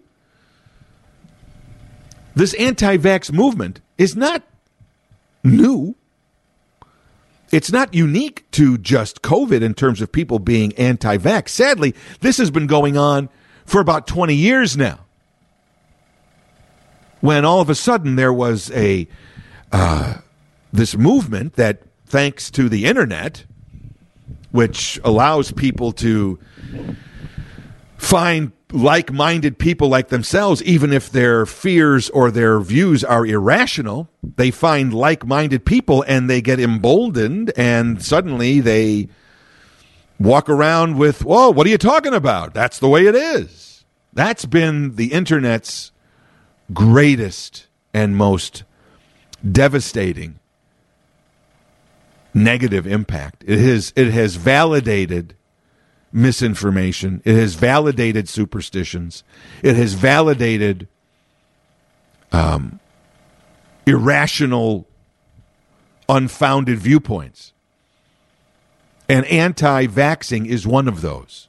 this 2.36 2.54
anti 2.54 2.96
vax 2.96 3.32
movement 3.32 3.80
is 3.98 4.14
not 4.14 4.44
new. 5.42 5.96
It's 7.50 7.72
not 7.72 7.94
unique 7.94 8.48
to 8.52 8.78
just 8.78 9.22
COVID 9.22 9.60
in 9.60 9.74
terms 9.74 10.02
of 10.02 10.12
people 10.12 10.38
being 10.38 10.72
anti 10.74 11.18
vax. 11.18 11.48
Sadly, 11.48 11.96
this 12.20 12.38
has 12.38 12.52
been 12.52 12.68
going 12.68 12.96
on 12.96 13.28
for 13.66 13.80
about 13.80 14.06
20 14.06 14.36
years 14.36 14.76
now 14.76 15.03
when 17.24 17.42
all 17.46 17.62
of 17.62 17.70
a 17.70 17.74
sudden 17.74 18.16
there 18.16 18.34
was 18.34 18.70
a 18.72 19.08
uh, 19.72 20.18
this 20.70 20.94
movement 20.94 21.54
that, 21.54 21.80
thanks 22.04 22.50
to 22.50 22.68
the 22.68 22.84
internet, 22.84 23.46
which 24.50 25.00
allows 25.02 25.50
people 25.50 25.90
to 25.92 26.38
find 27.96 28.52
like-minded 28.72 29.58
people 29.58 29.88
like 29.88 30.08
themselves 30.08 30.62
even 30.64 30.92
if 30.92 31.10
their 31.10 31.46
fears 31.46 32.10
or 32.10 32.30
their 32.30 32.58
views 32.58 33.04
are 33.04 33.24
irrational 33.24 34.08
they 34.36 34.50
find 34.50 34.92
like-minded 34.92 35.64
people 35.64 36.02
and 36.08 36.28
they 36.28 36.42
get 36.42 36.58
emboldened 36.58 37.52
and 37.56 38.02
suddenly 38.02 38.58
they 38.58 39.08
walk 40.18 40.48
around 40.50 40.98
with 40.98 41.24
whoa 41.24 41.50
what 41.50 41.66
are 41.68 41.70
you 41.70 41.78
talking 41.78 42.12
about? 42.14 42.52
That's 42.52 42.80
the 42.80 42.88
way 42.88 43.06
it 43.06 43.14
is. 43.14 43.84
That's 44.12 44.44
been 44.44 44.96
the 44.96 45.12
internet's 45.12 45.92
greatest 46.72 47.66
and 47.92 48.16
most 48.16 48.64
devastating 49.50 50.38
negative 52.34 52.86
impact. 52.86 53.44
It 53.46 53.58
has 53.58 53.92
it 53.96 54.10
has 54.10 54.36
validated 54.36 55.36
misinformation. 56.12 57.22
It 57.24 57.36
has 57.36 57.54
validated 57.54 58.28
superstitions. 58.28 59.24
It 59.62 59.76
has 59.76 59.94
validated 59.94 60.88
um, 62.32 62.80
irrational, 63.86 64.88
unfounded 66.08 66.78
viewpoints. 66.78 67.52
And 69.08 69.26
anti 69.26 69.86
vaxing 69.86 70.46
is 70.46 70.66
one 70.66 70.88
of 70.88 71.02
those. 71.02 71.48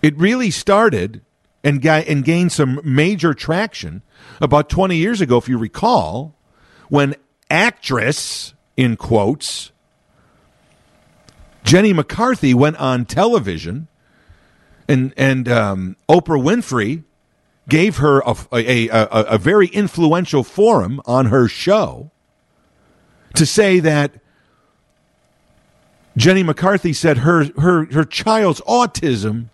It 0.00 0.16
really 0.16 0.50
started 0.50 1.22
and, 1.66 1.84
and 1.84 2.24
gained 2.24 2.52
some 2.52 2.80
major 2.84 3.34
traction 3.34 4.02
about 4.40 4.68
20 4.68 4.96
years 4.96 5.20
ago, 5.20 5.36
if 5.36 5.48
you 5.48 5.58
recall, 5.58 6.36
when 6.88 7.16
actress, 7.50 8.54
in 8.76 8.96
quotes, 8.96 9.72
Jenny 11.64 11.92
McCarthy 11.92 12.54
went 12.54 12.76
on 12.76 13.04
television 13.04 13.88
and, 14.86 15.12
and 15.16 15.48
um, 15.48 15.96
Oprah 16.08 16.40
Winfrey 16.40 17.02
gave 17.68 17.96
her 17.96 18.20
a, 18.20 18.36
a, 18.52 18.88
a, 18.88 19.06
a 19.10 19.38
very 19.38 19.66
influential 19.66 20.44
forum 20.44 21.00
on 21.04 21.26
her 21.26 21.48
show 21.48 22.12
to 23.34 23.44
say 23.44 23.80
that 23.80 24.20
Jenny 26.16 26.44
McCarthy 26.44 26.92
said 26.92 27.18
her, 27.18 27.46
her, 27.58 27.86
her 27.86 28.04
child's 28.04 28.60
autism 28.60 29.46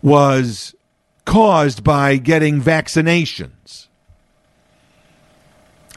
was 0.00 0.76
caused 1.26 1.84
by 1.84 2.16
getting 2.16 2.62
vaccinations. 2.62 3.88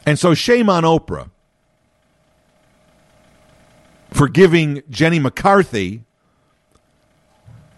And 0.04 0.18
so 0.18 0.34
shame 0.34 0.68
on 0.68 0.82
Oprah 0.82 1.30
for 4.10 4.28
giving 4.28 4.82
Jenny 4.90 5.18
McCarthy, 5.18 6.04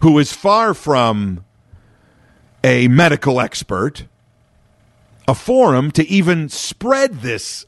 who 0.01 0.19
is 0.19 0.33
far 0.33 0.75
from 0.75 1.45
a 2.65 2.89
medical 2.89 3.41
expert, 3.41 4.07
a 5.29 5.35
forum 5.35 5.91
to 5.93 6.09
even 6.09 6.49
spread 6.49 7.21
this 7.21 7.65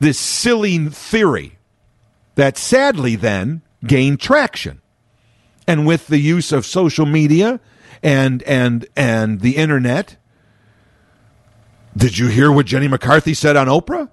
this 0.00 0.18
silly 0.18 0.78
theory 0.88 1.58
that 2.36 2.56
sadly 2.56 3.16
then 3.16 3.62
gained 3.84 4.20
traction. 4.20 4.80
And 5.66 5.86
with 5.86 6.06
the 6.06 6.18
use 6.18 6.52
of 6.52 6.64
social 6.64 7.04
media 7.04 7.60
and 8.02 8.42
and 8.44 8.86
and 8.96 9.40
the 9.40 9.56
internet. 9.56 10.16
Did 11.96 12.18
you 12.18 12.28
hear 12.28 12.52
what 12.52 12.66
Jenny 12.66 12.88
McCarthy 12.88 13.34
said 13.34 13.56
on 13.56 13.66
Oprah? 13.66 14.08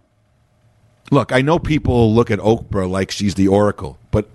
Look, 1.12 1.32
I 1.32 1.42
know 1.42 1.60
people 1.60 2.14
look 2.14 2.32
at 2.32 2.40
Oprah 2.40 2.90
like 2.90 3.12
she's 3.12 3.36
the 3.36 3.48
oracle, 3.48 4.00
but 4.10 4.28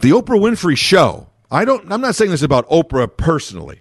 the 0.00 0.10
Oprah 0.10 0.40
Winfrey 0.40 0.76
show, 0.76 1.28
I 1.50 1.64
don't 1.64 1.90
I'm 1.92 2.00
not 2.00 2.14
saying 2.14 2.30
this 2.30 2.42
about 2.42 2.68
Oprah 2.68 3.16
personally. 3.16 3.80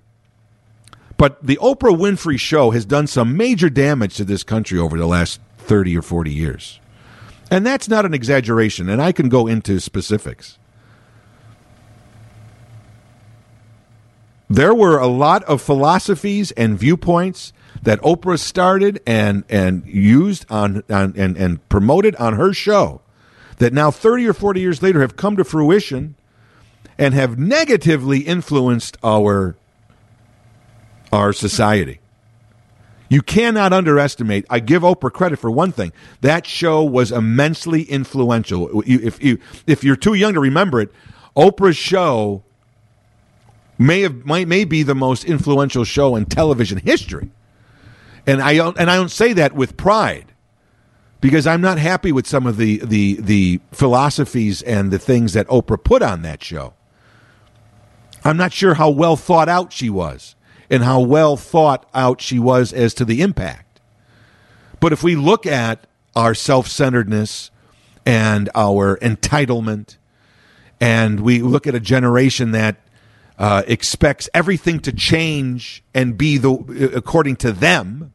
But 1.17 1.45
the 1.45 1.57
Oprah 1.57 1.95
Winfrey 1.95 2.39
show 2.39 2.71
has 2.71 2.83
done 2.83 3.05
some 3.05 3.37
major 3.37 3.69
damage 3.69 4.15
to 4.15 4.23
this 4.23 4.41
country 4.41 4.79
over 4.79 4.97
the 4.97 5.05
last 5.05 5.39
30 5.59 5.95
or 5.95 6.01
40 6.01 6.33
years. 6.33 6.79
And 7.51 7.63
that's 7.63 7.87
not 7.87 8.07
an 8.07 8.13
exaggeration, 8.15 8.89
and 8.89 8.99
I 8.99 9.11
can 9.11 9.29
go 9.29 9.45
into 9.45 9.79
specifics. 9.79 10.57
There 14.51 14.75
were 14.75 14.97
a 14.97 15.07
lot 15.07 15.43
of 15.45 15.61
philosophies 15.61 16.51
and 16.51 16.77
viewpoints 16.77 17.53
that 17.83 18.01
Oprah 18.01 18.39
started 18.39 19.01
and 19.07 19.43
and 19.49 19.85
used 19.85 20.45
on, 20.49 20.83
on 20.89 21.13
and 21.15 21.37
and 21.37 21.69
promoted 21.69 22.15
on 22.17 22.33
her 22.33 22.53
show 22.53 23.01
that 23.57 23.73
now 23.73 23.91
30 23.91 24.27
or 24.27 24.33
40 24.33 24.59
years 24.59 24.83
later 24.83 25.01
have 25.01 25.15
come 25.15 25.37
to 25.37 25.43
fruition 25.43 26.15
and 26.97 27.13
have 27.13 27.39
negatively 27.39 28.19
influenced 28.19 28.97
our 29.03 29.55
our 31.13 31.31
society. 31.31 31.99
You 33.09 33.21
cannot 33.21 33.73
underestimate. 33.73 34.45
I 34.49 34.59
give 34.59 34.83
Oprah 34.83 35.11
credit 35.11 35.37
for 35.39 35.51
one 35.51 35.71
thing. 35.71 35.91
That 36.21 36.45
show 36.45 36.83
was 36.83 37.11
immensely 37.11 37.83
influential. 37.83 38.81
If 38.85 39.23
you 39.23 39.39
if 39.65 39.83
you're 39.83 39.95
too 39.95 40.13
young 40.13 40.33
to 40.33 40.39
remember 40.39 40.81
it, 40.81 40.91
Oprah's 41.35 41.77
show 41.77 42.43
may 43.81 44.01
have 44.01 44.25
might 44.25 44.47
may 44.47 44.63
be 44.63 44.83
the 44.83 44.95
most 44.95 45.25
influential 45.25 45.83
show 45.83 46.15
in 46.15 46.25
television 46.25 46.77
history. 46.77 47.31
And 48.25 48.41
I 48.41 48.53
and 48.53 48.89
I 48.89 48.95
don't 48.95 49.11
say 49.11 49.33
that 49.33 49.53
with 49.53 49.77
pride 49.77 50.33
because 51.19 51.47
I'm 51.47 51.61
not 51.61 51.77
happy 51.77 52.11
with 52.11 52.27
some 52.27 52.45
of 52.45 52.57
the 52.57 52.77
the 52.77 53.15
the 53.19 53.59
philosophies 53.71 54.61
and 54.61 54.91
the 54.91 54.99
things 54.99 55.33
that 55.33 55.47
Oprah 55.47 55.83
put 55.83 56.01
on 56.01 56.21
that 56.21 56.43
show. 56.43 56.73
I'm 58.23 58.37
not 58.37 58.53
sure 58.53 58.75
how 58.75 58.89
well 58.89 59.15
thought 59.15 59.49
out 59.49 59.73
she 59.73 59.89
was 59.89 60.35
and 60.69 60.83
how 60.83 61.01
well 61.01 61.35
thought 61.35 61.89
out 61.93 62.21
she 62.21 62.37
was 62.37 62.71
as 62.71 62.93
to 62.95 63.05
the 63.05 63.21
impact. 63.21 63.79
But 64.79 64.93
if 64.93 65.01
we 65.03 65.15
look 65.15 65.45
at 65.45 65.87
our 66.15 66.35
self-centeredness 66.35 67.49
and 68.05 68.49
our 68.53 68.97
entitlement 68.97 69.97
and 70.79 71.19
we 71.21 71.41
look 71.41 71.65
at 71.65 71.73
a 71.73 71.79
generation 71.79 72.51
that 72.51 72.77
uh, 73.41 73.63
expects 73.65 74.29
everything 74.35 74.79
to 74.79 74.93
change 74.93 75.83
and 75.95 76.15
be 76.15 76.37
the 76.37 76.91
according 76.95 77.35
to 77.35 77.51
them, 77.51 78.13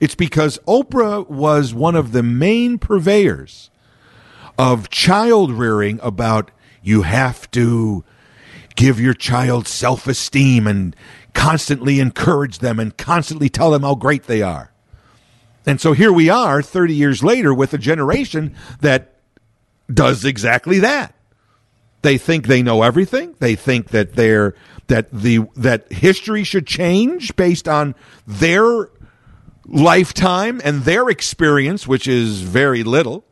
it's 0.00 0.14
because 0.14 0.58
Oprah 0.68 1.26
was 1.30 1.72
one 1.72 1.96
of 1.96 2.12
the 2.12 2.22
main 2.22 2.76
purveyors 2.76 3.70
of 4.58 4.90
child 4.90 5.50
rearing 5.50 5.98
about 6.02 6.50
you 6.82 7.02
have 7.02 7.50
to 7.52 8.04
give 8.74 9.00
your 9.00 9.14
child 9.14 9.66
self 9.66 10.06
esteem 10.06 10.66
and 10.66 10.94
constantly 11.32 11.98
encourage 11.98 12.58
them 12.58 12.78
and 12.78 12.94
constantly 12.98 13.48
tell 13.48 13.70
them 13.70 13.80
how 13.80 13.94
great 13.94 14.24
they 14.24 14.42
are. 14.42 14.72
And 15.64 15.80
so 15.80 15.94
here 15.94 16.12
we 16.12 16.28
are 16.28 16.60
30 16.60 16.94
years 16.94 17.24
later 17.24 17.54
with 17.54 17.72
a 17.72 17.78
generation 17.78 18.54
that 18.82 19.14
does 19.90 20.26
exactly 20.26 20.80
that. 20.80 21.14
They 22.02 22.18
think 22.18 22.46
they 22.46 22.62
know 22.62 22.82
everything. 22.82 23.34
They 23.38 23.54
think 23.54 23.88
that 23.88 24.14
they're 24.14 24.54
that 24.88 25.10
the 25.12 25.46
that 25.56 25.90
history 25.92 26.44
should 26.44 26.66
change 26.66 27.34
based 27.36 27.68
on 27.68 27.94
their 28.26 28.90
lifetime 29.64 30.60
and 30.64 30.82
their 30.82 31.08
experience, 31.08 31.86
which 31.86 32.06
is 32.06 32.42
very 32.42 32.82
little. 32.82 33.24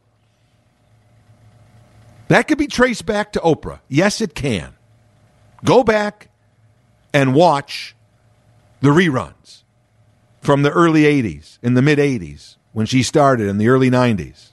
That 2.29 2.47
could 2.47 2.59
be 2.59 2.69
traced 2.69 3.07
back 3.07 3.33
to 3.33 3.41
Oprah. 3.41 3.81
Yes, 3.89 4.21
it 4.21 4.37
can. 4.37 4.75
Go 5.65 5.83
back 5.83 6.31
and 7.13 7.35
watch 7.35 7.97
the 8.81 8.91
reruns 8.91 9.65
from 10.41 10.63
the 10.63 10.71
early 10.71 11.03
80s, 11.03 11.59
in 11.61 11.75
the 11.75 11.83
mid 11.83 11.99
80s, 11.99 12.57
when 12.73 12.87
she 12.87 13.03
started 13.03 13.49
in 13.49 13.59
the 13.59 13.69
early 13.69 13.91
90s. 13.91 14.51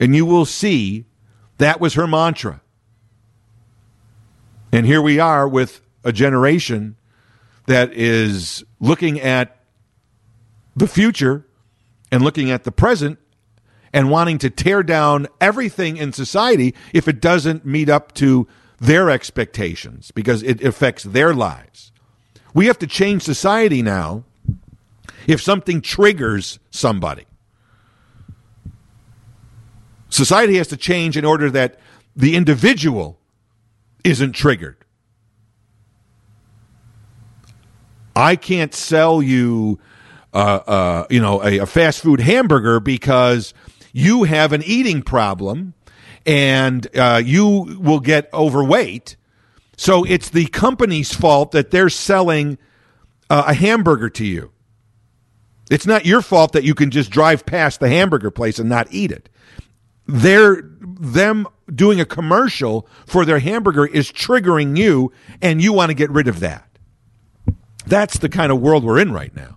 And 0.00 0.16
you 0.16 0.26
will 0.26 0.44
see 0.44 1.06
that 1.58 1.80
was 1.80 1.94
her 1.94 2.08
mantra. 2.08 2.60
And 4.72 4.86
here 4.86 5.02
we 5.02 5.18
are 5.18 5.48
with 5.48 5.80
a 6.04 6.12
generation 6.12 6.96
that 7.66 7.92
is 7.92 8.64
looking 8.78 9.20
at 9.20 9.56
the 10.76 10.86
future 10.86 11.46
and 12.10 12.22
looking 12.22 12.50
at 12.50 12.64
the 12.64 12.72
present 12.72 13.18
and 13.92 14.10
wanting 14.10 14.38
to 14.38 14.50
tear 14.50 14.82
down 14.82 15.26
everything 15.40 15.96
in 15.96 16.12
society 16.12 16.74
if 16.92 17.08
it 17.08 17.20
doesn't 17.20 17.64
meet 17.64 17.88
up 17.88 18.12
to 18.14 18.46
their 18.78 19.10
expectations 19.10 20.10
because 20.12 20.42
it 20.42 20.62
affects 20.64 21.02
their 21.04 21.34
lives. 21.34 21.92
We 22.54 22.66
have 22.66 22.78
to 22.78 22.86
change 22.86 23.22
society 23.22 23.82
now 23.82 24.24
if 25.26 25.42
something 25.42 25.80
triggers 25.80 26.58
somebody. 26.70 27.26
Society 30.08 30.56
has 30.56 30.68
to 30.68 30.76
change 30.76 31.16
in 31.16 31.24
order 31.24 31.50
that 31.50 31.78
the 32.16 32.34
individual 32.34 33.19
isn't 34.04 34.32
triggered. 34.32 34.76
I 38.16 38.36
can't 38.36 38.74
sell 38.74 39.22
you, 39.22 39.78
uh, 40.34 40.60
uh, 40.66 41.06
you 41.10 41.20
know, 41.20 41.42
a, 41.42 41.58
a 41.58 41.66
fast 41.66 42.02
food 42.02 42.20
hamburger 42.20 42.80
because 42.80 43.54
you 43.92 44.24
have 44.24 44.52
an 44.52 44.62
eating 44.64 45.02
problem 45.02 45.74
and 46.26 46.86
uh, 46.96 47.22
you 47.24 47.78
will 47.80 48.00
get 48.00 48.32
overweight. 48.34 49.16
So 49.76 50.04
it's 50.04 50.28
the 50.28 50.46
company's 50.46 51.14
fault 51.14 51.52
that 51.52 51.70
they're 51.70 51.88
selling 51.88 52.58
uh, 53.30 53.44
a 53.46 53.54
hamburger 53.54 54.10
to 54.10 54.26
you. 54.26 54.52
It's 55.70 55.86
not 55.86 56.04
your 56.04 56.20
fault 56.20 56.52
that 56.52 56.64
you 56.64 56.74
can 56.74 56.90
just 56.90 57.10
drive 57.10 57.46
past 57.46 57.80
the 57.80 57.88
hamburger 57.88 58.30
place 58.30 58.58
and 58.58 58.68
not 58.68 58.88
eat 58.90 59.12
it. 59.12 59.28
They're 60.10 60.62
them 60.80 61.46
doing 61.72 62.00
a 62.00 62.04
commercial 62.04 62.88
for 63.06 63.24
their 63.24 63.38
hamburger 63.38 63.86
is 63.86 64.10
triggering 64.10 64.76
you, 64.76 65.12
and 65.40 65.62
you 65.62 65.72
want 65.72 65.90
to 65.90 65.94
get 65.94 66.10
rid 66.10 66.28
of 66.28 66.40
that. 66.40 66.66
That's 67.86 68.18
the 68.18 68.28
kind 68.28 68.52
of 68.52 68.60
world 68.60 68.84
we're 68.84 68.98
in 68.98 69.12
right 69.12 69.34
now. 69.34 69.56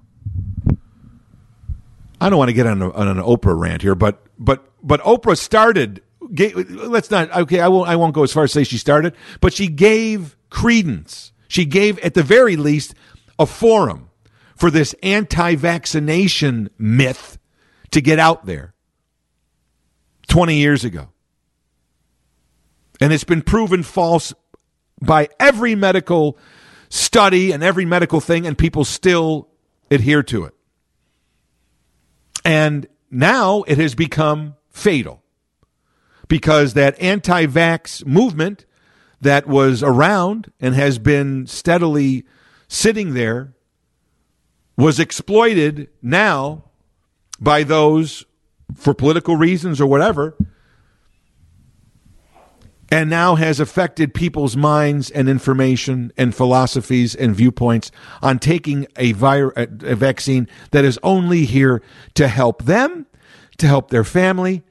I 2.21 2.29
don't 2.29 2.37
want 2.37 2.49
to 2.49 2.53
get 2.53 2.67
on, 2.67 2.81
a, 2.81 2.89
on 2.91 3.07
an 3.07 3.17
Oprah 3.17 3.59
rant 3.59 3.81
here, 3.81 3.95
but 3.95 4.23
but 4.39 4.63
but 4.81 5.01
Oprah 5.01 5.37
started. 5.37 6.01
Let's 6.21 7.11
not 7.11 7.35
okay. 7.35 7.59
I 7.59 7.67
won't. 7.67 7.89
I 7.89 7.95
won't 7.95 8.13
go 8.13 8.23
as 8.23 8.31
far 8.31 8.43
as 8.43 8.53
say 8.53 8.63
she 8.63 8.77
started, 8.77 9.13
but 9.41 9.53
she 9.53 9.67
gave 9.67 10.37
credence. 10.49 11.33
She 11.47 11.65
gave, 11.65 11.99
at 11.99 12.13
the 12.13 12.23
very 12.23 12.55
least, 12.55 12.95
a 13.37 13.45
forum 13.45 14.09
for 14.55 14.71
this 14.71 14.95
anti-vaccination 15.03 16.69
myth 16.77 17.37
to 17.91 18.01
get 18.01 18.17
out 18.19 18.45
there. 18.45 18.72
Twenty 20.33 20.55
years 20.55 20.83
ago, 20.83 21.09
and 22.99 23.13
it's 23.13 23.23
been 23.23 23.43
proven 23.43 23.83
false 23.83 24.33
by 24.99 25.29
every 25.39 25.75
medical 25.75 26.39
study 26.89 27.51
and 27.51 27.61
every 27.61 27.85
medical 27.85 28.19
thing, 28.19 28.47
and 28.47 28.57
people 28.57 28.83
still 28.83 29.47
adhere 29.91 30.23
to 30.23 30.45
it. 30.45 30.55
And 32.43 32.87
now 33.11 33.61
it 33.67 33.77
has 33.77 33.93
become 33.93 34.55
fatal 34.71 35.21
because 36.27 36.73
that 36.73 36.99
anti 36.99 37.45
vax 37.45 38.03
movement 38.03 38.65
that 39.21 39.45
was 39.45 39.83
around 39.83 40.51
and 40.59 40.73
has 40.73 40.97
been 40.97 41.45
steadily 41.45 42.25
sitting 42.67 43.13
there 43.13 43.53
was 44.75 44.99
exploited 44.99 45.89
now 46.01 46.71
by 47.39 47.61
those 47.61 48.25
for 48.75 48.93
political 48.93 49.35
reasons 49.35 49.79
or 49.79 49.87
whatever 49.87 50.35
and 52.93 53.09
now 53.09 53.33
has 53.33 53.59
affected 53.59 54.13
people's 54.13 54.55
minds 54.55 55.09
and 55.09 55.27
information 55.27 56.13
and 56.15 56.35
philosophies 56.35 57.15
and 57.15 57.35
viewpoints 57.35 57.89
on 58.21 58.37
taking 58.37 58.85
a, 58.97 59.13
vir- 59.13 59.51
a 59.55 59.95
vaccine 59.95 60.47
that 60.69 60.85
is 60.85 60.99
only 61.01 61.45
here 61.45 61.81
to 62.13 62.27
help 62.27 62.65
them, 62.65 63.07
to 63.57 63.65
help 63.65 63.89
their 63.89 64.03
family, 64.03 64.61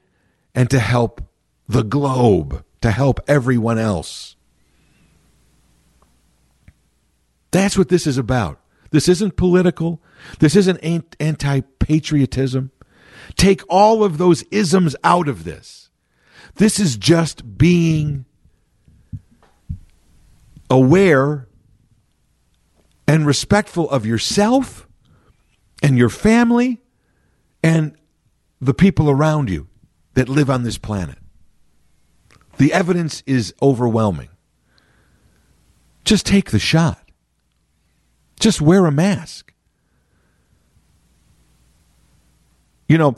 and 0.55 0.69
to 0.69 0.79
help 0.79 1.21
the 1.67 1.83
globe, 1.83 2.63
to 2.79 2.91
help 2.91 3.19
everyone 3.27 3.77
else. 3.77 4.37
That's 7.51 7.77
what 7.77 7.89
this 7.89 8.07
is 8.07 8.17
about. 8.17 8.57
This 8.91 9.09
isn't 9.09 9.35
political. 9.35 10.01
This 10.39 10.55
isn't 10.55 10.77
anti 10.77 11.59
patriotism. 11.79 12.71
Take 13.35 13.61
all 13.67 14.03
of 14.03 14.17
those 14.17 14.43
isms 14.43 14.95
out 15.03 15.27
of 15.27 15.43
this. 15.43 15.89
This 16.55 16.79
is 16.79 16.97
just 16.97 17.57
being 17.57 18.25
aware 20.69 21.47
and 23.07 23.25
respectful 23.25 23.89
of 23.89 24.05
yourself 24.05 24.87
and 25.81 25.97
your 25.97 26.09
family 26.09 26.81
and 27.63 27.95
the 28.61 28.73
people 28.73 29.09
around 29.09 29.49
you 29.49 29.67
that 30.13 30.29
live 30.29 30.49
on 30.49 30.63
this 30.63 30.77
planet. 30.77 31.17
The 32.57 32.71
evidence 32.71 33.23
is 33.25 33.53
overwhelming. 33.61 34.29
Just 36.05 36.25
take 36.25 36.51
the 36.51 36.59
shot. 36.59 36.99
Just 38.39 38.61
wear 38.61 38.85
a 38.85 38.91
mask. 38.91 39.52
You 42.93 42.99
know, 42.99 43.15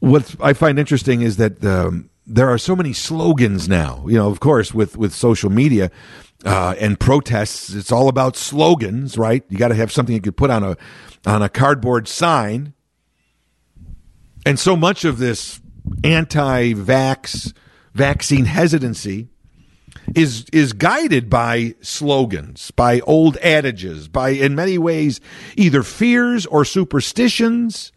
what 0.00 0.34
I 0.40 0.54
find 0.54 0.78
interesting 0.78 1.20
is 1.20 1.36
that 1.36 1.62
um, 1.62 2.08
there 2.26 2.48
are 2.48 2.56
so 2.56 2.74
many 2.74 2.94
slogans 2.94 3.68
now. 3.68 4.06
You 4.08 4.14
know, 4.14 4.30
of 4.30 4.40
course, 4.40 4.72
with 4.72 4.96
with 4.96 5.12
social 5.12 5.50
media 5.50 5.90
uh, 6.46 6.74
and 6.80 6.98
protests, 6.98 7.74
it's 7.74 7.92
all 7.92 8.08
about 8.08 8.38
slogans, 8.38 9.18
right? 9.18 9.44
You 9.50 9.58
got 9.58 9.68
to 9.68 9.74
have 9.74 9.92
something 9.92 10.14
you 10.14 10.22
could 10.22 10.38
put 10.38 10.48
on 10.48 10.64
a 10.64 10.78
on 11.26 11.42
a 11.42 11.50
cardboard 11.50 12.08
sign. 12.08 12.72
And 14.46 14.58
so 14.58 14.76
much 14.76 15.04
of 15.04 15.18
this 15.18 15.60
anti-vax 16.02 17.52
vaccine 17.92 18.46
hesitancy 18.46 19.28
is 20.14 20.46
is 20.54 20.72
guided 20.72 21.28
by 21.28 21.74
slogans, 21.82 22.70
by 22.70 23.00
old 23.00 23.36
adages, 23.42 24.08
by 24.08 24.30
in 24.30 24.54
many 24.54 24.78
ways 24.78 25.20
either 25.54 25.82
fears 25.82 26.46
or 26.46 26.64
superstitions 26.64 27.92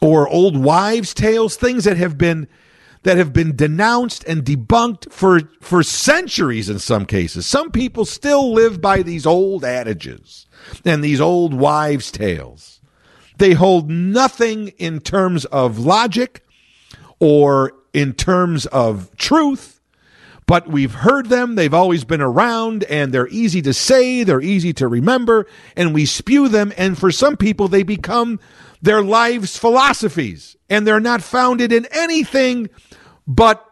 or 0.00 0.28
old 0.28 0.56
wives' 0.56 1.14
tales, 1.14 1.56
things 1.56 1.84
that 1.84 1.96
have 1.96 2.18
been 2.18 2.48
that 3.02 3.18
have 3.18 3.32
been 3.32 3.54
denounced 3.54 4.24
and 4.24 4.44
debunked 4.44 5.12
for 5.12 5.40
for 5.60 5.82
centuries 5.82 6.68
in 6.68 6.78
some 6.78 7.06
cases. 7.06 7.46
Some 7.46 7.70
people 7.70 8.04
still 8.04 8.52
live 8.52 8.80
by 8.80 9.02
these 9.02 9.24
old 9.24 9.64
adages 9.64 10.46
and 10.84 11.04
these 11.04 11.20
old 11.20 11.54
wives' 11.54 12.10
tales. 12.10 12.80
They 13.38 13.52
hold 13.52 13.90
nothing 13.90 14.68
in 14.78 15.00
terms 15.00 15.44
of 15.46 15.78
logic 15.78 16.42
or 17.20 17.72
in 17.92 18.12
terms 18.12 18.66
of 18.66 19.14
truth, 19.16 19.80
but 20.46 20.68
we've 20.68 20.94
heard 20.94 21.28
them. 21.28 21.54
They've 21.54 21.72
always 21.72 22.04
been 22.04 22.20
around 22.20 22.84
and 22.84 23.12
they're 23.12 23.28
easy 23.28 23.62
to 23.62 23.72
say, 23.72 24.24
they're 24.24 24.40
easy 24.40 24.72
to 24.74 24.88
remember, 24.88 25.46
and 25.76 25.94
we 25.94 26.06
spew 26.06 26.48
them. 26.48 26.72
And 26.76 26.98
for 26.98 27.10
some 27.10 27.36
people, 27.36 27.68
they 27.68 27.82
become 27.82 28.40
their 28.86 29.02
lives' 29.02 29.58
philosophies, 29.58 30.56
and 30.70 30.86
they're 30.86 31.00
not 31.00 31.20
founded 31.20 31.72
in 31.72 31.88
anything 31.90 32.70
but 33.26 33.66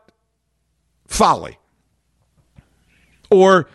folly 1.07 1.57
or 3.31 3.69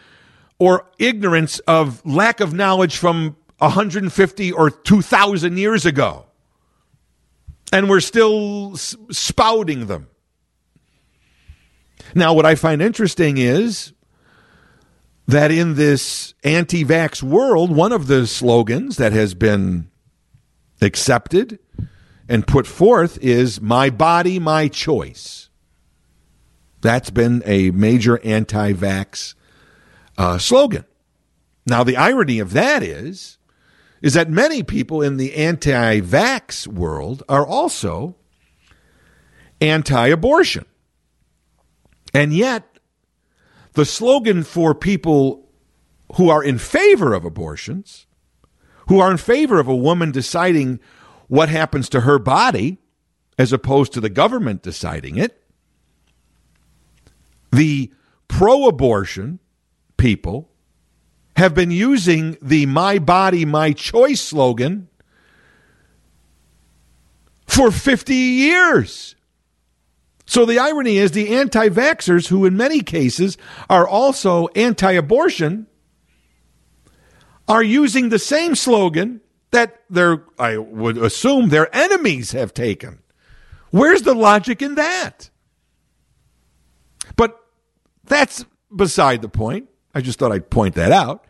or 0.59 0.85
ignorance 0.99 1.59
of 1.59 2.05
lack 2.05 2.41
of 2.41 2.53
knowledge 2.53 2.97
from 2.97 3.37
150 3.59 4.51
or 4.51 4.69
2000 4.69 5.57
years 5.57 5.85
ago. 5.85 6.25
And 7.71 7.89
we're 7.89 8.01
still 8.01 8.75
spouting 8.75 9.87
them. 9.87 10.07
Now 12.13 12.33
what 12.33 12.45
i 12.45 12.55
find 12.55 12.81
interesting 12.81 13.37
is 13.37 13.93
that 15.25 15.51
in 15.51 15.75
this 15.75 16.33
anti-vax 16.43 17.23
world 17.23 17.73
one 17.73 17.93
of 17.93 18.07
the 18.07 18.27
slogans 18.27 18.97
that 18.97 19.13
has 19.13 19.33
been 19.33 19.89
accepted 20.81 21.59
and 22.27 22.47
put 22.47 22.67
forth 22.67 23.17
is 23.21 23.59
my 23.59 23.89
body, 23.89 24.39
my 24.39 24.67
choice. 24.67 25.49
That's 26.81 27.09
been 27.09 27.41
a 27.45 27.71
major 27.71 28.19
anti 28.23 28.73
vax 28.73 29.33
uh, 30.17 30.37
slogan. 30.37 30.85
Now, 31.65 31.83
the 31.83 31.97
irony 31.97 32.39
of 32.39 32.53
that 32.53 32.83
is, 32.83 33.37
is 34.01 34.13
that 34.13 34.29
many 34.29 34.63
people 34.63 35.01
in 35.01 35.17
the 35.17 35.35
anti 35.35 35.99
vax 36.01 36.67
world 36.67 37.23
are 37.27 37.45
also 37.45 38.15
anti 39.59 40.07
abortion. 40.07 40.65
And 42.13 42.33
yet, 42.33 42.79
the 43.73 43.85
slogan 43.85 44.43
for 44.43 44.73
people 44.73 45.47
who 46.15 46.29
are 46.29 46.43
in 46.43 46.57
favor 46.57 47.13
of 47.13 47.25
abortions, 47.25 48.07
who 48.89 48.99
are 48.99 49.11
in 49.11 49.17
favor 49.17 49.59
of 49.59 49.67
a 49.67 49.75
woman 49.75 50.11
deciding 50.11 50.79
what 51.27 51.47
happens 51.47 51.87
to 51.87 52.01
her 52.01 52.17
body 52.17 52.79
as 53.37 53.53
opposed 53.53 53.93
to 53.93 54.01
the 54.01 54.09
government 54.09 54.63
deciding 54.63 55.15
it, 55.15 55.41
the 57.51 57.91
pro 58.27 58.67
abortion 58.67 59.39
people 59.97 60.49
have 61.37 61.53
been 61.53 61.69
using 61.69 62.35
the 62.41 62.65
My 62.65 62.97
Body, 62.97 63.45
My 63.45 63.73
Choice 63.73 64.21
slogan 64.21 64.89
for 67.45 67.69
50 67.69 68.13
years. 68.13 69.15
So 70.25 70.45
the 70.45 70.57
irony 70.57 70.97
is 70.97 71.11
the 71.11 71.35
anti 71.35 71.69
vaxxers, 71.69 72.27
who 72.27 72.43
in 72.45 72.57
many 72.57 72.81
cases 72.81 73.37
are 73.69 73.87
also 73.87 74.47
anti 74.49 74.91
abortion, 74.91 75.67
are 77.49 77.63
using 77.63 78.09
the 78.09 78.19
same 78.19 78.55
slogan 78.55 79.21
that 79.51 79.81
their, 79.89 80.23
I 80.37 80.57
would 80.57 80.97
assume, 80.97 81.49
their 81.49 81.75
enemies 81.75 82.31
have 82.31 82.53
taken. 82.53 82.99
Where's 83.71 84.03
the 84.03 84.13
logic 84.13 84.61
in 84.61 84.75
that? 84.75 85.31
But 87.15 87.39
that's 88.03 88.45
beside 88.73 89.23
the 89.23 89.29
point. 89.29 89.67
I 89.93 90.01
just 90.01 90.19
thought 90.19 90.31
I'd 90.31 90.51
point 90.51 90.75
that 90.75 90.91
out. 90.91 91.25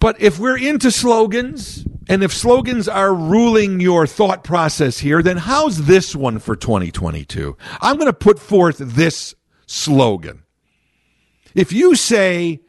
But 0.00 0.20
if 0.20 0.38
we're 0.38 0.58
into 0.58 0.90
slogans, 0.90 1.84
and 2.08 2.22
if 2.22 2.32
slogans 2.32 2.88
are 2.88 3.12
ruling 3.12 3.80
your 3.80 4.06
thought 4.06 4.44
process 4.44 4.98
here, 4.98 5.22
then 5.22 5.38
how's 5.38 5.86
this 5.86 6.14
one 6.14 6.38
for 6.38 6.54
2022? 6.54 7.56
I'm 7.80 7.96
going 7.96 8.06
to 8.06 8.12
put 8.12 8.38
forth 8.38 8.78
this 8.78 9.34
slogan. 9.66 10.44
If 11.54 11.72
you 11.72 11.96
say, 11.96 12.60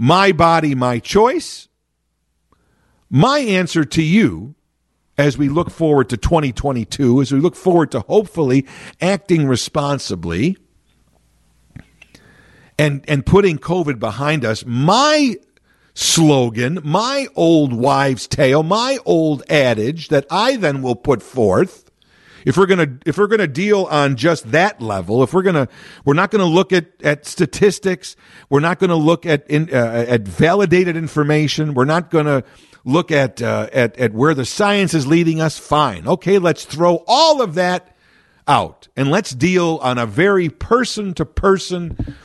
my 0.00 0.30
body, 0.30 0.76
my 0.76 1.00
choice, 1.00 1.66
my 3.10 3.40
answer 3.40 3.84
to 3.84 4.02
you 4.02 4.54
as 5.18 5.36
we 5.36 5.48
look 5.48 5.70
forward 5.70 6.08
to 6.08 6.16
2022, 6.16 7.20
as 7.20 7.32
we 7.32 7.40
look 7.40 7.56
forward 7.56 7.90
to 7.90 8.00
hopefully 8.00 8.64
acting 9.00 9.48
responsibly 9.48 10.56
and, 12.78 13.04
and 13.08 13.26
putting 13.26 13.58
COVID 13.58 13.98
behind 13.98 14.44
us, 14.44 14.64
my 14.64 15.34
slogan, 15.94 16.78
my 16.84 17.26
old 17.34 17.72
wives' 17.72 18.28
tale, 18.28 18.62
my 18.62 18.98
old 19.04 19.42
adage 19.50 20.08
that 20.08 20.26
I 20.30 20.54
then 20.54 20.80
will 20.80 20.94
put 20.94 21.24
forth. 21.24 21.87
If 22.44 22.56
we're 22.56 22.66
gonna 22.66 22.98
if 23.06 23.18
we're 23.18 23.26
gonna 23.26 23.46
deal 23.46 23.84
on 23.84 24.16
just 24.16 24.50
that 24.52 24.80
level, 24.80 25.22
if 25.22 25.32
we're 25.32 25.42
gonna 25.42 25.68
we're 26.04 26.14
not 26.14 26.30
gonna 26.30 26.44
look 26.44 26.72
at 26.72 26.86
at 27.02 27.26
statistics, 27.26 28.16
we're 28.48 28.60
not 28.60 28.78
gonna 28.78 28.96
look 28.96 29.26
at 29.26 29.48
in, 29.50 29.68
uh, 29.72 30.04
at 30.08 30.22
validated 30.22 30.96
information, 30.96 31.74
we're 31.74 31.84
not 31.84 32.10
gonna 32.10 32.44
look 32.84 33.10
at 33.10 33.42
uh, 33.42 33.68
at 33.72 33.96
at 33.98 34.12
where 34.12 34.34
the 34.34 34.44
science 34.44 34.94
is 34.94 35.06
leading 35.06 35.40
us. 35.40 35.58
Fine, 35.58 36.06
okay, 36.06 36.38
let's 36.38 36.64
throw 36.64 37.04
all 37.06 37.42
of 37.42 37.54
that 37.54 37.96
out 38.46 38.88
and 38.96 39.10
let's 39.10 39.30
deal 39.30 39.78
on 39.82 39.98
a 39.98 40.06
very 40.06 40.48
person 40.48 41.12
to 41.14 41.24
person 41.24 42.16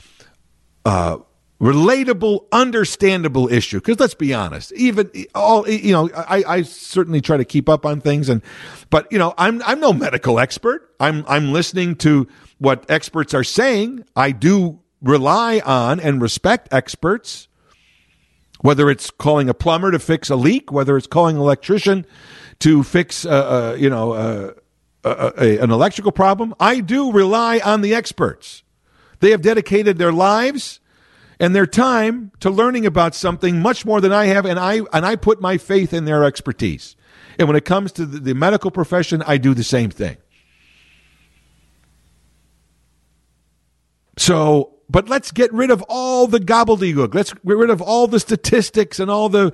relatable, 1.64 2.46
understandable 2.52 3.50
issue. 3.50 3.80
Because 3.80 3.98
let's 3.98 4.14
be 4.14 4.34
honest, 4.34 4.74
even 4.74 5.10
all 5.34 5.68
you 5.68 5.94
know, 5.94 6.10
I, 6.14 6.44
I 6.46 6.62
certainly 6.64 7.22
try 7.22 7.38
to 7.38 7.46
keep 7.46 7.70
up 7.70 7.86
on 7.86 8.02
things, 8.02 8.28
and 8.28 8.42
but 8.90 9.10
you 9.12 9.18
know, 9.18 9.34
I'm 9.38 9.64
I'm 9.64 9.80
no 9.80 9.94
medical 9.94 10.40
expert. 10.40 10.94
I'm 11.00 11.24
I'm 11.26 11.54
listening 11.54 11.96
to 11.98 12.28
what 12.58 12.86
experts 12.90 13.34
are 13.34 13.46
saying. 13.46 14.04
I 14.14 14.32
do 14.32 14.82
rely 15.02 15.62
on 15.66 16.02
and 16.02 16.22
respect 16.22 16.68
experts. 16.74 17.48
Whether 18.60 18.90
it's 18.90 19.10
calling 19.10 19.50
a 19.50 19.54
plumber 19.54 19.92
to 19.92 20.00
fix 20.00 20.30
a 20.30 20.38
leak, 20.38 20.72
whether 20.72 20.96
it's 20.96 21.08
calling 21.08 21.36
an 21.36 21.42
electrician 21.42 22.06
to 22.60 22.82
fix, 22.82 23.26
uh, 23.26 23.30
uh, 23.30 23.76
you 23.78 23.90
know, 23.90 24.14
uh, 24.14 24.54
a, 25.04 25.58
an 25.58 25.70
electrical 25.70 26.14
problem, 26.14 26.56
I 26.62 26.80
do 26.80 27.12
rely 27.12 27.60
on 27.60 27.82
the 27.82 27.94
experts. 27.94 28.64
They 29.20 29.32
have 29.32 29.42
dedicated 29.42 29.98
their 29.98 30.14
lives 30.14 30.80
and 31.40 31.56
their 31.56 31.66
time 31.66 32.32
to 32.40 32.50
learning 32.50 32.86
about 32.86 33.16
something 33.16 33.60
much 33.60 33.86
more 33.86 34.02
than 34.02 34.12
I 34.12 34.26
have, 34.26 34.46
and 34.46 34.60
I 34.60 34.82
and 34.92 35.06
I 35.06 35.16
put 35.16 35.42
my 35.42 35.58
faith 35.58 35.94
in 35.94 36.06
their 36.06 36.24
expertise. 36.24 36.96
And 37.40 37.48
when 37.48 37.58
it 37.58 37.66
comes 37.66 37.92
to 37.94 38.06
the, 38.06 38.20
the 38.20 38.36
medical 38.36 38.72
profession, 38.72 39.24
I 39.26 39.38
do 39.38 39.54
the 39.54 39.64
same 39.64 39.90
thing. 39.90 40.18
So, 44.18 44.76
but 44.90 45.10
let's 45.10 45.32
get 45.32 45.52
rid 45.52 45.72
of 45.72 45.84
all 45.90 46.28
the 46.28 46.40
gobbledygook. 46.40 47.16
Let's 47.16 47.34
get 47.34 47.42
rid 47.44 47.70
of 47.70 47.82
all 47.82 48.08
the 48.08 48.20
statistics 48.20 49.00
and 49.00 49.10
all 49.10 49.30
the 49.30 49.54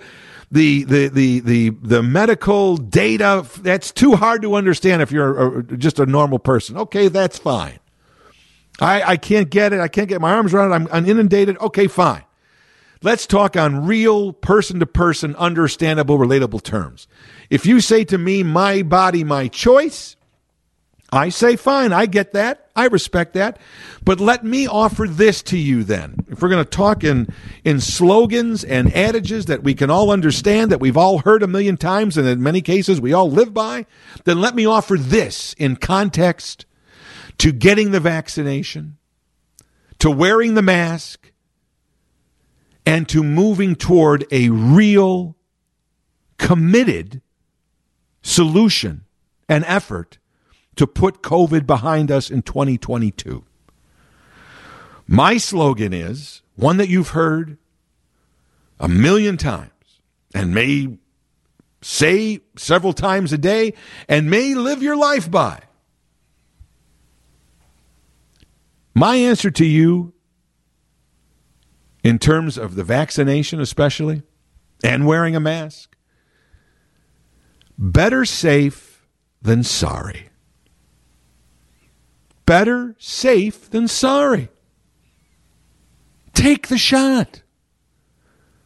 the 0.51 0.83
the 0.83 1.07
the 1.07 1.39
the, 1.39 1.69
the 1.69 2.03
medical 2.03 2.75
data. 2.75 3.45
That's 3.59 3.91
too 3.91 4.15
hard 4.15 4.41
to 4.41 4.55
understand 4.55 5.01
if 5.01 5.11
you're 5.11 5.61
just 5.63 5.99
a 5.99 6.05
normal 6.05 6.39
person. 6.39 6.77
Okay, 6.77 7.07
that's 7.07 7.37
fine. 7.37 7.79
I, 8.79 9.01
I 9.03 9.17
can't 9.17 9.49
get 9.49 9.73
it. 9.73 9.79
I 9.79 9.87
can't 9.87 10.09
get 10.09 10.21
my 10.21 10.33
arms 10.33 10.53
around 10.53 10.71
it. 10.71 10.75
I'm, 10.75 10.87
I'm 10.91 11.05
inundated. 11.05 11.57
Okay, 11.59 11.87
fine. 11.87 12.23
Let's 13.01 13.25
talk 13.25 13.55
on 13.55 13.85
real 13.85 14.33
person 14.33 14.79
to 14.81 14.85
person, 14.85 15.35
understandable, 15.37 16.17
relatable 16.17 16.63
terms. 16.63 17.07
If 17.49 17.65
you 17.65 17.79
say 17.79 18.03
to 18.05 18.17
me, 18.17 18.43
my 18.43 18.81
body, 18.81 19.23
my 19.23 19.47
choice, 19.47 20.17
I 21.11 21.29
say, 21.29 21.55
fine, 21.55 21.91
I 21.91 22.05
get 22.05 22.33
that. 22.33 22.69
I 22.75 22.85
respect 22.85 23.33
that. 23.33 23.57
But 24.03 24.19
let 24.19 24.43
me 24.43 24.67
offer 24.67 25.07
this 25.07 25.41
to 25.43 25.57
you 25.57 25.83
then. 25.83 26.25
If 26.29 26.41
we're 26.41 26.49
going 26.49 26.63
to 26.63 26.69
talk 26.69 27.03
in, 27.03 27.33
in 27.63 27.79
slogans 27.79 28.63
and 28.63 28.93
adages 28.93 29.45
that 29.45 29.63
we 29.63 29.73
can 29.73 29.89
all 29.89 30.11
understand, 30.11 30.71
that 30.71 30.79
we've 30.79 30.97
all 30.97 31.19
heard 31.19 31.41
a 31.41 31.47
million 31.47 31.77
times, 31.77 32.17
and 32.17 32.27
in 32.27 32.43
many 32.43 32.61
cases 32.61 33.01
we 33.01 33.13
all 33.13 33.31
live 33.31 33.53
by, 33.53 33.85
then 34.25 34.39
let 34.39 34.55
me 34.55 34.65
offer 34.65 34.97
this 34.97 35.53
in 35.53 35.77
context 35.77 36.65
to 37.39 37.51
getting 37.51 37.91
the 37.91 37.99
vaccination, 37.99 38.97
to 39.97 40.11
wearing 40.11 40.53
the 40.53 40.61
mask, 40.61 41.31
and 42.85 43.07
to 43.09 43.23
moving 43.23 43.75
toward 43.75 44.25
a 44.31 44.49
real, 44.49 45.35
committed 46.37 47.21
solution 48.21 49.05
and 49.47 49.63
effort 49.65 50.17
to 50.75 50.87
put 50.87 51.21
COVID 51.21 51.65
behind 51.65 52.11
us 52.11 52.29
in 52.29 52.41
2022. 52.41 53.43
My 55.07 55.37
slogan 55.37 55.93
is 55.93 56.41
one 56.55 56.77
that 56.77 56.89
you've 56.89 57.09
heard 57.09 57.57
a 58.79 58.87
million 58.87 59.37
times 59.37 59.71
and 60.33 60.53
may 60.53 60.97
say 61.81 62.41
several 62.57 62.93
times 62.93 63.33
a 63.33 63.37
day 63.37 63.73
and 64.07 64.29
may 64.29 64.55
live 64.55 64.83
your 64.83 64.95
life 64.95 65.29
by. 65.29 65.61
My 68.99 69.15
answer 69.15 69.49
to 69.49 69.65
you, 69.65 70.11
in 72.03 72.19
terms 72.19 72.57
of 72.57 72.75
the 72.75 72.83
vaccination, 72.83 73.61
especially, 73.61 74.23
and 74.83 75.07
wearing 75.07 75.37
a 75.37 75.39
mask, 75.39 75.95
better 77.77 78.25
safe 78.25 79.07
than 79.41 79.63
sorry. 79.63 80.27
Better 82.45 82.97
safe 82.99 83.69
than 83.69 83.87
sorry. 83.87 84.49
Take 86.33 86.67
the 86.67 86.77
shot. 86.77 87.41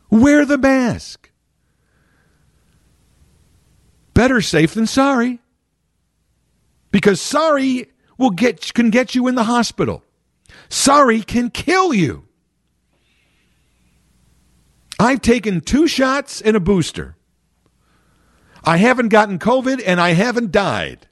Wear 0.09 0.47
the 0.47 0.57
mask. 0.57 1.29
Better 4.15 4.41
safe 4.41 4.73
than 4.73 4.87
sorry. 4.87 5.41
Because 6.89 7.21
sorry 7.21 7.91
will 8.17 8.31
get 8.31 8.73
can 8.73 8.89
get 8.89 9.13
you 9.13 9.27
in 9.27 9.35
the 9.35 9.43
hospital. 9.43 10.02
Sorry 10.73 11.21
can 11.21 11.51
kill 11.51 11.93
you. 11.93 12.25
I've 14.99 15.21
taken 15.21 15.61
two 15.61 15.87
shots 15.87 16.41
and 16.41 16.57
a 16.57 16.59
booster. 16.59 17.15
I 18.63 18.77
haven't 18.77 19.09
gotten 19.09 19.37
COVID 19.37 19.83
and 19.85 20.01
I 20.01 20.13
haven't 20.13 20.51
died. 20.51 21.07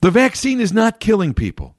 The 0.00 0.10
vaccine 0.10 0.60
is 0.60 0.72
not 0.72 0.98
killing 0.98 1.32
people. 1.32 1.76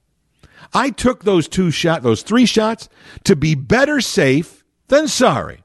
I 0.72 0.88
took 0.88 1.24
those 1.24 1.46
two 1.46 1.70
shots, 1.70 2.02
those 2.02 2.22
three 2.22 2.46
shots 2.46 2.88
to 3.24 3.36
be 3.36 3.54
better 3.54 4.00
safe 4.00 4.64
than 4.88 5.08
sorry. 5.08 5.62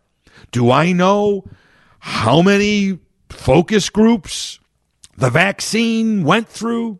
Do 0.51 0.69
I 0.69 0.91
know 0.91 1.45
how 1.99 2.41
many 2.41 2.99
focus 3.29 3.89
groups 3.89 4.59
the 5.15 5.29
vaccine 5.29 6.25
went 6.25 6.49
through? 6.49 6.99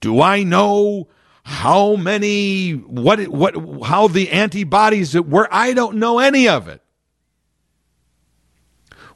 Do 0.00 0.20
I 0.20 0.42
know 0.42 1.08
how 1.44 1.96
many 1.96 2.72
what 2.72 3.26
what 3.28 3.84
how 3.84 4.08
the 4.08 4.30
antibodies 4.30 5.12
that 5.12 5.22
were? 5.22 5.48
I 5.50 5.72
don't 5.72 5.96
know 5.96 6.18
any 6.18 6.48
of 6.48 6.68
it. 6.68 6.82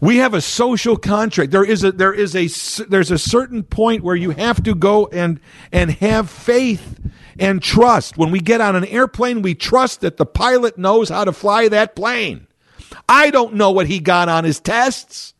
We 0.00 0.16
have 0.16 0.34
a 0.34 0.40
social 0.40 0.96
contract. 0.96 1.52
There 1.52 1.64
is 1.64 1.84
a 1.84 1.92
there 1.92 2.12
is 2.12 2.34
a 2.34 2.48
there's 2.86 3.12
a 3.12 3.18
certain 3.18 3.62
point 3.62 4.02
where 4.02 4.16
you 4.16 4.30
have 4.30 4.62
to 4.64 4.74
go 4.74 5.06
and 5.06 5.38
and 5.70 5.92
have 5.92 6.28
faith 6.28 6.98
and 7.38 7.62
trust. 7.62 8.18
When 8.18 8.30
we 8.30 8.40
get 8.40 8.60
on 8.60 8.74
an 8.74 8.84
airplane, 8.86 9.42
we 9.42 9.54
trust 9.54 10.00
that 10.00 10.16
the 10.16 10.26
pilot 10.26 10.76
knows 10.76 11.08
how 11.08 11.24
to 11.24 11.32
fly 11.32 11.68
that 11.68 11.94
plane. 11.94 12.48
I 13.08 13.30
don't 13.30 13.54
know 13.54 13.70
what 13.70 13.86
he 13.86 14.00
got 14.00 14.28
on 14.28 14.42
his 14.42 14.58
tests. 14.58 15.31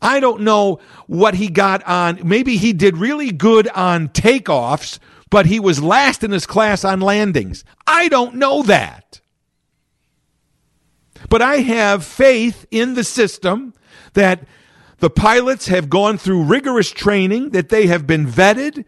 I 0.00 0.20
don't 0.20 0.42
know 0.42 0.80
what 1.06 1.34
he 1.34 1.48
got 1.48 1.82
on. 1.84 2.20
Maybe 2.22 2.56
he 2.56 2.72
did 2.72 2.96
really 2.96 3.32
good 3.32 3.68
on 3.68 4.08
takeoffs, 4.08 4.98
but 5.30 5.46
he 5.46 5.58
was 5.58 5.82
last 5.82 6.22
in 6.22 6.30
his 6.30 6.46
class 6.46 6.84
on 6.84 7.00
landings. 7.00 7.64
I 7.86 8.08
don't 8.08 8.36
know 8.36 8.62
that. 8.64 9.20
But 11.28 11.42
I 11.42 11.56
have 11.56 12.04
faith 12.04 12.66
in 12.70 12.94
the 12.94 13.04
system 13.04 13.74
that 14.12 14.44
the 14.98 15.10
pilots 15.10 15.68
have 15.68 15.90
gone 15.90 16.18
through 16.18 16.44
rigorous 16.44 16.90
training, 16.90 17.50
that 17.50 17.68
they 17.68 17.86
have 17.86 18.06
been 18.06 18.26
vetted, 18.26 18.84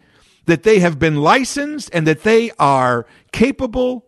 that 0.47 0.63
they 0.63 0.79
have 0.79 0.99
been 0.99 1.17
licensed, 1.17 1.91
and 1.93 2.07
that 2.07 2.23
they 2.23 2.51
are 2.59 3.07
capable 3.33 4.07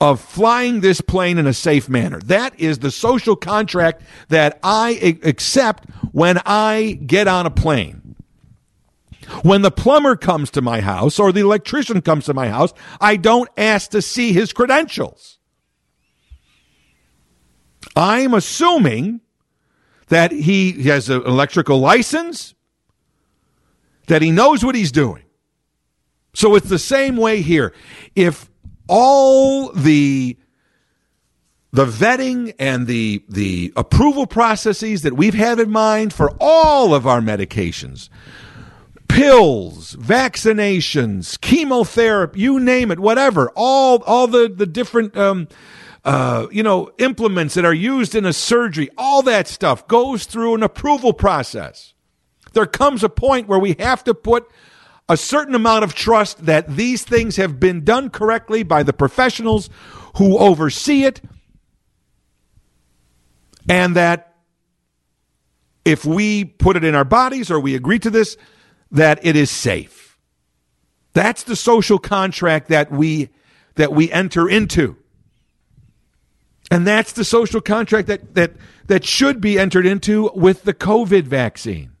of 0.00 0.20
flying 0.20 0.80
this 0.80 1.00
plane 1.00 1.36
in 1.36 1.46
a 1.46 1.52
safe 1.52 1.88
manner. 1.88 2.20
That 2.20 2.58
is 2.58 2.78
the 2.78 2.90
social 2.90 3.36
contract 3.36 4.02
that 4.28 4.58
I 4.62 5.18
accept 5.22 5.88
when 6.12 6.40
I 6.46 6.98
get 7.04 7.28
on 7.28 7.46
a 7.46 7.50
plane. 7.50 8.16
When 9.42 9.62
the 9.62 9.70
plumber 9.70 10.16
comes 10.16 10.50
to 10.52 10.62
my 10.62 10.80
house 10.80 11.18
or 11.18 11.32
the 11.32 11.40
electrician 11.40 12.00
comes 12.00 12.24
to 12.24 12.34
my 12.34 12.48
house, 12.48 12.72
I 13.00 13.16
don't 13.16 13.48
ask 13.56 13.90
to 13.90 14.02
see 14.02 14.32
his 14.32 14.52
credentials. 14.52 15.38
I'm 17.94 18.34
assuming 18.34 19.20
that 20.08 20.32
he 20.32 20.82
has 20.84 21.08
an 21.08 21.22
electrical 21.22 21.78
license, 21.78 22.54
that 24.08 24.22
he 24.22 24.30
knows 24.30 24.64
what 24.64 24.74
he's 24.74 24.90
doing. 24.90 25.22
So 26.34 26.54
it's 26.54 26.68
the 26.68 26.78
same 26.78 27.16
way 27.16 27.42
here. 27.42 27.72
If 28.16 28.49
all 28.90 29.72
the 29.72 30.36
the 31.72 31.86
vetting 31.86 32.52
and 32.58 32.88
the 32.88 33.24
the 33.28 33.72
approval 33.76 34.26
processes 34.26 35.02
that 35.02 35.14
we've 35.14 35.34
had 35.34 35.60
in 35.60 35.70
mind 35.70 36.12
for 36.12 36.36
all 36.40 36.92
of 36.92 37.06
our 37.06 37.20
medications 37.20 38.08
pills 39.06 39.96
vaccinations 39.96 41.40
chemotherapy 41.40 42.40
you 42.40 42.58
name 42.58 42.90
it 42.90 42.98
whatever 42.98 43.50
all 43.54 44.02
all 44.02 44.26
the 44.26 44.48
the 44.48 44.66
different 44.66 45.16
um, 45.16 45.46
uh, 46.04 46.46
you 46.50 46.62
know, 46.62 46.90
implements 46.98 47.54
that 47.54 47.64
are 47.64 47.74
used 47.74 48.14
in 48.14 48.24
a 48.24 48.32
surgery, 48.32 48.88
all 48.96 49.22
that 49.22 49.46
stuff 49.46 49.86
goes 49.86 50.24
through 50.24 50.54
an 50.54 50.62
approval 50.62 51.12
process. 51.12 51.92
There 52.52 52.66
comes 52.66 53.04
a 53.04 53.08
point 53.08 53.48
where 53.48 53.58
we 53.58 53.76
have 53.78 54.02
to 54.04 54.14
put 54.14 54.50
a 55.10 55.16
certain 55.16 55.56
amount 55.56 55.82
of 55.82 55.92
trust 55.92 56.46
that 56.46 56.76
these 56.76 57.02
things 57.02 57.34
have 57.34 57.58
been 57.58 57.84
done 57.84 58.10
correctly 58.10 58.62
by 58.62 58.84
the 58.84 58.92
professionals 58.92 59.68
who 60.16 60.38
oversee 60.38 61.02
it, 61.02 61.20
and 63.68 63.96
that 63.96 64.36
if 65.84 66.04
we 66.04 66.44
put 66.44 66.76
it 66.76 66.84
in 66.84 66.94
our 66.94 67.04
bodies 67.04 67.50
or 67.50 67.58
we 67.58 67.74
agree 67.74 67.98
to 67.98 68.08
this, 68.08 68.36
that 68.92 69.18
it 69.26 69.34
is 69.34 69.50
safe. 69.50 70.16
That's 71.12 71.42
the 71.42 71.56
social 71.56 71.98
contract 71.98 72.68
that 72.68 72.92
we 72.92 73.30
that 73.74 73.92
we 73.92 74.12
enter 74.12 74.48
into. 74.48 74.96
And 76.70 76.86
that's 76.86 77.12
the 77.12 77.24
social 77.24 77.60
contract 77.60 78.06
that, 78.06 78.34
that, 78.34 78.52
that 78.86 79.04
should 79.04 79.40
be 79.40 79.58
entered 79.58 79.86
into 79.86 80.30
with 80.34 80.62
the 80.62 80.74
COVID 80.74 81.24
vaccine. 81.24 81.92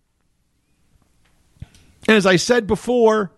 And 2.10 2.16
as 2.16 2.26
I 2.26 2.34
said 2.34 2.66
before, 2.66 3.30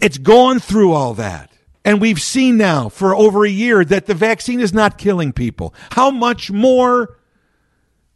it's 0.00 0.16
gone 0.16 0.60
through 0.60 0.92
all 0.92 1.14
that. 1.14 1.50
And 1.84 2.00
we've 2.00 2.22
seen 2.22 2.56
now 2.56 2.88
for 2.88 3.16
over 3.16 3.44
a 3.44 3.50
year 3.50 3.84
that 3.84 4.06
the 4.06 4.14
vaccine 4.14 4.60
is 4.60 4.72
not 4.72 4.96
killing 4.96 5.32
people. 5.32 5.74
How 5.90 6.12
much 6.12 6.52
more 6.52 7.18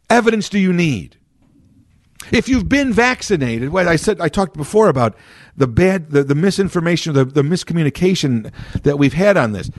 evidence 0.09 0.47
do 0.47 0.57
you 0.57 0.71
need? 0.71 1.17
If 2.31 2.47
you've 2.47 2.69
been 2.69 2.93
vaccinated, 2.93 3.67
what 3.67 3.85
I 3.85 3.97
said, 3.97 4.21
I 4.21 4.29
talked 4.29 4.55
before 4.55 4.87
about 4.87 5.17
the 5.57 5.67
bad, 5.67 6.11
the, 6.11 6.23
the 6.23 6.35
misinformation, 6.35 7.13
the, 7.13 7.25
the 7.25 7.41
miscommunication 7.41 8.49
that 8.83 8.97
we've 8.97 9.11
had 9.11 9.35
on 9.35 9.51
this. 9.51 9.69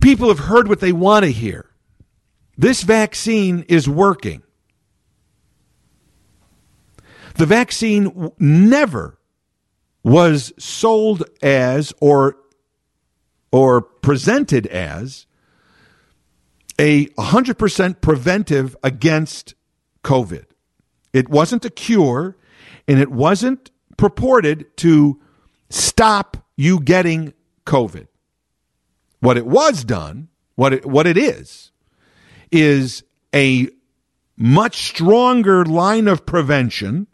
People 0.00 0.26
have 0.26 0.40
heard 0.40 0.66
what 0.66 0.80
they 0.80 0.92
want 0.92 1.24
to 1.24 1.30
hear. 1.30 1.70
This 2.58 2.82
vaccine 2.82 3.64
is 3.68 3.88
working. 3.88 4.42
The 7.36 7.46
vaccine 7.46 8.32
never 8.38 9.18
was 10.02 10.52
sold 10.58 11.24
as 11.42 11.92
or 12.00 12.36
or 13.52 13.80
presented 13.80 14.66
as 14.66 15.26
a 16.78 17.06
100% 17.06 18.00
preventive 18.00 18.76
against 18.82 19.54
COVID. 20.02 20.46
It 21.12 21.28
wasn't 21.28 21.64
a 21.64 21.70
cure 21.70 22.36
and 22.88 22.98
it 22.98 23.10
wasn't 23.10 23.70
purported 23.96 24.76
to 24.78 25.20
stop 25.70 26.36
you 26.56 26.80
getting 26.80 27.34
COVID. 27.64 28.08
What 29.20 29.36
it 29.36 29.46
was 29.46 29.84
done, 29.84 30.28
what 30.54 30.72
it, 30.72 30.86
what 30.86 31.06
it 31.06 31.16
is, 31.16 31.70
is 32.50 33.02
a 33.34 33.68
much 34.36 34.76
stronger 34.76 35.64
line 35.64 36.08
of 36.08 36.26
prevention 36.26 37.06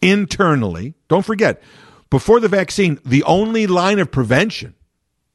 internally. 0.00 0.94
Don't 1.08 1.24
forget, 1.24 1.62
before 2.10 2.40
the 2.40 2.48
vaccine, 2.48 2.98
the 3.04 3.22
only 3.24 3.66
line 3.66 3.98
of 3.98 4.10
prevention, 4.10 4.74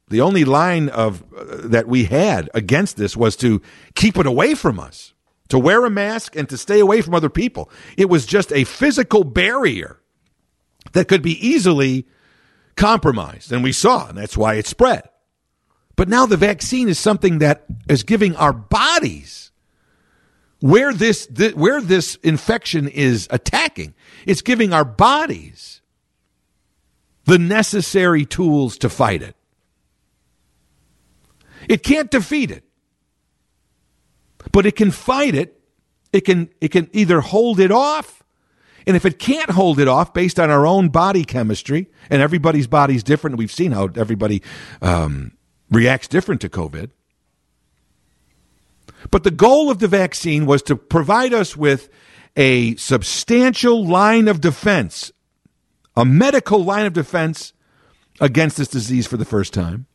the 0.08 0.20
only 0.20 0.44
line 0.44 0.88
of 0.88 1.22
uh, 1.36 1.68
that 1.68 1.88
we 1.88 2.04
had 2.04 2.50
against 2.54 2.96
this 2.96 3.16
was 3.16 3.36
to 3.36 3.62
keep 3.94 4.16
it 4.16 4.26
away 4.26 4.54
from 4.54 4.78
us, 4.78 5.14
to 5.48 5.58
wear 5.58 5.84
a 5.84 5.90
mask 5.90 6.36
and 6.36 6.48
to 6.48 6.58
stay 6.58 6.80
away 6.80 7.00
from 7.00 7.14
other 7.14 7.30
people. 7.30 7.70
It 7.96 8.08
was 8.08 8.26
just 8.26 8.52
a 8.52 8.64
physical 8.64 9.24
barrier 9.24 10.00
that 10.92 11.08
could 11.08 11.22
be 11.22 11.46
easily 11.46 12.06
compromised. 12.76 13.52
And 13.52 13.62
we 13.62 13.72
saw, 13.72 14.08
and 14.08 14.18
that's 14.18 14.36
why 14.36 14.54
it 14.54 14.66
spread. 14.66 15.08
But 15.96 16.08
now 16.08 16.26
the 16.26 16.36
vaccine 16.36 16.88
is 16.88 16.98
something 16.98 17.38
that 17.38 17.64
is 17.88 18.02
giving 18.02 18.34
our 18.36 18.52
bodies 18.52 19.43
where 20.60 20.92
this, 20.92 21.28
where 21.54 21.80
this 21.80 22.16
infection 22.16 22.88
is 22.88 23.28
attacking. 23.30 23.94
It's 24.26 24.42
giving 24.42 24.72
our 24.72 24.84
bodies 24.84 25.80
the 27.24 27.38
necessary 27.38 28.24
tools 28.24 28.78
to 28.78 28.88
fight 28.88 29.22
it. 29.22 29.36
It 31.68 31.82
can't 31.82 32.10
defeat 32.10 32.50
it, 32.50 32.64
but 34.52 34.66
it 34.66 34.76
can 34.76 34.90
fight 34.90 35.34
it. 35.34 35.60
It 36.12 36.20
can, 36.20 36.50
it 36.60 36.68
can 36.68 36.88
either 36.92 37.20
hold 37.20 37.58
it 37.58 37.72
off 37.72 38.24
and 38.86 38.96
if 38.96 39.04
it 39.04 39.18
can't 39.18 39.50
hold 39.50 39.78
it 39.78 39.88
off 39.88 40.12
based 40.12 40.38
on 40.38 40.50
our 40.50 40.66
own 40.66 40.88
body 40.88 41.24
chemistry, 41.24 41.88
and 42.10 42.20
everybody's 42.20 42.66
body's 42.66 43.02
different, 43.02 43.36
we've 43.36 43.52
seen 43.52 43.72
how 43.72 43.88
everybody 43.96 44.42
um, 44.82 45.32
reacts 45.70 46.08
different 46.08 46.40
to 46.42 46.48
COVID. 46.48 46.90
But 49.14 49.22
the 49.22 49.30
goal 49.30 49.70
of 49.70 49.78
the 49.78 49.86
vaccine 49.86 50.44
was 50.44 50.60
to 50.64 50.74
provide 50.74 51.32
us 51.32 51.56
with 51.56 51.88
a 52.34 52.74
substantial 52.74 53.86
line 53.86 54.26
of 54.26 54.40
defense, 54.40 55.12
a 55.96 56.04
medical 56.04 56.64
line 56.64 56.84
of 56.84 56.94
defense 56.94 57.52
against 58.20 58.56
this 58.56 58.66
disease 58.66 59.06
for 59.06 59.16
the 59.16 59.24
first 59.24 59.54
time. 59.54 59.86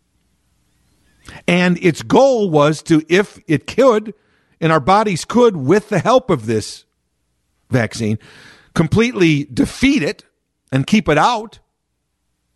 And 1.49 1.77
its 1.83 2.01
goal 2.01 2.49
was 2.49 2.81
to, 2.83 3.03
if 3.09 3.37
it 3.45 3.67
could, 3.67 4.13
and 4.61 4.71
our 4.71 4.79
bodies 4.79 5.25
could, 5.25 5.57
with 5.57 5.89
the 5.89 5.99
help 5.99 6.29
of 6.29 6.45
this 6.45 6.85
vaccine, 7.69 8.19
completely 8.73 9.43
defeat 9.53 10.01
it 10.01 10.23
and 10.71 10.87
keep 10.87 11.09
it 11.09 11.17
out 11.17 11.59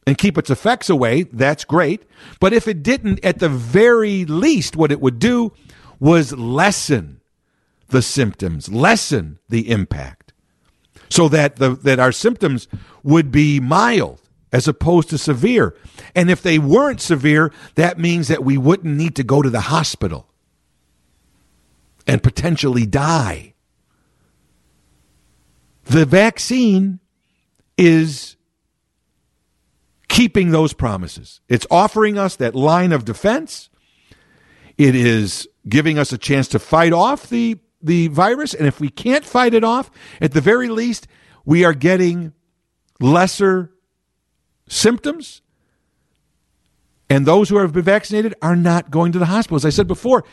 and 0.07 0.17
keep 0.17 0.37
its 0.37 0.49
effects 0.49 0.89
away, 0.89 1.23
that's 1.23 1.65
great. 1.65 2.03
But 2.39 2.53
if 2.53 2.69
it 2.69 2.83
didn't, 2.83 3.19
at 3.21 3.39
the 3.39 3.49
very 3.49 4.23
least, 4.23 4.77
what 4.77 4.93
it 4.93 5.01
would 5.01 5.19
do 5.19 5.51
was 6.03 6.33
lessen 6.33 7.21
the 7.87 8.01
symptoms, 8.01 8.67
lessen 8.67 9.39
the 9.47 9.69
impact, 9.71 10.33
so 11.07 11.29
that 11.29 11.55
the 11.55 11.69
that 11.69 11.97
our 11.97 12.11
symptoms 12.11 12.67
would 13.03 13.31
be 13.31 13.61
mild 13.61 14.21
as 14.51 14.67
opposed 14.67 15.09
to 15.09 15.17
severe. 15.17 15.73
And 16.13 16.29
if 16.29 16.41
they 16.41 16.59
weren't 16.59 16.99
severe, 16.99 17.53
that 17.75 17.97
means 17.97 18.27
that 18.27 18.43
we 18.43 18.57
wouldn't 18.57 18.97
need 18.97 19.15
to 19.15 19.23
go 19.23 19.41
to 19.41 19.49
the 19.49 19.61
hospital 19.61 20.27
and 22.05 22.21
potentially 22.21 22.85
die. 22.85 23.53
The 25.85 26.05
vaccine 26.05 26.99
is 27.77 28.35
keeping 30.09 30.51
those 30.51 30.73
promises. 30.73 31.39
It's 31.47 31.65
offering 31.71 32.17
us 32.17 32.35
that 32.35 32.55
line 32.55 32.91
of 32.91 33.05
defense. 33.05 33.69
It 34.77 34.95
is 34.95 35.47
giving 35.67 35.97
us 35.97 36.11
a 36.11 36.17
chance 36.17 36.47
to 36.49 36.59
fight 36.59 36.93
off 36.93 37.29
the, 37.29 37.57
the 37.81 38.07
virus. 38.07 38.53
And 38.53 38.67
if 38.67 38.79
we 38.79 38.89
can't 38.89 39.25
fight 39.25 39.53
it 39.53 39.63
off, 39.63 39.91
at 40.19 40.33
the 40.33 40.41
very 40.41 40.69
least, 40.69 41.07
we 41.45 41.63
are 41.63 41.73
getting 41.73 42.33
lesser 42.99 43.71
symptoms. 44.67 45.41
And 47.09 47.25
those 47.25 47.49
who 47.49 47.57
have 47.57 47.73
been 47.73 47.83
vaccinated 47.83 48.33
are 48.41 48.55
not 48.55 48.89
going 48.89 49.11
to 49.11 49.19
the 49.19 49.25
hospital. 49.25 49.57
As 49.57 49.65
I 49.65 49.69
said 49.69 49.87
before, 49.87 50.23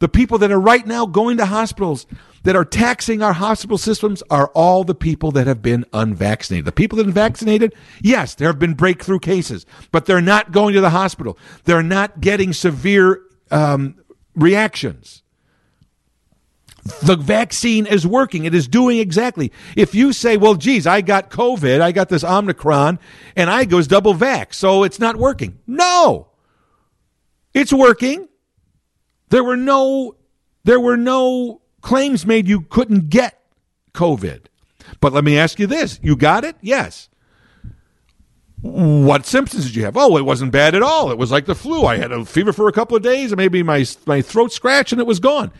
the 0.00 0.08
people 0.08 0.38
that 0.38 0.50
are 0.50 0.60
right 0.60 0.86
now 0.86 1.06
going 1.06 1.36
to 1.36 1.46
hospitals 1.46 2.06
that 2.42 2.56
are 2.56 2.64
taxing 2.64 3.22
our 3.22 3.32
hospital 3.32 3.78
systems 3.78 4.22
are 4.30 4.48
all 4.48 4.84
the 4.84 4.94
people 4.94 5.30
that 5.32 5.46
have 5.46 5.62
been 5.62 5.84
unvaccinated. 5.92 6.66
The 6.66 6.72
people 6.72 6.98
that 6.98 7.06
are 7.06 7.12
vaccinated, 7.12 7.74
yes, 8.02 8.34
there 8.34 8.48
have 8.48 8.58
been 8.58 8.74
breakthrough 8.74 9.18
cases, 9.18 9.64
but 9.92 10.06
they're 10.06 10.20
not 10.20 10.52
going 10.52 10.74
to 10.74 10.80
the 10.80 10.90
hospital. 10.90 11.38
They're 11.64 11.82
not 11.82 12.20
getting 12.20 12.52
severe 12.52 13.22
um, 13.50 13.96
reactions. 14.34 15.22
The 17.02 17.16
vaccine 17.16 17.86
is 17.86 18.06
working. 18.06 18.44
It 18.44 18.54
is 18.54 18.68
doing 18.68 18.98
exactly. 18.98 19.52
If 19.74 19.94
you 19.94 20.12
say, 20.12 20.36
well, 20.36 20.54
geez, 20.54 20.86
I 20.86 21.00
got 21.00 21.30
COVID, 21.30 21.80
I 21.80 21.92
got 21.92 22.10
this 22.10 22.22
Omicron, 22.22 22.98
and 23.36 23.48
I 23.48 23.64
goes 23.64 23.86
double 23.86 24.14
vax, 24.14 24.54
so 24.54 24.82
it's 24.82 25.00
not 25.00 25.16
working. 25.16 25.58
No. 25.66 26.28
It's 27.54 27.72
working. 27.72 28.28
There 29.30 29.44
were 29.44 29.56
no 29.56 30.16
there 30.64 30.80
were 30.80 30.96
no 30.96 31.60
claims 31.82 32.26
made 32.26 32.48
you 32.48 32.62
couldn't 32.62 33.10
get 33.10 33.40
COVID. 33.92 34.46
But 35.00 35.12
let 35.12 35.24
me 35.24 35.38
ask 35.38 35.58
you 35.58 35.66
this. 35.66 36.00
You 36.02 36.16
got 36.16 36.44
it? 36.44 36.56
Yes. 36.60 37.08
What 38.64 39.26
symptoms 39.26 39.66
did 39.66 39.76
you 39.76 39.84
have? 39.84 39.94
Oh, 39.94 40.16
it 40.16 40.24
wasn't 40.24 40.50
bad 40.50 40.74
at 40.74 40.82
all. 40.82 41.10
It 41.10 41.18
was 41.18 41.30
like 41.30 41.44
the 41.44 41.54
flu. 41.54 41.84
I 41.84 41.98
had 41.98 42.10
a 42.10 42.24
fever 42.24 42.50
for 42.50 42.66
a 42.66 42.72
couple 42.72 42.96
of 42.96 43.02
days, 43.02 43.30
and 43.30 43.36
maybe 43.36 43.62
my 43.62 43.84
my 44.06 44.22
throat 44.22 44.54
scratched 44.54 44.90
and 44.90 45.00
it 45.02 45.06
was 45.06 45.20
gone. 45.20 45.52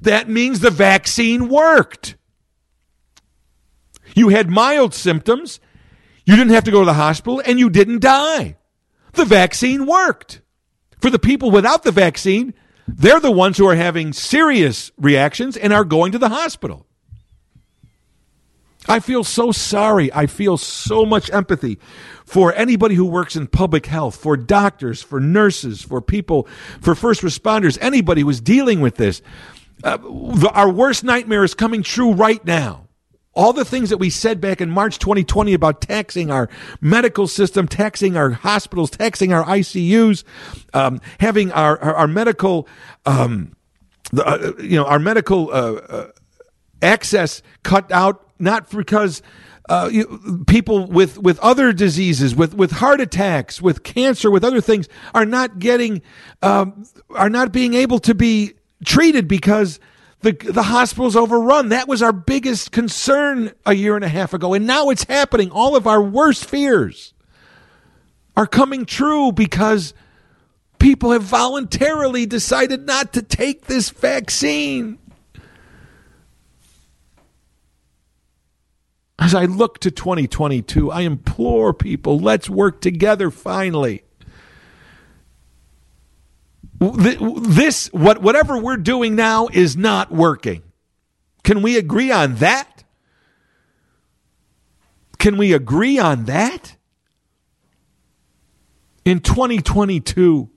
That 0.00 0.28
means 0.28 0.60
the 0.60 0.70
vaccine 0.70 1.48
worked. 1.48 2.14
You 4.14 4.28
had 4.28 4.48
mild 4.48 4.94
symptoms. 4.94 5.58
You 6.24 6.36
didn't 6.36 6.52
have 6.52 6.62
to 6.62 6.70
go 6.70 6.80
to 6.80 6.86
the 6.86 6.92
hospital 6.92 7.42
and 7.44 7.58
you 7.58 7.68
didn't 7.68 8.00
die. 8.00 8.58
The 9.14 9.24
vaccine 9.24 9.84
worked. 9.84 10.40
For 11.00 11.10
the 11.10 11.18
people 11.18 11.50
without 11.50 11.82
the 11.82 11.90
vaccine, 11.90 12.54
they're 12.86 13.18
the 13.18 13.32
ones 13.32 13.58
who 13.58 13.66
are 13.66 13.74
having 13.74 14.12
serious 14.12 14.92
reactions 14.96 15.56
and 15.56 15.72
are 15.72 15.84
going 15.84 16.12
to 16.12 16.18
the 16.18 16.28
hospital. 16.28 16.86
I 18.88 19.00
feel 19.00 19.24
so 19.24 19.52
sorry. 19.52 20.12
I 20.12 20.26
feel 20.26 20.56
so 20.56 21.04
much 21.04 21.30
empathy 21.30 21.78
for 22.24 22.52
anybody 22.54 22.94
who 22.94 23.04
works 23.04 23.36
in 23.36 23.46
public 23.46 23.86
health, 23.86 24.16
for 24.16 24.36
doctors, 24.36 25.02
for 25.02 25.20
nurses, 25.20 25.82
for 25.82 26.00
people, 26.00 26.48
for 26.80 26.94
first 26.94 27.22
responders, 27.22 27.78
anybody 27.80 28.22
who's 28.22 28.40
dealing 28.40 28.80
with 28.80 28.96
this. 28.96 29.22
Uh, 29.84 29.98
our 30.52 30.70
worst 30.70 31.04
nightmare 31.04 31.44
is 31.44 31.54
coming 31.54 31.82
true 31.82 32.12
right 32.12 32.44
now. 32.44 32.88
All 33.34 33.52
the 33.52 33.64
things 33.64 33.90
that 33.90 33.96
we 33.96 34.10
said 34.10 34.40
back 34.40 34.60
in 34.60 34.70
March 34.70 34.98
2020 34.98 35.54
about 35.54 35.80
taxing 35.80 36.30
our 36.30 36.50
medical 36.80 37.26
system, 37.26 37.66
taxing 37.66 38.16
our 38.16 38.30
hospitals, 38.30 38.90
taxing 38.90 39.32
our 39.32 39.44
ICUs, 39.44 40.24
um, 40.74 41.00
having 41.18 41.50
our, 41.52 41.78
our, 41.78 41.94
our 41.94 42.06
medical, 42.06 42.68
um, 43.06 43.56
the, 44.12 44.26
uh, 44.26 44.52
you 44.60 44.76
know, 44.76 44.84
our 44.84 44.98
medical 44.98 45.50
uh, 45.50 45.72
uh 45.72 46.08
access 46.82 47.42
cut 47.62 47.90
out, 47.90 48.28
not 48.42 48.70
because 48.70 49.22
uh, 49.68 49.88
you, 49.90 50.44
people 50.46 50.86
with, 50.86 51.18
with 51.18 51.38
other 51.38 51.72
diseases, 51.72 52.34
with, 52.34 52.54
with 52.54 52.72
heart 52.72 53.00
attacks, 53.00 53.62
with 53.62 53.82
cancer, 53.84 54.30
with 54.30 54.44
other 54.44 54.60
things, 54.60 54.88
are 55.14 55.24
not 55.24 55.58
getting, 55.58 56.02
um, 56.42 56.84
are 57.10 57.30
not 57.30 57.52
being 57.52 57.74
able 57.74 57.98
to 58.00 58.14
be 58.14 58.54
treated 58.84 59.28
because 59.28 59.78
the, 60.20 60.32
the 60.32 60.64
hospital's 60.64 61.16
overrun. 61.16 61.68
That 61.68 61.88
was 61.88 62.02
our 62.02 62.12
biggest 62.12 62.72
concern 62.72 63.52
a 63.64 63.74
year 63.74 63.94
and 63.94 64.04
a 64.04 64.08
half 64.08 64.34
ago. 64.34 64.54
And 64.54 64.66
now 64.66 64.90
it's 64.90 65.04
happening. 65.04 65.50
All 65.50 65.76
of 65.76 65.86
our 65.86 66.02
worst 66.02 66.44
fears 66.44 67.14
are 68.36 68.46
coming 68.46 68.84
true 68.84 69.30
because 69.30 69.94
people 70.78 71.12
have 71.12 71.22
voluntarily 71.22 72.26
decided 72.26 72.86
not 72.86 73.12
to 73.12 73.22
take 73.22 73.66
this 73.66 73.90
vaccine. 73.90 74.98
As 79.22 79.34
I 79.34 79.44
look 79.44 79.78
to 79.80 79.90
2022, 79.92 80.90
I 80.90 81.02
implore 81.02 81.72
people, 81.72 82.18
let's 82.18 82.50
work 82.50 82.80
together 82.80 83.30
finally 83.30 84.02
this 86.90 87.86
what 87.92 88.20
whatever 88.20 88.58
we're 88.58 88.76
doing 88.76 89.14
now 89.14 89.48
is 89.52 89.76
not 89.76 90.10
working. 90.10 90.62
Can 91.44 91.62
we 91.62 91.76
agree 91.76 92.10
on 92.10 92.36
that? 92.36 92.82
Can 95.18 95.36
we 95.36 95.52
agree 95.52 95.98
on 95.98 96.24
that? 96.24 96.76
In 99.04 99.20
2022, 99.20 100.50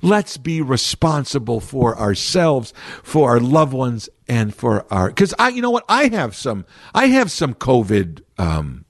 let's 0.00 0.36
be 0.36 0.60
responsible 0.60 1.60
for 1.60 1.96
ourselves, 1.96 2.72
for 3.02 3.30
our 3.30 3.40
loved 3.40 3.72
ones, 3.72 4.08
and 4.32 4.54
for 4.54 4.86
our. 4.90 5.08
Because 5.08 5.34
I, 5.38 5.50
you 5.50 5.60
know 5.60 5.70
what, 5.70 5.84
I 5.90 6.08
have 6.08 6.34
some, 6.34 6.64
I 6.94 7.08
have 7.08 7.30
some 7.30 7.52
COVID 7.52 8.22
um, 8.38 8.86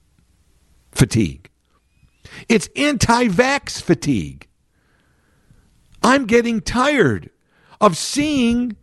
fatigue. 0.92 1.50
It's 2.48 2.68
anti-vax 2.76 3.82
fatigue. 3.82 4.46
I'm 6.00 6.26
getting 6.26 6.60
tired 6.60 7.30
of 7.80 7.96
seeing 7.96 8.76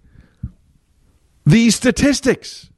these 1.45 1.75
statistics. 1.75 2.69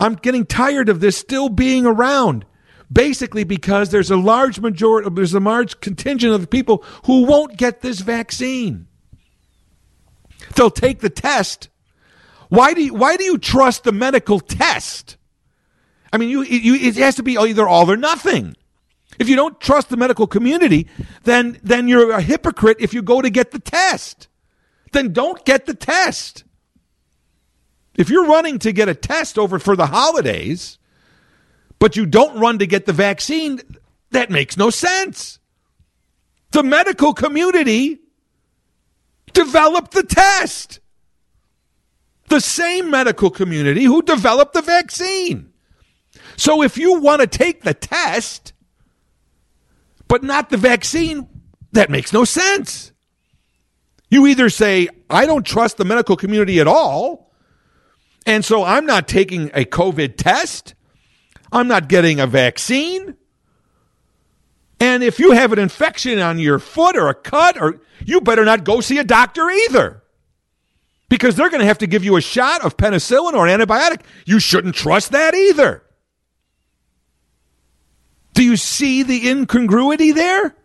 I'm 0.00 0.16
getting 0.16 0.44
tired 0.44 0.88
of 0.88 0.98
this 0.98 1.16
still 1.16 1.48
being 1.48 1.86
around. 1.86 2.44
Basically, 2.92 3.44
because 3.44 3.90
there's 3.90 4.10
a 4.10 4.16
large 4.16 4.58
majority, 4.58 5.08
there's 5.14 5.34
a 5.34 5.40
large 5.40 5.78
contingent 5.80 6.34
of 6.34 6.50
people 6.50 6.84
who 7.06 7.24
won't 7.24 7.56
get 7.56 7.80
this 7.80 8.00
vaccine. 8.00 8.88
They'll 10.56 10.68
take 10.68 10.98
the 10.98 11.08
test. 11.08 11.68
Why 12.52 12.74
do 12.74 12.84
you, 12.84 12.92
why 12.92 13.16
do 13.16 13.24
you 13.24 13.38
trust 13.38 13.84
the 13.84 13.92
medical 13.92 14.38
test? 14.38 15.16
I 16.12 16.18
mean, 16.18 16.28
you, 16.28 16.42
you, 16.42 16.74
it 16.74 16.96
has 16.96 17.14
to 17.14 17.22
be 17.22 17.38
either 17.38 17.66
all 17.66 17.90
or 17.90 17.96
nothing. 17.96 18.58
If 19.18 19.30
you 19.30 19.36
don't 19.36 19.58
trust 19.58 19.88
the 19.88 19.96
medical 19.96 20.26
community, 20.26 20.86
then, 21.24 21.58
then 21.62 21.88
you're 21.88 22.10
a 22.10 22.20
hypocrite 22.20 22.76
if 22.78 22.92
you 22.92 23.00
go 23.00 23.22
to 23.22 23.30
get 23.30 23.52
the 23.52 23.58
test. 23.58 24.28
Then 24.92 25.14
don't 25.14 25.42
get 25.46 25.64
the 25.64 25.72
test. 25.72 26.44
If 27.94 28.10
you're 28.10 28.26
running 28.26 28.58
to 28.58 28.72
get 28.72 28.86
a 28.86 28.94
test 28.94 29.38
over 29.38 29.58
for 29.58 29.74
the 29.74 29.86
holidays, 29.86 30.76
but 31.78 31.96
you 31.96 32.04
don't 32.04 32.38
run 32.38 32.58
to 32.58 32.66
get 32.66 32.84
the 32.84 32.92
vaccine, 32.92 33.62
that 34.10 34.28
makes 34.28 34.58
no 34.58 34.68
sense. 34.68 35.38
The 36.50 36.62
medical 36.62 37.14
community 37.14 38.00
developed 39.32 39.92
the 39.92 40.02
test. 40.02 40.80
The 42.28 42.40
same 42.40 42.90
medical 42.90 43.30
community 43.30 43.84
who 43.84 44.02
developed 44.02 44.54
the 44.54 44.62
vaccine. 44.62 45.52
So 46.36 46.62
if 46.62 46.78
you 46.78 47.00
want 47.00 47.20
to 47.20 47.26
take 47.26 47.62
the 47.62 47.74
test, 47.74 48.52
but 50.08 50.22
not 50.22 50.50
the 50.50 50.56
vaccine, 50.56 51.28
that 51.72 51.90
makes 51.90 52.12
no 52.12 52.24
sense. 52.24 52.92
You 54.10 54.26
either 54.26 54.50
say, 54.50 54.88
I 55.08 55.26
don't 55.26 55.44
trust 55.44 55.78
the 55.78 55.84
medical 55.84 56.16
community 56.16 56.60
at 56.60 56.66
all, 56.66 57.32
and 58.26 58.44
so 58.44 58.62
I'm 58.62 58.86
not 58.86 59.08
taking 59.08 59.50
a 59.54 59.64
COVID 59.64 60.16
test, 60.16 60.74
I'm 61.50 61.68
not 61.68 61.88
getting 61.88 62.20
a 62.20 62.26
vaccine. 62.26 63.16
And 64.80 65.02
if 65.02 65.18
you 65.18 65.30
have 65.30 65.52
an 65.52 65.58
infection 65.58 66.18
on 66.18 66.38
your 66.38 66.58
foot 66.58 66.96
or 66.96 67.08
a 67.08 67.14
cut, 67.14 67.60
or 67.60 67.80
you 68.04 68.20
better 68.20 68.44
not 68.44 68.64
go 68.64 68.80
see 68.80 68.98
a 68.98 69.04
doctor 69.04 69.48
either. 69.48 70.01
Because 71.12 71.36
they're 71.36 71.50
going 71.50 71.60
to 71.60 71.66
have 71.66 71.76
to 71.76 71.86
give 71.86 72.04
you 72.04 72.16
a 72.16 72.22
shot 72.22 72.64
of 72.64 72.78
penicillin 72.78 73.34
or 73.34 73.46
an 73.46 73.60
antibiotic. 73.60 74.00
You 74.24 74.40
shouldn't 74.40 74.74
trust 74.74 75.12
that 75.12 75.34
either. 75.34 75.82
Do 78.32 78.42
you 78.42 78.56
see 78.56 79.02
the 79.02 79.28
incongruity 79.28 80.12
there? 80.12 80.56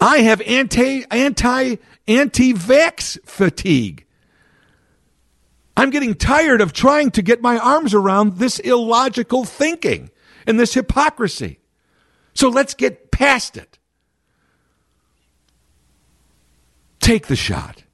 I 0.00 0.18
have 0.18 0.40
anti 0.42 1.04
anti 1.10 1.78
anti 2.06 2.54
vax 2.54 3.18
fatigue. 3.26 4.06
I'm 5.76 5.90
getting 5.90 6.14
tired 6.14 6.60
of 6.60 6.72
trying 6.72 7.10
to 7.10 7.22
get 7.22 7.42
my 7.42 7.58
arms 7.58 7.92
around 7.92 8.36
this 8.36 8.60
illogical 8.60 9.44
thinking 9.44 10.12
and 10.46 10.60
this 10.60 10.74
hypocrisy. 10.74 11.58
So 12.34 12.50
let's 12.50 12.74
get 12.74 13.10
past 13.10 13.56
it. 13.56 13.77
Take 17.00 17.26
the 17.26 17.36
shot. 17.36 17.84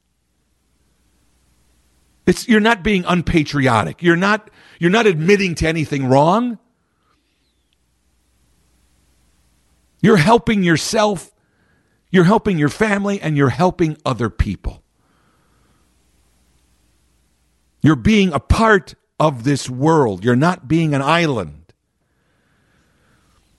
It's 2.26 2.48
you're 2.48 2.60
not 2.60 2.82
being 2.82 3.04
unpatriotic. 3.06 4.02
You're 4.02 4.16
not 4.16 4.50
you're 4.78 4.90
not 4.90 5.06
admitting 5.06 5.54
to 5.56 5.68
anything 5.68 6.06
wrong. 6.06 6.58
You're 10.00 10.16
helping 10.18 10.62
yourself, 10.62 11.32
you're 12.10 12.24
helping 12.24 12.58
your 12.58 12.68
family, 12.68 13.20
and 13.20 13.36
you're 13.36 13.48
helping 13.48 13.96
other 14.04 14.28
people. 14.28 14.82
You're 17.80 17.96
being 17.96 18.32
a 18.32 18.40
part 18.40 18.94
of 19.20 19.44
this 19.44 19.68
world. 19.68 20.24
You're 20.24 20.36
not 20.36 20.68
being 20.68 20.94
an 20.94 21.02
island. 21.02 21.72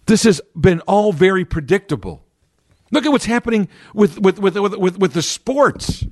This 0.06 0.24
has 0.24 0.42
been 0.60 0.82
all 0.82 1.14
very 1.14 1.46
predictable. 1.46 2.25
Look 2.92 3.06
at 3.06 3.12
what's 3.12 3.26
happening 3.26 3.68
with, 3.94 4.20
with, 4.20 4.40
with, 4.40 4.58
with, 4.58 4.98
with, 4.98 5.14
the 5.14 5.22
sports. 5.22 6.06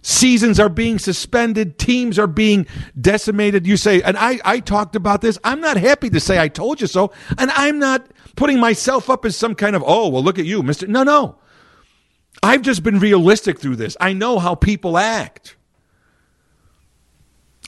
Seasons 0.00 0.58
are 0.58 0.68
being 0.68 0.98
suspended, 0.98 1.78
teams 1.78 2.18
are 2.18 2.26
being 2.26 2.66
decimated. 2.98 3.66
You 3.66 3.76
say, 3.76 4.00
and 4.02 4.16
I, 4.16 4.40
I 4.44 4.60
talked 4.60 4.96
about 4.96 5.20
this. 5.20 5.38
I'm 5.44 5.60
not 5.60 5.76
happy 5.76 6.08
to 6.10 6.20
say 6.20 6.38
I 6.38 6.48
told 6.48 6.80
you 6.80 6.86
so, 6.86 7.12
and 7.36 7.50
I'm 7.50 7.78
not 7.78 8.06
putting 8.36 8.60
myself 8.60 9.10
up 9.10 9.24
as 9.24 9.36
some 9.36 9.54
kind 9.54 9.76
of, 9.76 9.82
oh, 9.86 10.08
well, 10.08 10.22
look 10.22 10.38
at 10.38 10.44
you, 10.44 10.62
Mr. 10.62 10.88
No, 10.88 11.02
no. 11.02 11.38
I've 12.42 12.62
just 12.62 12.82
been 12.82 13.00
realistic 13.00 13.58
through 13.58 13.76
this. 13.76 13.96
I 14.00 14.12
know 14.12 14.38
how 14.38 14.54
people 14.54 14.96
act. 14.96 15.56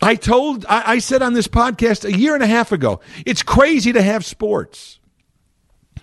I 0.00 0.14
told, 0.14 0.64
I, 0.66 0.92
I 0.92 0.98
said 0.98 1.22
on 1.22 1.34
this 1.34 1.48
podcast 1.48 2.04
a 2.04 2.16
year 2.16 2.34
and 2.34 2.42
a 2.42 2.46
half 2.46 2.72
ago, 2.72 3.00
it's 3.26 3.42
crazy 3.42 3.92
to 3.92 4.00
have 4.00 4.24
sports. 4.24 4.99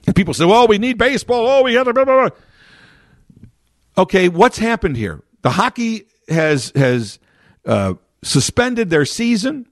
And 0.07 0.15
people 0.15 0.33
say, 0.33 0.45
well, 0.45 0.67
we 0.67 0.77
need 0.77 0.97
baseball. 0.97 1.45
Oh, 1.45 1.63
we 1.63 1.73
got 1.73 1.83
to. 1.83 2.33
Okay, 3.97 4.29
what's 4.29 4.57
happened 4.57 4.95
here? 4.95 5.21
The 5.41 5.51
hockey 5.51 6.07
has 6.29 6.71
has 6.75 7.19
uh, 7.65 7.95
suspended 8.23 8.89
their 8.89 9.05
season. 9.05 9.67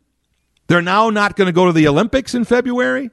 They're 0.67 0.81
now 0.81 1.09
not 1.09 1.35
going 1.35 1.47
to 1.47 1.53
go 1.53 1.65
to 1.67 1.71
the 1.71 1.87
Olympics 1.87 2.33
in 2.33 2.43
February. 2.43 3.11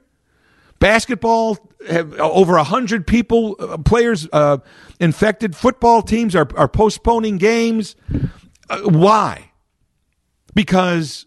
Basketball 0.79 1.57
have 1.89 2.13
over 2.19 2.57
hundred 2.57 3.07
people, 3.07 3.55
uh, 3.59 3.77
players 3.77 4.27
uh, 4.33 4.57
infected. 4.99 5.55
Football 5.55 6.01
teams 6.01 6.35
are 6.35 6.47
are 6.57 6.67
postponing 6.67 7.37
games. 7.37 7.95
Uh, 8.69 8.81
why? 8.81 9.51
Because 10.53 11.25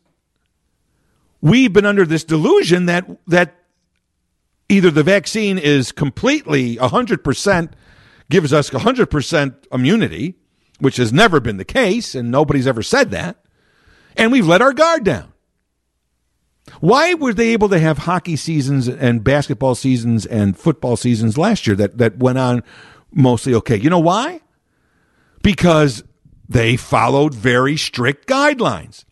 we've 1.40 1.72
been 1.72 1.86
under 1.86 2.04
this 2.04 2.24
delusion 2.24 2.86
that 2.86 3.08
that 3.28 3.54
either 4.68 4.90
the 4.90 5.02
vaccine 5.02 5.58
is 5.58 5.92
completely 5.92 6.76
100% 6.76 7.72
gives 8.28 8.52
us 8.52 8.70
100% 8.70 9.54
immunity, 9.72 10.34
which 10.80 10.96
has 10.96 11.12
never 11.12 11.40
been 11.40 11.56
the 11.56 11.64
case, 11.64 12.14
and 12.14 12.30
nobody's 12.30 12.66
ever 12.66 12.82
said 12.82 13.10
that, 13.10 13.36
and 14.16 14.32
we've 14.32 14.46
let 14.46 14.62
our 14.62 14.72
guard 14.72 15.04
down. 15.04 15.32
Why 16.80 17.14
were 17.14 17.32
they 17.32 17.50
able 17.50 17.68
to 17.68 17.78
have 17.78 17.98
hockey 17.98 18.36
seasons 18.36 18.88
and 18.88 19.22
basketball 19.22 19.74
seasons 19.74 20.26
and 20.26 20.58
football 20.58 20.96
seasons 20.96 21.38
last 21.38 21.66
year 21.66 21.76
that, 21.76 21.98
that 21.98 22.18
went 22.18 22.38
on 22.38 22.62
mostly 23.12 23.54
okay? 23.54 23.76
You 23.76 23.90
know 23.90 24.00
why? 24.00 24.40
Because 25.42 26.02
they 26.48 26.76
followed 26.76 27.34
very 27.34 27.76
strict 27.76 28.26
guidelines. 28.26 29.04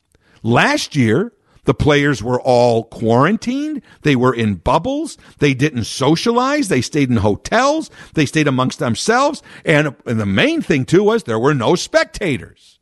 Last 0.42 0.96
year, 0.96 1.32
the 1.64 1.74
players 1.74 2.22
were 2.22 2.40
all 2.40 2.84
quarantined. 2.84 3.82
They 4.02 4.16
were 4.16 4.34
in 4.34 4.56
bubbles. 4.56 5.16
They 5.38 5.54
didn't 5.54 5.84
socialize. 5.84 6.68
They 6.68 6.80
stayed 6.80 7.10
in 7.10 7.16
hotels. 7.18 7.90
They 8.14 8.26
stayed 8.26 8.48
amongst 8.48 8.78
themselves. 8.78 9.42
And, 9.64 9.94
and 10.06 10.20
the 10.20 10.26
main 10.26 10.62
thing 10.62 10.84
too 10.84 11.02
was 11.02 11.24
there 11.24 11.38
were 11.38 11.54
no 11.54 11.74
spectators. 11.74 12.78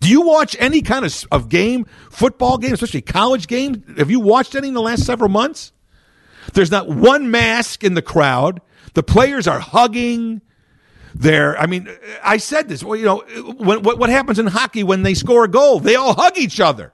Do 0.00 0.08
you 0.08 0.22
watch 0.22 0.56
any 0.58 0.82
kind 0.82 1.04
of, 1.04 1.24
of 1.30 1.48
game, 1.48 1.86
football 2.10 2.58
game, 2.58 2.72
especially 2.72 3.02
college 3.02 3.46
game? 3.46 3.84
Have 3.98 4.10
you 4.10 4.18
watched 4.18 4.56
any 4.56 4.68
in 4.68 4.74
the 4.74 4.82
last 4.82 5.04
several 5.04 5.30
months? 5.30 5.72
There's 6.54 6.72
not 6.72 6.88
one 6.88 7.30
mask 7.30 7.84
in 7.84 7.94
the 7.94 8.02
crowd. 8.02 8.60
The 8.94 9.04
players 9.04 9.46
are 9.46 9.60
hugging. 9.60 10.42
They're, 11.14 11.56
I 11.56 11.66
mean, 11.66 11.88
I 12.24 12.38
said 12.38 12.68
this. 12.68 12.82
Well, 12.82 12.98
you 12.98 13.04
know, 13.04 13.18
when, 13.58 13.82
what, 13.82 13.98
what 13.98 14.10
happens 14.10 14.40
in 14.40 14.48
hockey 14.48 14.82
when 14.82 15.04
they 15.04 15.14
score 15.14 15.44
a 15.44 15.48
goal? 15.48 15.78
They 15.78 15.94
all 15.94 16.14
hug 16.14 16.36
each 16.36 16.58
other. 16.58 16.92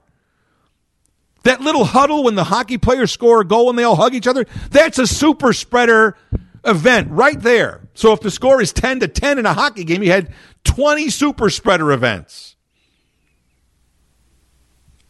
That 1.43 1.61
little 1.61 1.85
huddle 1.85 2.23
when 2.25 2.35
the 2.35 2.43
hockey 2.43 2.77
players 2.77 3.11
score 3.11 3.41
a 3.41 3.45
goal 3.45 3.69
and 3.69 3.79
they 3.79 3.83
all 3.83 3.95
hug 3.95 4.13
each 4.13 4.27
other, 4.27 4.45
that's 4.69 4.99
a 4.99 5.07
super 5.07 5.53
spreader 5.53 6.17
event 6.65 7.09
right 7.11 7.39
there. 7.39 7.87
So 7.93 8.11
if 8.11 8.19
the 8.19 8.31
score 8.31 8.61
is 8.61 8.73
10 8.73 8.99
to 8.99 9.07
10 9.07 9.39
in 9.39 9.45
a 9.45 9.53
hockey 9.53 9.85
game, 9.85 10.03
you 10.03 10.11
had 10.11 10.33
20 10.65 11.09
super 11.09 11.49
spreader 11.49 11.91
events. 11.91 12.57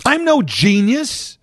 I'm 0.05 0.23
no 0.23 0.41
genius. 0.41 1.38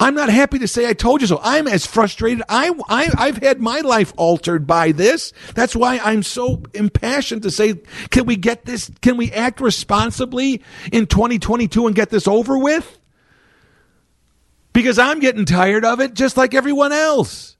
I'm 0.00 0.14
not 0.14 0.30
happy 0.30 0.58
to 0.60 0.66
say 0.66 0.88
I 0.88 0.94
told 0.94 1.20
you 1.20 1.26
so. 1.26 1.38
I'm 1.42 1.68
as 1.68 1.84
frustrated. 1.84 2.42
I, 2.48 2.72
I, 2.88 3.26
have 3.26 3.36
had 3.36 3.60
my 3.60 3.80
life 3.80 4.14
altered 4.16 4.66
by 4.66 4.92
this. 4.92 5.34
That's 5.54 5.76
why 5.76 6.00
I'm 6.02 6.22
so 6.22 6.62
impassioned 6.72 7.42
to 7.42 7.50
say, 7.50 7.74
can 8.08 8.24
we 8.24 8.36
get 8.36 8.64
this? 8.64 8.90
Can 9.02 9.18
we 9.18 9.30
act 9.30 9.60
responsibly 9.60 10.62
in 10.90 11.06
2022 11.06 11.86
and 11.86 11.94
get 11.94 12.08
this 12.08 12.26
over 12.26 12.56
with? 12.56 12.98
Because 14.72 14.98
I'm 14.98 15.20
getting 15.20 15.44
tired 15.44 15.84
of 15.84 16.00
it 16.00 16.14
just 16.14 16.38
like 16.38 16.54
everyone 16.54 16.92
else. 16.92 17.58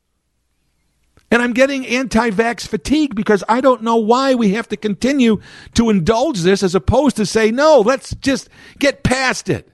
And 1.31 1.43
I'm 1.43 1.53
getting 1.53 1.87
anti 1.87 2.31
vax 2.31 2.67
fatigue 2.67 3.15
because 3.15 3.45
I 3.51 3.61
don't 3.61 3.83
know 3.83 3.97
why 3.97 4.35
we 4.35 4.55
have 4.55 4.69
to 4.69 4.79
continue 4.79 5.41
to 5.75 5.91
indulge 5.91 6.41
this 6.41 6.63
as 6.63 6.75
opposed 6.75 7.17
to 7.17 7.27
say, 7.27 7.51
no, 7.51 7.81
let's 7.81 8.15
just 8.15 8.49
get 8.79 9.03
past 9.03 9.51
it. 9.51 9.69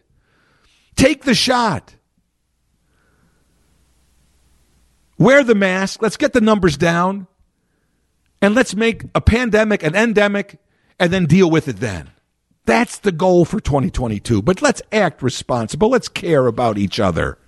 Take 0.97 1.23
the 1.23 1.35
shot. 1.35 1.95
Wear 5.19 5.43
the 5.43 5.55
mask. 5.55 6.03
Let's 6.03 6.17
get 6.17 6.33
the 6.33 6.41
numbers 6.41 6.77
down. 6.77 7.27
And 8.43 8.55
let's 8.55 8.75
make 8.75 9.05
a 9.15 9.21
pandemic 9.21 9.83
an 9.83 9.95
endemic 9.95 10.59
and 10.99 11.13
then 11.13 11.27
deal 11.27 11.51
with 11.51 11.69
it 11.69 11.81
then. 11.81 12.11
That's 12.67 12.99
the 12.99 13.13
goal 13.13 13.45
for 13.45 13.61
2022. 13.61 14.43
But 14.43 14.61
let's 14.61 14.83
act 14.93 15.23
responsible. 15.23 15.89
Let's 15.89 16.09
care 16.09 16.47
about 16.47 16.79
each 16.79 17.01
other. 17.01 17.39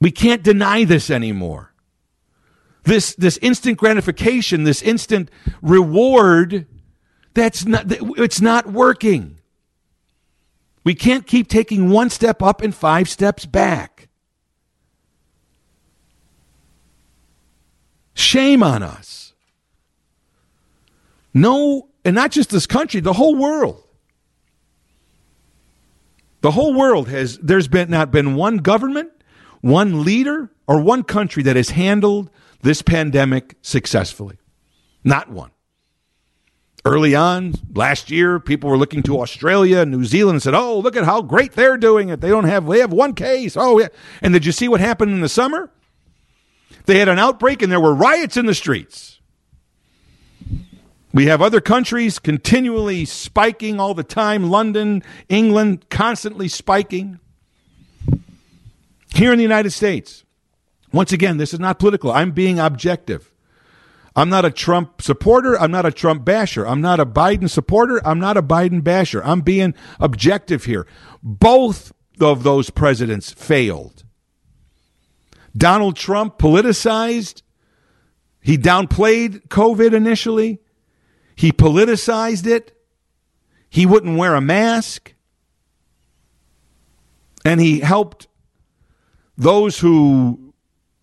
We 0.00 0.10
can't 0.10 0.42
deny 0.42 0.84
this 0.84 1.10
anymore. 1.10 1.72
This, 2.84 3.14
this 3.14 3.38
instant 3.38 3.78
gratification, 3.78 4.64
this 4.64 4.82
instant 4.82 5.30
reward, 5.62 6.66
that's 7.34 7.64
not, 7.64 7.84
it's 7.88 8.40
not 8.40 8.66
working. 8.66 9.38
We 10.84 10.94
can't 10.94 11.26
keep 11.26 11.48
taking 11.48 11.90
one 11.90 12.10
step 12.10 12.42
up 12.42 12.60
and 12.60 12.74
five 12.74 13.08
steps 13.08 13.46
back. 13.46 13.91
Shame 18.14 18.62
on 18.62 18.82
us. 18.82 19.32
No, 21.34 21.88
and 22.04 22.14
not 22.14 22.30
just 22.30 22.50
this 22.50 22.66
country, 22.66 23.00
the 23.00 23.14
whole 23.14 23.34
world. 23.34 23.82
The 26.42 26.50
whole 26.50 26.74
world 26.74 27.08
has, 27.08 27.38
there's 27.38 27.68
been 27.68 27.90
not 27.90 28.10
been 28.10 28.34
one 28.34 28.58
government, 28.58 29.10
one 29.60 30.04
leader, 30.04 30.50
or 30.66 30.80
one 30.80 31.04
country 31.04 31.42
that 31.44 31.56
has 31.56 31.70
handled 31.70 32.30
this 32.62 32.82
pandemic 32.82 33.56
successfully. 33.62 34.38
Not 35.04 35.30
one. 35.30 35.50
Early 36.84 37.14
on, 37.14 37.54
last 37.74 38.10
year, 38.10 38.40
people 38.40 38.68
were 38.68 38.76
looking 38.76 39.04
to 39.04 39.20
Australia 39.20 39.78
and 39.78 39.92
New 39.92 40.04
Zealand 40.04 40.36
and 40.36 40.42
said, 40.42 40.54
Oh, 40.54 40.80
look 40.80 40.96
at 40.96 41.04
how 41.04 41.22
great 41.22 41.52
they're 41.52 41.76
doing 41.76 42.08
it. 42.08 42.20
They 42.20 42.28
don't 42.28 42.44
have, 42.44 42.66
they 42.66 42.80
have 42.80 42.92
one 42.92 43.14
case. 43.14 43.56
Oh, 43.56 43.78
yeah. 43.78 43.88
And 44.20 44.34
did 44.34 44.44
you 44.44 44.50
see 44.50 44.66
what 44.66 44.80
happened 44.80 45.12
in 45.12 45.20
the 45.20 45.28
summer? 45.28 45.70
They 46.86 46.98
had 46.98 47.08
an 47.08 47.18
outbreak 47.18 47.62
and 47.62 47.70
there 47.70 47.80
were 47.80 47.94
riots 47.94 48.36
in 48.36 48.46
the 48.46 48.54
streets. 48.54 49.20
We 51.14 51.26
have 51.26 51.42
other 51.42 51.60
countries 51.60 52.18
continually 52.18 53.04
spiking 53.04 53.78
all 53.78 53.94
the 53.94 54.02
time. 54.02 54.48
London, 54.48 55.02
England, 55.28 55.88
constantly 55.90 56.48
spiking. 56.48 57.20
Here 59.14 59.30
in 59.30 59.36
the 59.36 59.42
United 59.42 59.70
States, 59.72 60.24
once 60.90 61.12
again, 61.12 61.36
this 61.36 61.52
is 61.52 61.60
not 61.60 61.78
political. 61.78 62.10
I'm 62.10 62.30
being 62.30 62.58
objective. 62.58 63.32
I'm 64.16 64.30
not 64.30 64.44
a 64.44 64.50
Trump 64.50 65.02
supporter. 65.02 65.58
I'm 65.58 65.70
not 65.70 65.86
a 65.86 65.92
Trump 65.92 66.24
basher. 66.24 66.66
I'm 66.66 66.80
not 66.80 67.00
a 67.00 67.06
Biden 67.06 67.48
supporter. 67.48 68.00
I'm 68.06 68.18
not 68.18 68.36
a 68.36 68.42
Biden 68.42 68.82
basher. 68.82 69.22
I'm 69.24 69.40
being 69.40 69.74
objective 70.00 70.64
here. 70.64 70.86
Both 71.22 71.92
of 72.20 72.42
those 72.42 72.70
presidents 72.70 73.32
failed. 73.32 74.04
Donald 75.56 75.96
Trump 75.96 76.38
politicized. 76.38 77.42
He 78.40 78.58
downplayed 78.58 79.48
COVID 79.48 79.92
initially. 79.92 80.60
He 81.36 81.52
politicized 81.52 82.46
it. 82.46 82.76
He 83.68 83.86
wouldn't 83.86 84.18
wear 84.18 84.34
a 84.34 84.40
mask. 84.40 85.14
And 87.44 87.60
he 87.60 87.80
helped 87.80 88.28
those 89.36 89.78
who 89.78 90.52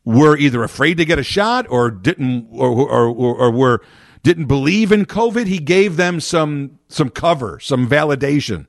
were 0.06 0.38
either 0.38 0.64
afraid 0.64 0.98
to 0.98 1.06
get 1.06 1.20
a 1.20 1.24
shot 1.24 1.66
or 1.70 1.92
didn't 1.92 2.48
or, 2.52 2.70
or, 2.70 3.08
or, 3.08 3.36
or 3.36 3.52
were 3.52 3.82
didn't 4.24 4.46
believe 4.46 4.92
in 4.92 5.06
COVID, 5.06 5.48
he 5.48 5.60
gave 5.60 5.96
them 5.96 6.20
some 6.20 6.80
some 6.88 7.10
cover, 7.10 7.60
some 7.60 7.88
validation 7.88 8.68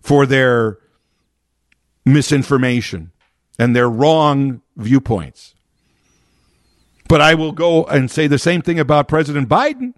for 0.00 0.26
their 0.26 0.78
misinformation 2.04 3.12
and 3.58 3.76
their 3.76 3.88
wrong 3.88 4.61
viewpoints. 4.76 5.54
But 7.08 7.20
I 7.20 7.34
will 7.34 7.52
go 7.52 7.84
and 7.84 8.10
say 8.10 8.26
the 8.26 8.38
same 8.38 8.62
thing 8.62 8.78
about 8.78 9.08
President 9.08 9.48
Biden. 9.48 9.94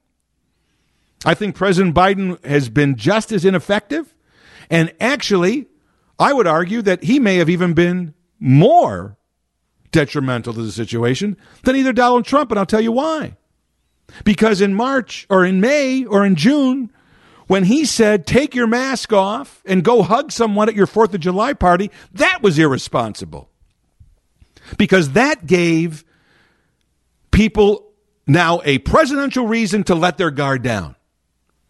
I 1.25 1.35
think 1.35 1.55
President 1.55 1.95
Biden 1.95 2.45
has 2.45 2.69
been 2.69 2.97
just 2.97 3.33
as 3.33 3.45
ineffective. 3.45 4.15
And 4.69 4.93
actually, 5.01 5.69
I 6.19 6.33
would 6.33 6.47
argue 6.47 6.83
that 6.83 7.05
he 7.05 7.21
may 7.21 7.37
have 7.37 7.49
even 7.49 7.73
been 7.73 8.15
more 8.41 9.17
detrimental 9.93 10.53
to 10.55 10.63
the 10.63 10.73
situation 10.73 11.37
than 11.63 11.77
either 11.77 11.93
Donald 11.93 12.25
Trump. 12.25 12.51
And 12.51 12.59
I'll 12.59 12.67
tell 12.67 12.81
you 12.81 12.93
why. 12.93 13.37
Because 14.25 14.61
in 14.61 14.75
March 14.75 15.27
or 15.31 15.45
in 15.45 15.61
May 15.61 16.05
or 16.05 16.27
in 16.27 16.35
June, 16.35 16.91
when 17.47 17.65
he 17.65 17.85
said, 17.85 18.27
take 18.27 18.55
your 18.55 18.67
mask 18.67 19.13
off 19.13 19.63
and 19.65 19.85
go 19.85 20.03
hug 20.03 20.33
someone 20.33 20.69
at 20.69 20.75
your 20.75 20.87
4th 20.87 21.15
of 21.15 21.21
July 21.21 21.53
party, 21.53 21.91
that 22.13 22.43
was 22.43 22.59
irresponsible. 22.59 23.51
Because 24.79 25.13
that 25.13 25.47
gave 25.47 26.05
people 27.31 27.93
now 28.27 28.61
a 28.65 28.79
presidential 28.79 29.47
reason 29.47 29.85
to 29.85 29.95
let 29.95 30.19
their 30.19 30.31
guard 30.31 30.63
down, 30.63 30.97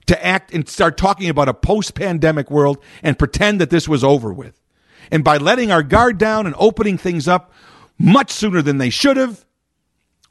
to 0.07 0.25
act 0.25 0.53
and 0.53 0.69
start 0.69 0.97
talking 0.97 1.29
about 1.29 1.49
a 1.49 1.55
post 1.55 1.95
pandemic 1.95 2.51
world 2.51 2.79
and 3.03 3.19
pretend 3.19 3.61
that 3.61 3.71
this 3.71 3.89
was 3.89 4.05
over 4.05 4.33
with. 4.33 4.61
And 5.11 5.25
by 5.25 5.37
letting 5.37 5.71
our 5.71 5.83
guard 5.83 6.19
down 6.19 6.47
and 6.47 6.55
opening 6.59 6.99
things 6.99 7.27
up 7.27 7.53
much 7.99 8.31
sooner 8.31 8.63
than 8.63 8.79
they 8.79 8.91
should 8.91 9.17
have, 9.17 9.45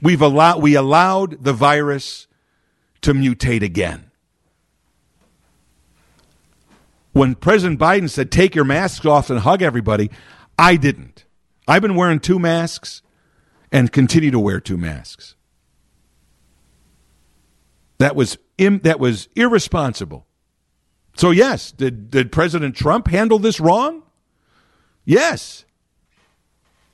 we've 0.02 0.22
allowed, 0.22 0.62
we 0.62 0.76
allowed 0.76 1.44
the 1.44 1.54
virus 1.54 2.28
to 3.02 3.14
mutate 3.14 3.62
again. 3.62 4.10
When 7.12 7.36
President 7.36 7.80
Biden 7.80 8.10
said, 8.10 8.32
take 8.32 8.56
your 8.56 8.66
masks 8.66 9.06
off 9.06 9.30
and 9.30 9.40
hug 9.40 9.62
everybody, 9.62 10.10
I 10.58 10.78
didn't. 10.78 11.26
I've 11.68 11.82
been 11.82 11.96
wearing 11.96 12.20
two 12.20 12.40
masks 12.40 13.02
and 13.72 13.92
continue 13.92 14.32
to 14.32 14.40
wear 14.40 14.60
two 14.60 14.78
masks. 14.78 15.36
That 17.98 18.16
was 18.16 18.38
Im- 18.58 18.80
that 18.80 19.00
was 19.00 19.30
irresponsible. 19.36 20.28
So 21.16 21.32
yes, 21.32 21.72
did 21.72 22.10
did 22.12 22.32
President 22.32 22.76
Trump 22.76 23.08
handle 23.08 23.40
this 23.40 23.60
wrong? 23.60 24.04
Yes. 25.06 25.66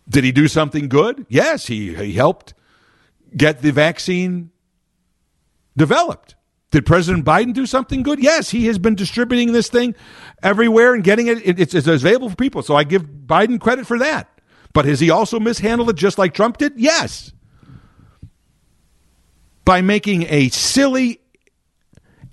Did 0.08 0.24
he 0.24 0.32
do 0.32 0.48
something 0.48 0.90
good? 0.90 1.26
Yes, 1.30 1.68
he, 1.68 1.94
he 1.94 2.14
helped 2.14 2.56
get 3.36 3.62
the 3.62 3.72
vaccine 3.72 4.50
developed. 5.78 6.36
Did 6.72 6.86
President 6.86 7.26
Biden 7.26 7.54
do 7.54 7.66
something 7.66 8.04
good? 8.04 8.22
Yes, 8.22 8.50
he 8.50 8.66
has 8.68 8.80
been 8.80 8.96
distributing 8.96 9.54
this 9.54 9.70
thing 9.70 9.96
everywhere 10.42 10.94
and 10.94 11.04
getting 11.04 11.28
it. 11.28 11.60
It's, 11.60 11.74
it's 11.74 11.88
available 11.88 12.30
for 12.30 12.36
people. 12.36 12.62
So 12.64 12.76
I 12.76 12.84
give 12.84 13.04
Biden 13.04 13.60
credit 13.60 13.86
for 13.86 14.00
that. 14.00 14.39
But 14.74 14.86
has 14.86 15.00
he 15.00 15.10
also 15.10 15.40
mishandled 15.40 15.90
it 15.90 15.96
just 15.96 16.18
like 16.18 16.34
Trump 16.34 16.58
did? 16.58 16.74
Yes. 16.78 17.34
By 19.66 19.82
making 19.82 20.24
a 20.30 20.50
silly 20.50 21.22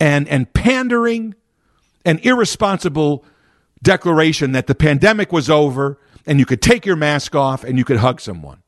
and, 0.01 0.29
and 0.29 0.53
pandering 0.53 1.35
and 2.05 2.21
irresponsible 2.25 3.25
declaration 3.83 4.53
that 4.53 4.67
the 4.67 4.75
pandemic 4.75 5.33
was 5.33 5.51
over 5.51 5.99
and 6.27 6.39
you 6.39 6.47
could 6.47 6.63
take 6.63 6.85
your 6.85 6.97
mask 6.97 7.35
off 7.35 7.65
and 7.65 7.79
you 7.79 7.85
could 7.85 7.99
hug 7.99 8.21
someone. 8.21 8.63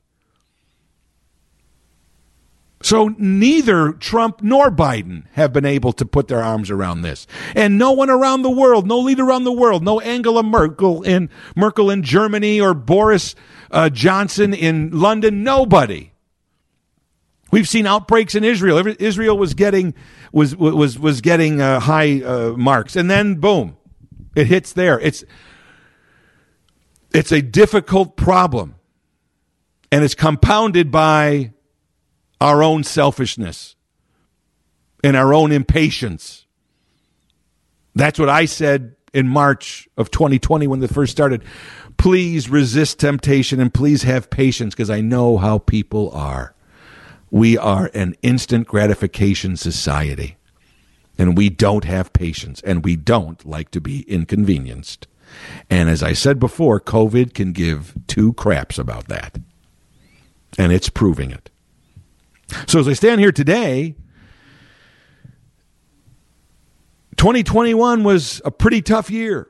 So 2.81 3.15
neither 3.19 3.93
Trump 3.93 4.41
nor 4.41 4.71
Biden 4.71 5.25
have 5.33 5.53
been 5.53 5.65
able 5.65 5.93
to 5.95 6.07
put 6.07 6.29
their 6.29 6.43
arms 6.43 6.71
around 6.71 7.03
this. 7.03 7.27
And 7.57 7.77
no 7.77 7.91
one 7.91 8.09
around 8.09 8.43
the 8.43 8.51
world, 8.51 8.87
no 8.87 9.01
leader 9.01 9.25
around 9.25 9.45
the 9.45 9.53
world, 9.53 9.83
no 9.83 9.99
Angela 10.01 10.45
Merkel 10.45 11.03
in 11.03 11.29
Merkel 11.57 11.91
in 11.91 12.05
Germany 12.05 12.61
or 12.61 12.75
Boris 12.75 13.35
uh, 13.71 13.89
Johnson 13.91 14.55
in 14.55 14.91
London, 14.93 15.43
nobody. 15.43 16.13
We've 17.51 17.69
seen 17.69 17.87
outbreaks 17.87 18.35
in 18.35 18.45
Israel. 18.45 18.87
Israel 18.99 19.37
was 19.37 19.55
getting 19.55 19.95
was 20.33 20.55
was 20.55 20.99
was 20.99 21.21
getting 21.21 21.61
uh, 21.61 21.81
high 21.81 22.23
uh, 22.23 22.51
marks, 22.51 22.95
and 22.95 23.11
then 23.11 23.37
boom, 23.37 23.77
it 24.37 24.47
hits 24.47 24.73
there. 24.75 25.01
It's 25.01 25.25
it's 27.13 27.33
a 27.33 27.41
difficult 27.41 28.17
problem, 28.17 28.75
and 29.91 30.05
it's 30.05 30.15
compounded 30.15 30.91
by 30.91 31.55
our 32.41 32.63
own 32.63 32.85
selfishness 32.85 33.77
and 35.03 35.17
our 35.17 35.33
own 35.35 35.53
impatience. 35.53 36.47
That's 37.95 38.19
what 38.19 38.29
I 38.29 38.45
said 38.45 38.97
in 39.13 39.29
March 39.29 39.89
of 39.97 40.11
2020 40.11 40.67
when 40.67 40.83
it 40.83 40.91
first 40.91 41.13
started. 41.13 41.43
Please 41.97 42.49
resist 42.49 43.01
temptation 43.01 43.61
and 43.61 43.75
please 43.75 44.05
have 44.05 44.31
patience 44.31 44.75
because 44.75 44.91
I 44.91 45.01
know 45.01 45.37
how 45.39 45.59
people 45.59 46.11
are. 46.13 46.55
We 47.31 47.59
are 47.59 47.91
an 47.95 48.15
instant 48.23 48.67
gratification 48.69 49.57
society 49.57 50.37
and 51.19 51.37
we 51.37 51.51
don't 51.51 51.85
have 51.85 52.13
patience 52.13 52.61
and 52.63 52.85
we 52.85 52.97
don't 52.97 53.45
like 53.45 53.71
to 53.73 53.81
be 53.81 54.03
inconvenienced. 54.03 55.09
And 55.69 55.91
as 55.91 56.03
I 56.03 56.13
said 56.13 56.39
before, 56.39 56.81
COVID 56.81 57.35
can 57.35 57.53
give 57.53 57.95
two 58.07 58.33
craps 58.35 58.79
about 58.79 59.09
that. 59.09 59.39
And 60.57 60.73
it's 60.73 60.89
proving 60.89 61.31
it. 61.31 61.51
So 62.67 62.81
as 62.81 62.89
I 62.89 62.93
stand 62.95 63.21
here 63.21 63.33
today, 63.33 63.95
2021 67.17 68.05
was 68.05 68.41
a 68.45 68.51
pretty 68.51 68.81
tough 68.81 69.11
year. 69.11 69.49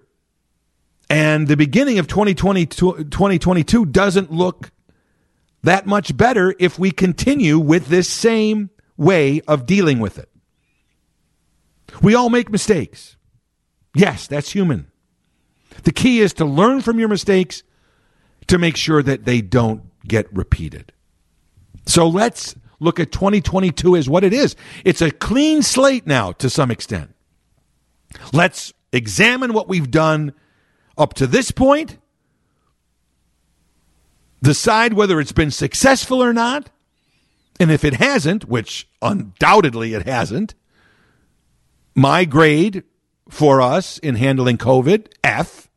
And 1.10 1.48
the 1.48 1.56
beginning 1.56 1.98
of 1.98 2.06
2020, 2.06 2.66
2022 2.66 3.86
doesn't 3.86 4.32
look 4.32 4.70
that 5.62 5.86
much 5.86 6.16
better 6.16 6.54
if 6.58 6.78
we 6.78 6.90
continue 6.90 7.58
with 7.58 7.86
this 7.86 8.08
same 8.08 8.70
way 8.96 9.40
of 9.48 9.66
dealing 9.66 10.00
with 10.00 10.18
it. 10.18 10.28
We 12.02 12.14
all 12.14 12.30
make 12.30 12.50
mistakes. 12.50 13.16
Yes, 13.94 14.26
that's 14.26 14.52
human. 14.52 14.90
The 15.84 15.92
key 15.92 16.20
is 16.20 16.34
to 16.34 16.44
learn 16.44 16.80
from 16.82 16.98
your 16.98 17.08
mistakes 17.08 17.62
to 18.48 18.58
make 18.58 18.76
sure 18.76 19.02
that 19.02 19.24
they 19.24 19.40
don't 19.40 19.82
get 20.06 20.32
repeated. 20.34 20.92
So 21.86 22.08
let's 22.08 22.54
look 22.80 23.00
at 23.00 23.12
2022 23.12 23.96
as 23.96 24.09
what 24.09 24.24
it 24.24 24.32
is. 24.32 24.56
It's 24.84 25.02
a 25.02 25.10
clean 25.10 25.62
slate 25.62 26.06
now 26.06 26.32
to 26.32 26.48
some 26.48 26.70
extent. 26.70 27.14
Let's 28.32 28.72
examine 28.92 29.52
what 29.52 29.68
we've 29.68 29.90
done 29.90 30.32
up 30.96 31.14
to 31.14 31.26
this 31.26 31.50
point, 31.50 31.98
decide 34.42 34.92
whether 34.92 35.20
it's 35.20 35.32
been 35.32 35.50
successful 35.50 36.22
or 36.22 36.32
not, 36.32 36.70
and 37.60 37.70
if 37.70 37.84
it 37.84 37.94
hasn't, 37.94 38.48
which 38.48 38.88
undoubtedly 39.02 39.94
it 39.94 40.06
hasn't, 40.06 40.55
my 41.94 42.24
grade 42.24 42.84
for 43.28 43.60
us 43.60 43.98
in 43.98 44.14
handling 44.14 44.56
COVID, 44.56 45.09
F, 45.22 45.68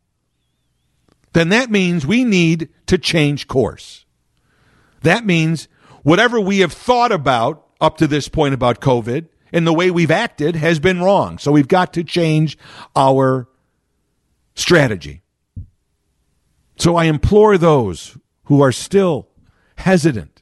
then 1.34 1.50
that 1.50 1.72
means 1.72 2.06
we 2.06 2.24
need 2.24 2.70
to 2.88 2.98
change 2.98 3.48
course. 3.48 4.06
That 5.02 5.26
means 5.26 5.68
whatever 6.04 6.40
we 6.40 6.60
have 6.60 6.74
thought 6.74 7.12
about 7.12 7.66
up 7.80 7.98
to 7.98 8.08
this 8.08 8.28
point 8.28 8.54
about 8.54 8.80
COVID 8.80 9.28
and 9.52 9.66
the 9.66 9.74
way 9.74 9.92
we've 9.92 10.12
acted 10.12 10.56
has 10.56 10.80
been 10.80 11.02
wrong. 11.02 11.38
So 11.38 11.52
we've 11.52 11.68
got 11.68 11.94
to 11.94 12.04
change 12.04 12.58
our 12.96 13.48
strategy. 14.56 15.22
So 16.78 16.96
I 16.96 17.06
implore 17.06 17.58
those 17.58 18.18
who 18.46 18.62
are 18.62 18.72
still 18.72 19.28
hesitant 19.76 20.42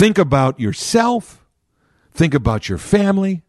think 0.00 0.16
about 0.16 0.58
yourself, 0.58 1.44
think 2.12 2.32
about 2.32 2.68
your 2.68 2.78
family, 2.78 3.42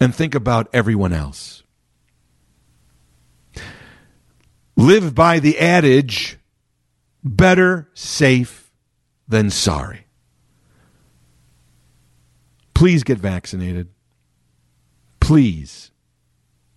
and 0.00 0.14
think 0.14 0.34
about 0.34 0.68
everyone 0.72 1.12
else. 1.12 1.62
Live 4.76 5.14
by 5.14 5.40
the 5.40 5.58
adage 5.58 6.38
Better 7.24 7.88
safe 7.94 8.70
than 9.26 9.48
sorry. 9.48 10.06
Please 12.74 13.02
get 13.02 13.18
vaccinated. 13.18 13.88
Please 15.20 15.90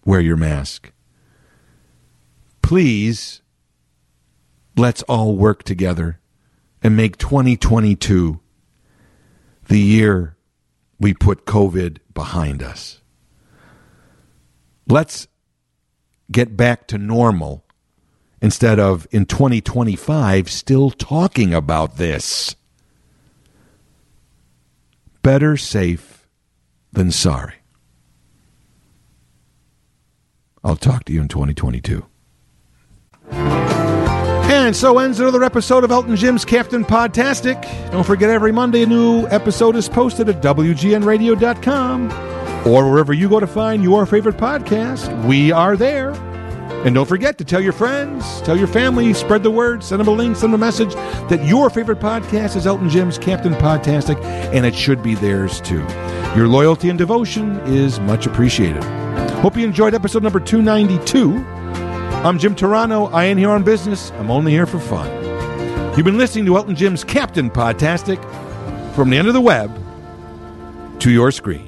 wear 0.06 0.22
your 0.22 0.38
mask. 0.38 0.92
Please 2.62 3.42
let's 4.78 5.02
all 5.04 5.36
work 5.36 5.64
together 5.64 6.20
and 6.82 6.96
make 6.96 7.18
2022 7.18 8.40
the 9.68 9.80
year 9.80 10.38
we 11.00 11.14
put 11.14 11.46
COVID 11.46 11.98
behind 12.14 12.64
us. 12.64 13.02
Let's 14.88 15.28
get 16.32 16.56
back 16.56 16.88
to 16.88 16.98
normal 16.98 17.66
instead 18.42 18.80
of 18.80 19.08
in 19.12 19.26
2025 19.26 20.50
still 20.50 20.92
talking 20.92 21.54
about 21.54 21.98
this. 21.98 22.56
better 25.28 25.58
safe 25.58 26.26
than 26.94 27.12
sorry. 27.12 27.56
I'll 30.64 30.78
talk 30.78 31.04
to 31.04 31.12
you 31.12 31.20
in 31.20 31.28
2022. 31.28 32.06
And 33.32 34.74
so 34.74 35.00
ends 35.00 35.20
another 35.20 35.44
episode 35.44 35.84
of 35.84 35.92
Elton 35.92 36.16
Jim's 36.16 36.46
Captain 36.46 36.86
Podtastic. 36.86 37.62
Don't 37.92 38.06
forget, 38.06 38.30
every 38.30 38.54
Monday 38.54 38.84
a 38.84 38.86
new 38.86 39.28
episode 39.28 39.76
is 39.76 39.90
posted 39.90 40.30
at 40.30 40.42
WGNradio.com 40.42 42.10
or 42.66 42.90
wherever 42.90 43.12
you 43.12 43.28
go 43.28 43.42
to 43.42 43.48
find 43.48 43.84
your 43.84 44.06
favorite 44.06 44.38
podcast. 44.38 45.26
We 45.26 45.52
are 45.52 45.76
there. 45.76 46.14
And 46.86 46.96
don't 46.96 47.08
forget 47.08 47.38
to 47.40 47.44
tell 47.44 47.60
your 47.60 47.74
friends, 47.74 48.42
tell 48.42 48.58
your 48.58 48.68
family, 48.68 49.14
spread 49.14 49.44
the 49.44 49.52
word, 49.52 49.84
send 49.84 50.00
them 50.00 50.08
a 50.08 50.12
link, 50.12 50.38
send 50.38 50.54
them 50.54 50.62
a 50.62 50.66
message 50.66 50.94
that 51.30 51.46
your 51.46 51.70
favorite 51.70 52.00
podcast 52.00 52.56
is 52.56 52.66
Elton 52.66 52.90
Jim's 52.90 53.18
Captain 53.18 53.54
Podtastic, 53.54 54.24
and 54.24 54.66
it 54.66 54.76
should 54.76 55.04
be 55.04 55.16
theirs 55.16 55.60
too. 55.62 55.86
Your 56.36 56.48
loyalty 56.48 56.90
and 56.90 56.98
devotion 56.98 57.60
is 57.66 58.00
much 58.02 58.26
appreciated. 58.26 58.84
Hope 59.42 59.58
you 59.58 59.66
enjoyed 59.66 59.94
episode 59.94 60.24
number 60.24 60.40
292. 60.40 61.36
I'm 62.24 62.40
Jim 62.40 62.56
Turano. 62.56 63.12
I 63.12 63.26
ain't 63.26 63.40
here 63.40 63.50
on 63.50 63.64
business. 63.64 64.12
I'm 64.12 64.32
only 64.32 64.52
here 64.52 64.66
for 64.66 64.80
fun. 64.80 65.08
You've 65.96 66.06
been 66.06 66.18
listening 66.18 66.46
to 66.46 66.58
Elton 66.58 66.76
Jim's 66.76 67.04
Captain 67.04 67.50
Podtastic 67.50 68.24
from 68.94 69.10
the 69.10 69.18
end 69.18 69.28
of 69.28 69.34
the 69.34 69.42
web 69.42 69.72
to 71.00 71.12
your 71.12 71.32
screen. 71.32 71.67